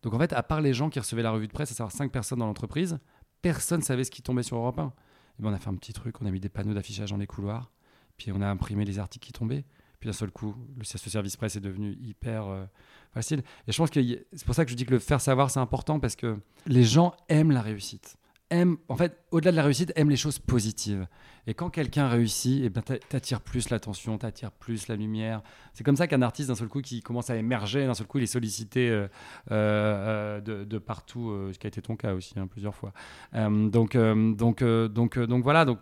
Donc 0.01 0.13
en 0.13 0.19
fait, 0.19 0.31
à 0.31 0.43
part 0.43 0.61
les 0.61 0.73
gens 0.73 0.89
qui 0.89 0.99
recevaient 0.99 1.23
la 1.23 1.31
revue 1.31 1.47
de 1.47 1.53
presse, 1.53 1.71
à 1.71 1.75
savoir 1.75 1.91
cinq 1.91 2.09
personnes 2.11 2.39
dans 2.39 2.45
l'entreprise, 2.47 2.99
personne 3.43 3.81
ne 3.81 3.85
savait 3.85 4.03
ce 4.03 4.09
qui 4.09 4.23
tombait 4.23 4.41
sur 4.41 4.57
Europe 4.57 4.79
1. 4.79 4.87
Et 4.87 5.43
ben, 5.43 5.49
on 5.51 5.53
a 5.53 5.59
fait 5.59 5.69
un 5.69 5.75
petit 5.75 5.93
truc, 5.93 6.19
on 6.21 6.25
a 6.25 6.31
mis 6.31 6.39
des 6.39 6.49
panneaux 6.49 6.73
d'affichage 6.73 7.11
dans 7.11 7.17
les 7.17 7.27
couloirs, 7.27 7.71
puis 8.17 8.31
on 8.31 8.41
a 8.41 8.47
imprimé 8.47 8.85
les 8.85 8.97
articles 8.97 9.27
qui 9.27 9.33
tombaient. 9.33 9.65
Puis 9.99 10.07
d'un 10.07 10.13
seul 10.13 10.31
coup, 10.31 10.55
le 10.77 10.83
ce 10.83 10.97
service 10.97 11.37
presse 11.37 11.55
est 11.55 11.61
devenu 11.61 11.93
hyper 12.01 12.47
euh, 12.47 12.65
facile. 13.13 13.43
Et 13.67 13.71
je 13.71 13.77
pense 13.77 13.89
que 13.89 14.01
c'est 14.33 14.45
pour 14.45 14.55
ça 14.55 14.65
que 14.65 14.71
je 14.71 14.75
dis 14.75 14.85
que 14.85 14.91
le 14.91 14.99
faire 14.99 15.21
savoir, 15.21 15.51
c'est 15.51 15.59
important, 15.59 15.99
parce 15.99 16.15
que 16.15 16.39
les 16.65 16.83
gens 16.83 17.13
aiment 17.29 17.51
la 17.51 17.61
réussite. 17.61 18.17
Aiment, 18.53 18.77
en 18.87 18.95
fait, 18.95 19.17
au-delà 19.31 19.49
de 19.51 19.55
la 19.55 19.63
réussite, 19.63 19.91
aiment 19.95 20.11
les 20.11 20.15
choses 20.15 20.37
positives. 20.37 21.07
Et 21.47 21.55
quand 21.55 21.71
quelqu'un 21.71 22.07
réussit, 22.07 22.61
eh 22.63 22.69
ben, 22.69 22.81
t'a- 22.81 22.99
t'attires 22.99 23.41
plus 23.41 23.71
l'attention, 23.71 24.19
t'attires 24.19 24.51
plus 24.51 24.87
la 24.87 24.95
lumière. 24.95 25.41
C'est 25.73 25.83
comme 25.83 25.95
ça 25.95 26.05
qu'un 26.05 26.21
artiste, 26.21 26.49
d'un 26.49 26.55
seul 26.55 26.67
coup, 26.67 26.81
qui 26.81 27.01
commence 27.01 27.31
à 27.31 27.35
émerger, 27.35 27.87
d'un 27.87 27.95
seul 27.95 28.05
coup, 28.05 28.19
il 28.19 28.25
est 28.25 28.27
sollicité 28.27 28.91
euh, 28.91 29.07
euh, 29.51 30.39
de, 30.39 30.65
de 30.65 30.77
partout, 30.77 31.31
euh, 31.31 31.51
ce 31.51 31.57
qui 31.57 31.65
a 31.65 31.69
été 31.69 31.81
ton 31.81 31.95
cas 31.95 32.13
aussi, 32.13 32.37
hein, 32.37 32.45
plusieurs 32.45 32.75
fois. 32.75 32.93
Donc, 33.33 33.97
donc, 33.97 34.63
donc, 34.63 35.19
donc 35.19 35.43
voilà. 35.43 35.65
Donc, 35.65 35.79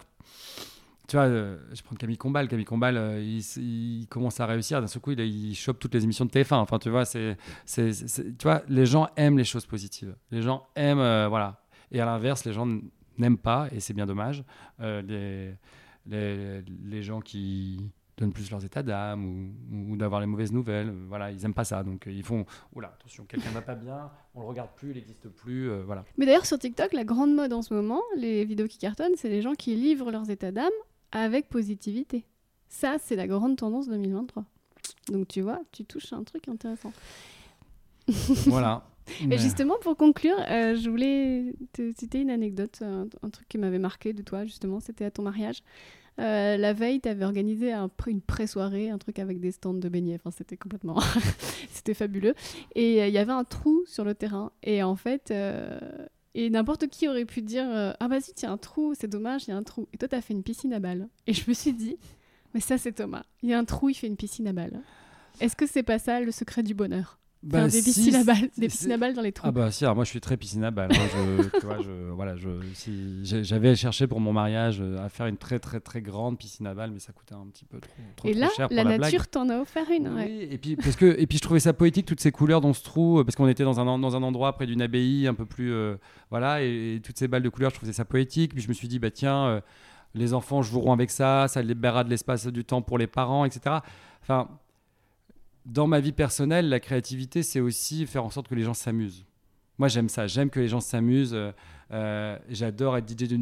tu 1.10 1.18
vois, 1.18 1.28
je 1.28 1.82
prendre 1.84 2.00
Camille 2.00 2.18
Combal. 2.18 2.48
Camille 2.48 2.64
Combal, 2.64 3.22
il, 3.22 4.08
commence 4.10 4.40
à 4.40 4.46
réussir. 4.46 4.80
D'un 4.80 4.88
seul 4.88 5.02
coup, 5.02 5.12
il, 5.12 5.20
il 5.20 5.56
chope 5.56 5.78
toutes 5.78 5.94
les 5.94 6.06
émissions 6.06 6.24
de 6.24 6.32
TF1. 6.32 6.56
Enfin, 6.56 6.80
tu 6.80 6.90
vois, 6.90 7.04
c'est, 7.04 7.36
tu 7.66 8.44
vois, 8.44 8.62
les 8.70 8.86
gens 8.86 9.10
aiment 9.18 9.38
les 9.38 9.44
choses 9.44 9.66
positives. 9.66 10.16
Les 10.32 10.42
gens 10.42 10.68
aiment, 10.78 11.28
voilà. 11.28 11.61
Et 11.92 12.00
à 12.02 12.06
l'inverse, 12.06 12.46
les 12.46 12.54
gens 12.54 12.68
n'aiment 13.18 13.38
pas, 13.38 13.68
et 13.72 13.80
c'est 13.80 13.94
bien 13.94 14.06
dommage, 14.06 14.44
euh, 14.80 15.02
les, 15.02 15.54
les, 16.08 16.62
les 16.62 17.04
gens 17.04 17.20
qui 17.22 17.90
donnent 18.18 18.34
plus 18.34 18.52
leurs 18.52 18.64
états 18.64 18.84
d'âme 18.84 19.26
ou, 19.26 19.92
ou 19.94 19.98
d'avoir 19.98 20.22
les 20.22 20.28
mauvaises 20.28 20.52
nouvelles. 20.52 20.90
euh, 20.90 21.06
Voilà, 21.08 21.32
ils 21.32 21.44
aiment 21.44 21.54
pas 21.54 21.64
ça. 21.64 21.84
Donc, 21.84 22.08
euh, 22.08 22.12
ils 22.12 22.24
font, 22.24 22.46
oula, 22.76 22.90
attention, 22.90 23.26
quelqu'un 23.26 23.50
va 23.52 23.62
pas 23.62 23.76
bien, 23.76 24.12
on 24.36 24.42
le 24.42 24.48
regarde 24.48 24.70
plus, 24.76 24.92
il 24.92 24.96
n'existe 24.96 25.28
plus. 25.30 25.70
euh, 25.70 25.84
voilà. 25.86 26.04
Mais 26.18 26.26
d'ailleurs, 26.26 26.46
sur 26.46 26.60
TikTok, 26.60 26.94
la 26.94 27.04
grande 27.04 27.34
mode 27.34 27.52
en 27.54 27.62
ce 27.62 27.74
moment, 27.74 28.02
les 28.16 28.46
vidéos 28.46 28.68
qui 28.68 28.78
cartonnent, 28.78 29.16
c'est 29.16 29.30
les 29.30 29.42
gens 29.42 29.54
qui 29.54 29.76
livrent 29.76 30.12
leurs 30.12 30.30
états 30.30 30.52
d'âme 30.52 30.70
avec 31.12 31.50
positivité. 31.50 32.26
Ça, 32.70 32.98
c'est 33.00 33.16
la 33.16 33.28
grande 33.28 33.58
tendance 33.58 33.88
2023. 33.90 34.46
Donc 35.12 35.28
tu 35.28 35.42
vois, 35.42 35.60
tu 35.72 35.84
touches 35.84 36.14
à 36.14 36.16
un 36.16 36.24
truc 36.24 36.48
intéressant. 36.48 36.94
voilà. 38.48 38.84
Et 39.22 39.28
Mais- 39.28 39.38
justement, 39.38 39.76
pour 39.82 39.98
conclure, 39.98 40.36
euh, 40.50 40.76
je 40.76 40.90
voulais 40.90 41.54
te 41.74 41.92
citer 41.98 42.20
une 42.22 42.30
anecdote, 42.30 42.80
un, 42.82 43.08
un 43.22 43.30
truc 43.30 43.48
qui 43.48 43.58
m'avait 43.58 43.80
marqué 43.80 44.14
de 44.14 44.22
toi, 44.22 44.46
justement, 44.46 44.80
c'était 44.80 45.06
à 45.06 45.12
ton 45.12 45.24
mariage. 45.24 45.64
Euh, 46.20 46.58
la 46.58 46.74
veille, 46.74 47.00
tu 47.02 47.10
avais 47.10 47.26
organisé 47.26 47.72
un 47.72 47.90
une 48.08 48.22
pré-soirée, 48.22 48.90
un 48.90 48.98
truc 48.98 49.18
avec 49.20 49.40
des 49.40 49.52
stands 49.52 49.74
de 49.74 49.90
beignets. 49.90 50.16
Enfin, 50.16 50.32
c'était 50.32 50.58
complètement... 50.58 51.00
c'était 51.72 51.94
fabuleux. 51.94 52.36
Et 52.76 53.02
euh, 53.02 53.08
il 53.08 53.14
y 53.14 53.18
avait 53.18 53.32
un 53.32 53.44
trou 53.46 53.84
sur 53.88 54.04
le 54.04 54.14
terrain. 54.14 54.52
Et 54.64 54.84
en 54.84 54.96
fait... 54.96 55.34
Et 56.34 56.50
n'importe 56.50 56.88
qui 56.88 57.10
aurait 57.10 57.26
pu 57.26 57.42
dire 57.42 57.66
Ah, 58.00 58.08
vas-y, 58.08 58.32
il 58.38 58.44
y 58.44 58.46
a 58.46 58.52
un 58.52 58.58
trou, 58.58 58.94
c'est 58.98 59.10
dommage, 59.10 59.44
il 59.48 59.50
y 59.50 59.54
a 59.54 59.58
un 59.58 59.64
trou. 59.64 59.88
Et 59.94 59.98
toi, 59.98 60.08
tu 60.08 60.16
as 60.16 60.22
fait 60.22 60.34
une 60.34 60.44
piscine 60.44 60.72
à 60.74 60.80
balles. 60.80 61.10
Et 61.28 61.34
je 61.34 61.44
me 61.50 61.54
suis 61.54 61.74
dit 61.74 61.98
Mais 62.54 62.62
ça, 62.62 62.78
c'est 62.78 62.94
Thomas. 62.94 63.24
Il 63.42 63.50
y 63.50 63.54
a 63.54 63.60
un 63.60 63.66
trou, 63.66 63.90
il 63.90 63.96
fait 63.96 64.08
une 64.08 64.16
piscine 64.16 64.48
à 64.48 64.54
balles. 64.54 64.80
Est-ce 65.42 65.56
que 65.56 65.66
c'est 65.66 65.84
pas 65.84 66.00
ça 66.00 66.20
le 66.22 66.32
secret 66.32 66.64
du 66.64 66.74
bonheur? 66.74 67.20
Bah, 67.44 67.68
des 67.68 67.82
piscines 67.82 68.14
à 68.16 68.24
balles, 68.24 68.50
c'est- 68.54 68.62
des 68.62 68.68
piscines 68.68 68.92
à 68.92 68.98
balles 68.98 69.16
dans 69.16 69.22
les 69.24 69.32
trous. 69.32 69.48
Ah 69.48 69.52
bah 69.52 69.72
si, 69.72 69.84
alors 69.84 69.96
moi 69.96 70.04
je 70.06 70.10
suis 70.12 70.22
très 70.22 70.38
piscine 70.38 70.64
à 70.64 70.70
balles. 70.70 70.92
hein. 70.92 71.08
Je, 71.16 71.50
tu 71.60 71.66
vois, 71.66 71.80
je, 71.82 72.12
voilà, 72.12 72.36
je, 72.36 72.50
si, 72.76 73.26
j'ai- 73.26 73.44
j'avais 73.44 73.76
cherché 73.76 74.06
pour 74.06 74.20
mon 74.20 74.32
mariage 74.32 74.80
euh, 74.80 75.04
à 75.04 75.10
faire 75.10 75.26
une 75.26 75.38
très 75.38 75.58
très 75.58 75.80
très 75.80 76.02
grande 76.04 76.38
piscine 76.38 76.68
à 76.68 76.76
balles, 76.76 76.92
mais 76.92 77.00
ça 77.00 77.14
coûtait 77.14 77.34
un 77.34 77.48
petit 77.52 77.66
peu 77.66 77.80
trop, 77.80 77.92
trop, 78.16 78.28
Et 78.28 78.34
trop 78.34 78.42
là, 78.42 78.50
cher 78.56 78.68
pour 78.68 78.76
la, 78.78 78.84
nature 78.84 79.28
t'en 79.28 79.50
a 79.50 79.58
offert 79.60 79.86
une. 79.90 80.08
ouais. 80.10 80.26
Oui, 80.28 80.48
et 80.52 80.58
puis 80.60 80.76
parce 80.76 80.96
que 80.96 81.16
et 81.20 81.26
puis 81.26 81.40
je 81.40 81.42
trouvais 81.42 81.60
ça 81.60 81.74
poétique 81.74 82.06
toutes 82.06 82.20
ces 82.22 82.32
couleurs 82.32 82.62
dans 82.62 82.74
ce 82.74 82.84
trou 82.84 83.20
euh, 83.20 83.24
parce 83.24 83.36
qu'on 83.36 83.48
était 83.48 83.64
dans 83.64 83.80
un 83.80 83.98
dans 83.98 84.16
un 84.16 84.22
endroit 84.22 84.54
près 84.54 84.68
d'une 84.68 84.82
abbaye 84.84 85.26
un 85.28 85.34
peu 85.34 85.46
plus 85.48 85.72
euh, 85.74 85.96
voilà 86.30 86.62
et, 86.64 86.96
et 86.98 87.02
toutes 87.02 87.18
ces 87.18 87.28
balles 87.28 87.42
de 87.44 87.50
couleurs 87.50 87.72
je 87.72 87.76
trouvais 87.78 87.92
ça 87.94 88.06
poétique 88.06 88.54
puis 88.54 88.62
je 88.62 88.68
me 88.70 88.74
suis 88.74 88.88
dit 88.88 89.00
bah 89.00 89.10
tiens 89.10 89.46
euh, 89.48 89.62
les 90.14 90.36
enfants 90.36 90.62
joueront 90.62 90.94
avec 90.94 91.10
ça 91.10 91.48
ça 91.48 91.64
libérera 91.64 92.04
de 92.04 92.10
l'espace 92.12 92.46
du 92.46 92.64
temps 92.66 92.84
pour 92.84 93.00
les 93.00 93.08
parents 93.08 93.46
etc 93.46 93.78
enfin 94.22 94.48
dans 95.66 95.88
ma 95.88 96.00
vie 96.00 96.12
personnelle 96.12 96.70
la 96.70 96.80
créativité 96.80 97.44
c'est 97.44 97.60
aussi 97.60 98.06
faire 98.06 98.26
en 98.26 98.30
sorte 98.30 98.48
que 98.48 98.56
les 98.56 98.64
gens 98.64 98.74
s'amusent 98.74 99.26
Moi, 99.78 99.88
j'aime 99.88 100.10
ça. 100.10 100.28
J'aime 100.28 100.50
que 100.50 100.60
les 100.60 100.68
gens 100.68 100.80
s'amusent. 100.80 101.36
Euh, 101.94 102.38
j'adore 102.50 102.98
être 102.98 103.10
DJ. 103.10 103.36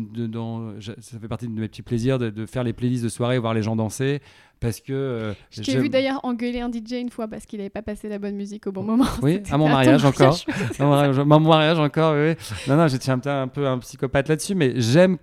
Ça 1.00 1.20
fait 1.20 1.28
partie 1.28 1.48
de 1.48 1.52
mes 1.52 1.68
petits 1.68 1.82
plaisirs 1.82 2.18
de, 2.18 2.46
faire 2.46 2.64
les 2.64 2.74
playlists 2.74 3.04
de 3.04 3.10
soirée, 3.10 3.38
voir 3.38 3.54
les 3.54 3.62
gens 3.62 3.76
danser. 3.76 4.22
Parce 4.60 4.80
que. 4.80 4.94
Euh, 4.94 5.34
J'ai 5.52 5.80
vu 5.80 5.90
d'ailleurs 5.90 6.20
engueuler 6.24 6.62
un 6.62 6.72
DJ 6.72 6.94
une 6.94 7.10
fois 7.10 7.28
parce 7.28 7.46
qu'il 7.46 7.60
n'avait 7.60 7.70
pas 7.70 7.82
passé 7.82 8.10
la 8.10 8.20
bonne 8.20 8.36
musique 8.36 8.68
au 8.68 8.72
bon 8.72 8.84
moment. 8.84 9.06
Oui, 9.22 9.42
à 9.52 9.58
mon 9.58 9.70
mariage 9.70 10.04
encore. 10.04 10.38
à 10.80 10.84
mon 11.24 11.40
mariage 11.40 11.80
encore, 11.80 12.16
oui. 12.16 12.36
Non, 12.68 12.76
non, 12.76 12.88
j'étais 12.88 13.12
un, 13.12 13.22
un 13.26 13.48
peu 13.48 13.68
un 13.68 13.78
psychopathe 13.80 14.30
là-dessus, 14.30 14.56
mais 14.56 14.80
j'aime 14.82 15.18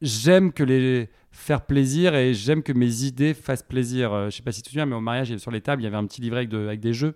j'aime 0.00 0.52
que 0.52 0.62
les 0.62 1.08
faire 1.38 1.62
plaisir 1.62 2.14
et 2.14 2.34
j'aime 2.34 2.62
que 2.62 2.72
mes 2.72 3.04
idées 3.04 3.32
fassent 3.32 3.62
plaisir. 3.62 4.12
Euh, 4.12 4.30
je 4.30 4.36
sais 4.36 4.42
pas 4.42 4.50
si 4.50 4.60
tu 4.60 4.64
te 4.64 4.70
souviens, 4.70 4.86
mais 4.86 4.96
au 4.96 5.00
mariage, 5.00 5.34
sur 5.36 5.50
les 5.50 5.60
tables, 5.60 5.80
il 5.80 5.84
y 5.84 5.86
avait 5.86 5.96
un 5.96 6.04
petit 6.04 6.20
livret 6.20 6.48
avec, 6.52 6.80
des 6.80 6.92
jeux. 6.92 7.14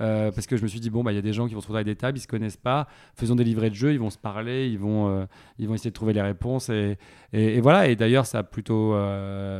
Euh, 0.00 0.30
parce 0.30 0.46
que 0.46 0.56
je 0.56 0.62
me 0.62 0.68
suis 0.68 0.78
dit, 0.78 0.90
bon, 0.90 1.02
bah, 1.02 1.12
il 1.12 1.14
y 1.14 1.18
a 1.18 1.22
des 1.22 1.32
gens 1.32 1.48
qui 1.48 1.54
vont 1.54 1.60
se 1.60 1.64
retrouver 1.64 1.78
avec 1.78 1.86
des 1.86 1.96
tables, 1.96 2.18
ils 2.18 2.20
se 2.20 2.26
connaissent 2.28 2.56
pas. 2.56 2.86
Faisons 3.14 3.34
des 3.34 3.44
livrets 3.44 3.70
de 3.70 3.74
jeux, 3.74 3.92
ils 3.92 3.98
vont 3.98 4.10
se 4.10 4.18
parler, 4.18 4.68
ils 4.68 4.78
vont, 4.78 5.08
euh, 5.08 5.24
ils 5.58 5.66
vont 5.66 5.74
essayer 5.74 5.90
de 5.90 5.94
trouver 5.94 6.12
les 6.12 6.22
réponses. 6.22 6.68
Et, 6.68 6.98
voilà. 7.60 7.88
Et 7.88 7.96
d'ailleurs, 7.96 8.26
ça 8.26 8.40
a 8.40 8.42
plutôt 8.42 8.94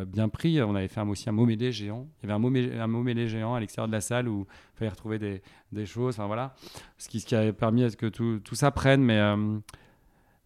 bien 0.06 0.28
pris. 0.28 0.60
On 0.62 0.74
avait 0.74 0.88
fait 0.88 1.00
aussi 1.00 1.28
un 1.28 1.32
mot 1.32 1.46
mêlé 1.46 1.72
géant. 1.72 2.06
Il 2.18 2.28
y 2.28 2.30
avait 2.30 2.34
un 2.34 2.86
mot, 2.86 3.02
mêlé, 3.02 3.28
géant 3.28 3.54
à 3.54 3.60
l'extérieur 3.60 3.88
de 3.88 3.92
la 3.92 4.02
salle 4.02 4.28
où 4.28 4.46
il 4.74 4.78
fallait 4.78 4.90
retrouver 4.90 5.18
des, 5.18 5.86
choses. 5.86 6.14
Enfin 6.14 6.26
voilà. 6.26 6.54
Ce 6.98 7.08
qui, 7.08 7.20
ce 7.20 7.34
a 7.34 7.52
permis 7.52 7.84
à 7.84 7.90
ce 7.90 7.96
que 7.96 8.06
tout, 8.06 8.40
tout 8.44 8.54
ça 8.54 8.70
prenne. 8.70 9.02
Mais 9.02 9.18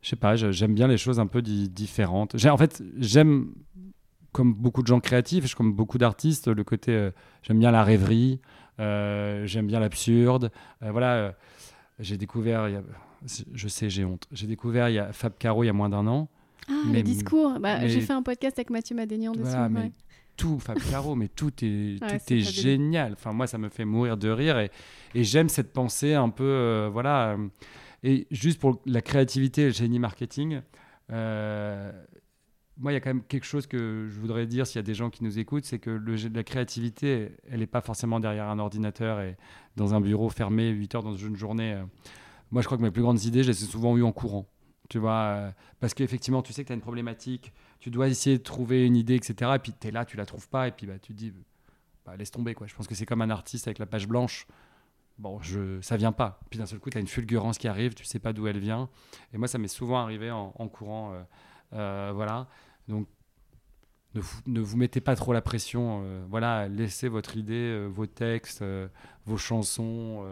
je 0.06 0.10
sais 0.10 0.16
pas, 0.16 0.36
j'aime 0.36 0.72
bien 0.72 0.86
les 0.86 0.98
choses 0.98 1.18
un 1.18 1.26
peu 1.26 1.42
différentes. 1.42 2.36
En 2.46 2.56
fait, 2.56 2.80
j'aime, 2.96 3.48
comme 4.30 4.54
beaucoup 4.54 4.82
de 4.82 4.86
gens 4.86 5.00
créatifs, 5.00 5.52
comme 5.56 5.72
beaucoup 5.72 5.98
d'artistes, 5.98 6.46
le 6.46 6.62
côté, 6.62 6.92
euh, 6.92 7.10
j'aime 7.42 7.58
bien 7.58 7.72
la 7.72 7.82
rêverie, 7.82 8.40
euh, 8.78 9.44
j'aime 9.46 9.66
bien 9.66 9.80
l'absurde. 9.80 10.52
Euh, 10.84 10.92
voilà, 10.92 11.34
j'ai 11.98 12.16
découvert, 12.18 12.70
je 13.52 13.66
sais, 13.66 13.90
j'ai 13.90 14.04
honte, 14.04 14.28
j'ai 14.30 14.46
découvert 14.46 14.88
y 14.90 15.00
a 15.00 15.12
Fab 15.12 15.32
Caro 15.40 15.64
il 15.64 15.66
y 15.66 15.70
a 15.70 15.72
moins 15.72 15.88
d'un 15.88 16.06
an. 16.06 16.28
Ah, 16.68 16.72
mais, 16.86 16.98
le 16.98 17.02
discours. 17.02 17.58
Bah, 17.58 17.88
j'ai 17.88 18.00
fait 18.00 18.12
un 18.12 18.22
podcast 18.22 18.56
avec 18.60 18.70
Mathieu 18.70 18.94
Madénian 18.94 19.32
dessus. 19.32 19.42
Voilà, 19.42 19.68
mais 19.68 19.90
tout, 20.36 20.60
Fab 20.60 20.78
Caro, 20.88 21.16
mais 21.16 21.26
tout 21.26 21.52
est, 21.62 21.98
tout 21.98 22.32
est, 22.32 22.40
génial. 22.42 23.14
Enfin, 23.14 23.32
moi, 23.32 23.48
ça 23.48 23.58
me 23.58 23.70
fait 23.70 23.84
mourir 23.84 24.16
de 24.16 24.28
rire 24.28 24.56
et, 24.60 24.70
et 25.16 25.24
j'aime 25.24 25.48
cette 25.48 25.72
pensée 25.72 26.14
un 26.14 26.28
peu, 26.28 26.88
voilà 26.92 27.36
et 28.02 28.26
juste 28.30 28.60
pour 28.60 28.80
la 28.86 29.00
créativité 29.00 29.62
et 29.62 29.66
le 29.66 29.72
génie 29.72 29.98
marketing, 29.98 30.60
euh, 31.12 31.92
moi, 32.78 32.92
il 32.92 32.94
y 32.94 32.98
a 32.98 33.00
quand 33.00 33.10
même 33.10 33.22
quelque 33.22 33.46
chose 33.46 33.66
que 33.66 34.06
je 34.10 34.20
voudrais 34.20 34.46
dire 34.46 34.66
s'il 34.66 34.76
y 34.76 34.80
a 34.80 34.82
des 34.82 34.94
gens 34.94 35.08
qui 35.08 35.24
nous 35.24 35.38
écoutent, 35.38 35.64
c'est 35.64 35.78
que 35.78 35.90
la 35.90 36.44
créativité, 36.44 37.32
elle 37.50 37.60
n'est 37.60 37.66
pas 37.66 37.80
forcément 37.80 38.20
derrière 38.20 38.48
un 38.48 38.58
ordinateur 38.58 39.20
et 39.20 39.36
dans 39.76 39.94
un 39.94 40.00
bureau 40.00 40.28
fermé 40.28 40.68
8 40.70 40.94
heures 40.94 41.02
dans 41.02 41.16
une 41.16 41.36
journée. 41.36 41.72
Euh. 41.74 41.84
Moi, 42.50 42.62
je 42.62 42.66
crois 42.66 42.76
que 42.76 42.82
mes 42.82 42.90
plus 42.90 43.02
grandes 43.02 43.24
idées, 43.24 43.42
je 43.42 43.48
les 43.48 43.64
ai 43.64 43.66
souvent 43.66 43.96
eues 43.96 44.02
en 44.02 44.12
courant. 44.12 44.46
Tu 44.88 44.98
vois, 44.98 45.12
euh, 45.12 45.50
parce 45.80 45.94
qu'effectivement, 45.94 46.42
tu 46.42 46.52
sais 46.52 46.62
que 46.62 46.66
tu 46.66 46.72
as 46.72 46.76
une 46.76 46.82
problématique, 46.82 47.52
tu 47.80 47.90
dois 47.90 48.08
essayer 48.08 48.38
de 48.38 48.42
trouver 48.42 48.86
une 48.86 48.94
idée, 48.94 49.16
etc. 49.16 49.52
Et 49.56 49.58
puis 49.58 49.72
tu 49.72 49.88
es 49.88 49.90
là, 49.90 50.04
tu 50.04 50.16
la 50.16 50.26
trouves 50.26 50.48
pas, 50.48 50.68
et 50.68 50.70
puis 50.70 50.86
bah, 50.86 50.98
tu 51.00 51.12
te 51.12 51.18
dis, 51.18 51.32
bah, 52.04 52.14
laisse 52.16 52.30
tomber. 52.30 52.54
Quoi. 52.54 52.66
Je 52.66 52.74
pense 52.74 52.86
que 52.86 52.94
c'est 52.94 53.06
comme 53.06 53.22
un 53.22 53.30
artiste 53.30 53.66
avec 53.66 53.78
la 53.78 53.86
page 53.86 54.06
blanche 54.06 54.46
bon, 55.18 55.40
je, 55.40 55.80
ça 55.80 55.96
vient 55.96 56.12
pas. 56.12 56.40
Puis 56.50 56.58
d'un 56.58 56.66
seul 56.66 56.78
coup, 56.78 56.90
tu 56.90 56.98
as 56.98 57.00
une 57.00 57.06
fulgurance 57.06 57.58
qui 57.58 57.68
arrive, 57.68 57.94
tu 57.94 58.04
sais 58.04 58.18
pas 58.18 58.32
d'où 58.32 58.46
elle 58.46 58.58
vient. 58.58 58.88
Et 59.32 59.38
moi, 59.38 59.48
ça 59.48 59.58
m'est 59.58 59.68
souvent 59.68 59.98
arrivé 59.98 60.30
en, 60.30 60.68
courant. 60.68 61.12
Euh, 61.12 61.22
euh, 61.74 62.12
voilà. 62.14 62.48
Donc, 62.88 63.08
ne 64.14 64.20
vous, 64.20 64.40
ne 64.46 64.60
vous, 64.60 64.76
mettez 64.76 65.00
pas 65.00 65.16
trop 65.16 65.32
la 65.32 65.42
pression. 65.42 66.02
Euh, 66.04 66.24
voilà, 66.28 66.68
laissez 66.68 67.08
votre 67.08 67.36
idée, 67.36 67.86
vos 67.86 68.06
textes, 68.06 68.64
vos 69.24 69.36
chansons, 69.36 70.24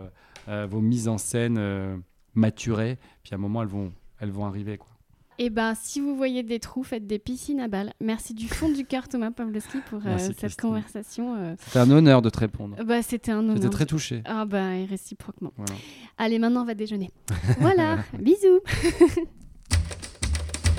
vos 0.46 0.80
mises 0.80 1.08
en 1.08 1.18
scène 1.18 2.02
maturer. 2.34 2.98
Puis 3.22 3.34
à 3.34 3.36
un 3.36 3.40
moment, 3.40 3.62
elles 3.62 3.68
vont, 3.68 3.92
elles 4.18 4.30
vont 4.30 4.46
arriver. 4.46 4.78
Quoi. 4.78 4.93
Et 5.36 5.46
eh 5.46 5.50
ben, 5.50 5.74
si 5.74 6.00
vous 6.00 6.14
voyez 6.14 6.44
des 6.44 6.60
trous, 6.60 6.84
faites 6.84 7.08
des 7.08 7.18
piscines 7.18 7.58
à 7.58 7.66
balles. 7.66 7.92
Merci 8.00 8.34
du 8.34 8.46
fond 8.46 8.68
du 8.68 8.84
cœur, 8.84 9.08
Thomas 9.08 9.32
Pavlovski, 9.32 9.78
pour 9.90 10.00
euh, 10.06 10.16
cette 10.38 10.60
conversation. 10.60 11.34
Euh. 11.34 11.56
C'était 11.58 11.80
un 11.80 11.90
honneur 11.90 12.22
de 12.22 12.30
te 12.30 12.38
répondre. 12.38 12.76
Bah, 12.84 13.02
c'était 13.02 13.32
un 13.32 13.40
honneur. 13.40 13.56
J'étais 13.56 13.68
très 13.68 13.86
touché. 13.86 14.22
Ah 14.26 14.44
bah, 14.44 14.68
réciproquement. 14.88 15.52
Allez, 16.18 16.38
maintenant, 16.38 16.62
on 16.62 16.66
va 16.66 16.74
déjeuner. 16.74 17.10
voilà, 17.58 17.98
bisous. 18.16 18.60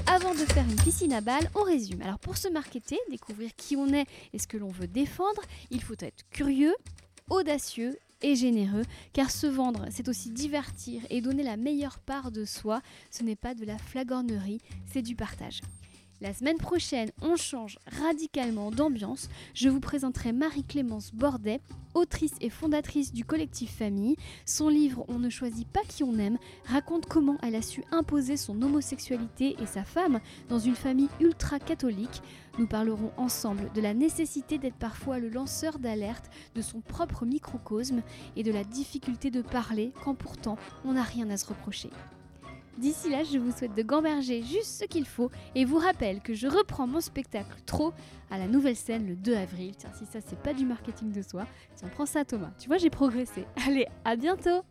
Avant 0.07 0.31
de 0.31 0.45
faire 0.53 0.63
une 0.63 0.77
piscine 0.77 1.11
à 1.11 1.19
balles, 1.19 1.49
on 1.53 1.63
résume. 1.63 2.01
Alors, 2.01 2.19
pour 2.19 2.37
se 2.37 2.47
marketer, 2.47 2.97
découvrir 3.11 3.51
qui 3.57 3.75
on 3.75 3.91
est 3.91 4.05
et 4.31 4.39
ce 4.39 4.47
que 4.47 4.55
l'on 4.55 4.69
veut 4.69 4.87
défendre, 4.87 5.41
il 5.69 5.81
faut 5.83 5.95
être 5.99 6.23
curieux, 6.29 6.75
audacieux 7.29 7.97
et 8.21 8.35
généreux, 8.35 8.83
car 9.13 9.31
se 9.31 9.47
vendre, 9.47 9.85
c'est 9.89 10.07
aussi 10.07 10.31
divertir 10.31 11.01
et 11.09 11.21
donner 11.21 11.43
la 11.43 11.57
meilleure 11.57 11.99
part 11.99 12.31
de 12.31 12.45
soi. 12.45 12.81
Ce 13.11 13.23
n'est 13.23 13.35
pas 13.35 13.53
de 13.53 13.65
la 13.65 13.77
flagornerie, 13.77 14.61
c'est 14.85 15.01
du 15.01 15.15
partage. 15.15 15.61
La 16.21 16.33
semaine 16.33 16.57
prochaine, 16.57 17.11
on 17.21 17.35
change 17.35 17.77
radicalement 18.01 18.71
d'ambiance. 18.71 19.27
Je 19.53 19.67
vous 19.67 19.81
présenterai 19.81 20.31
Marie-Clémence 20.31 21.13
Bordet, 21.13 21.59
autrice 21.93 22.35
et 22.39 22.49
fondatrice 22.49 23.11
du 23.11 23.25
collectif 23.25 23.75
Famille. 23.75 24.15
Son 24.45 24.69
livre 24.69 25.03
On 25.09 25.19
ne 25.19 25.29
choisit 25.29 25.67
pas 25.67 25.81
qui 25.85 26.05
on 26.05 26.17
aime 26.17 26.37
raconte 26.63 27.05
comment 27.07 27.37
elle 27.43 27.55
a 27.55 27.61
su 27.61 27.83
imposer 27.91 28.37
son 28.37 28.61
homosexualité 28.61 29.57
et 29.61 29.65
sa 29.65 29.83
femme 29.83 30.21
dans 30.47 30.57
une 30.57 30.75
famille 30.75 31.09
ultra 31.19 31.59
catholique. 31.59 32.21
Nous 32.59 32.67
parlerons 32.67 33.11
ensemble 33.17 33.69
de 33.73 33.81
la 33.81 33.93
nécessité 33.93 34.57
d'être 34.57 34.77
parfois 34.77 35.19
le 35.19 35.27
lanceur 35.27 35.79
d'alerte 35.79 36.29
de 36.55 36.61
son 36.61 36.79
propre 36.79 37.25
microcosme 37.25 38.01
et 38.37 38.43
de 38.43 38.53
la 38.53 38.63
difficulté 38.63 39.31
de 39.31 39.41
parler 39.41 39.91
quand 40.05 40.15
pourtant 40.15 40.57
on 40.85 40.93
n'a 40.93 41.03
rien 41.03 41.29
à 41.29 41.35
se 41.35 41.47
reprocher. 41.47 41.89
D'ici 42.77 43.09
là, 43.09 43.23
je 43.23 43.37
vous 43.37 43.51
souhaite 43.51 43.73
de 43.73 43.83
gamberger 43.83 44.43
juste 44.43 44.81
ce 44.81 44.85
qu'il 44.85 45.05
faut 45.05 45.31
et 45.55 45.63
vous 45.63 45.77
rappelle 45.77 46.19
que 46.19 46.33
je 46.33 46.47
reprends 46.47 46.87
mon 46.87 46.99
spectacle 46.99 47.55
Trop 47.65 47.93
à 48.29 48.37
la 48.37 48.47
nouvelle 48.47 48.75
scène 48.75 49.07
le 49.07 49.15
2 49.15 49.33
avril. 49.33 49.73
Tiens, 49.77 49.91
si 49.97 50.05
ça 50.05 50.19
c'est 50.25 50.37
pas 50.39 50.53
du 50.53 50.65
marketing 50.65 51.11
de 51.11 51.21
soi, 51.21 51.45
tiens, 51.75 51.87
prends 51.93 52.05
ça 52.05 52.25
Thomas. 52.25 52.51
Tu 52.59 52.67
vois, 52.67 52.77
j'ai 52.77 52.89
progressé. 52.89 53.45
Allez, 53.65 53.87
à 54.03 54.17
bientôt 54.17 54.61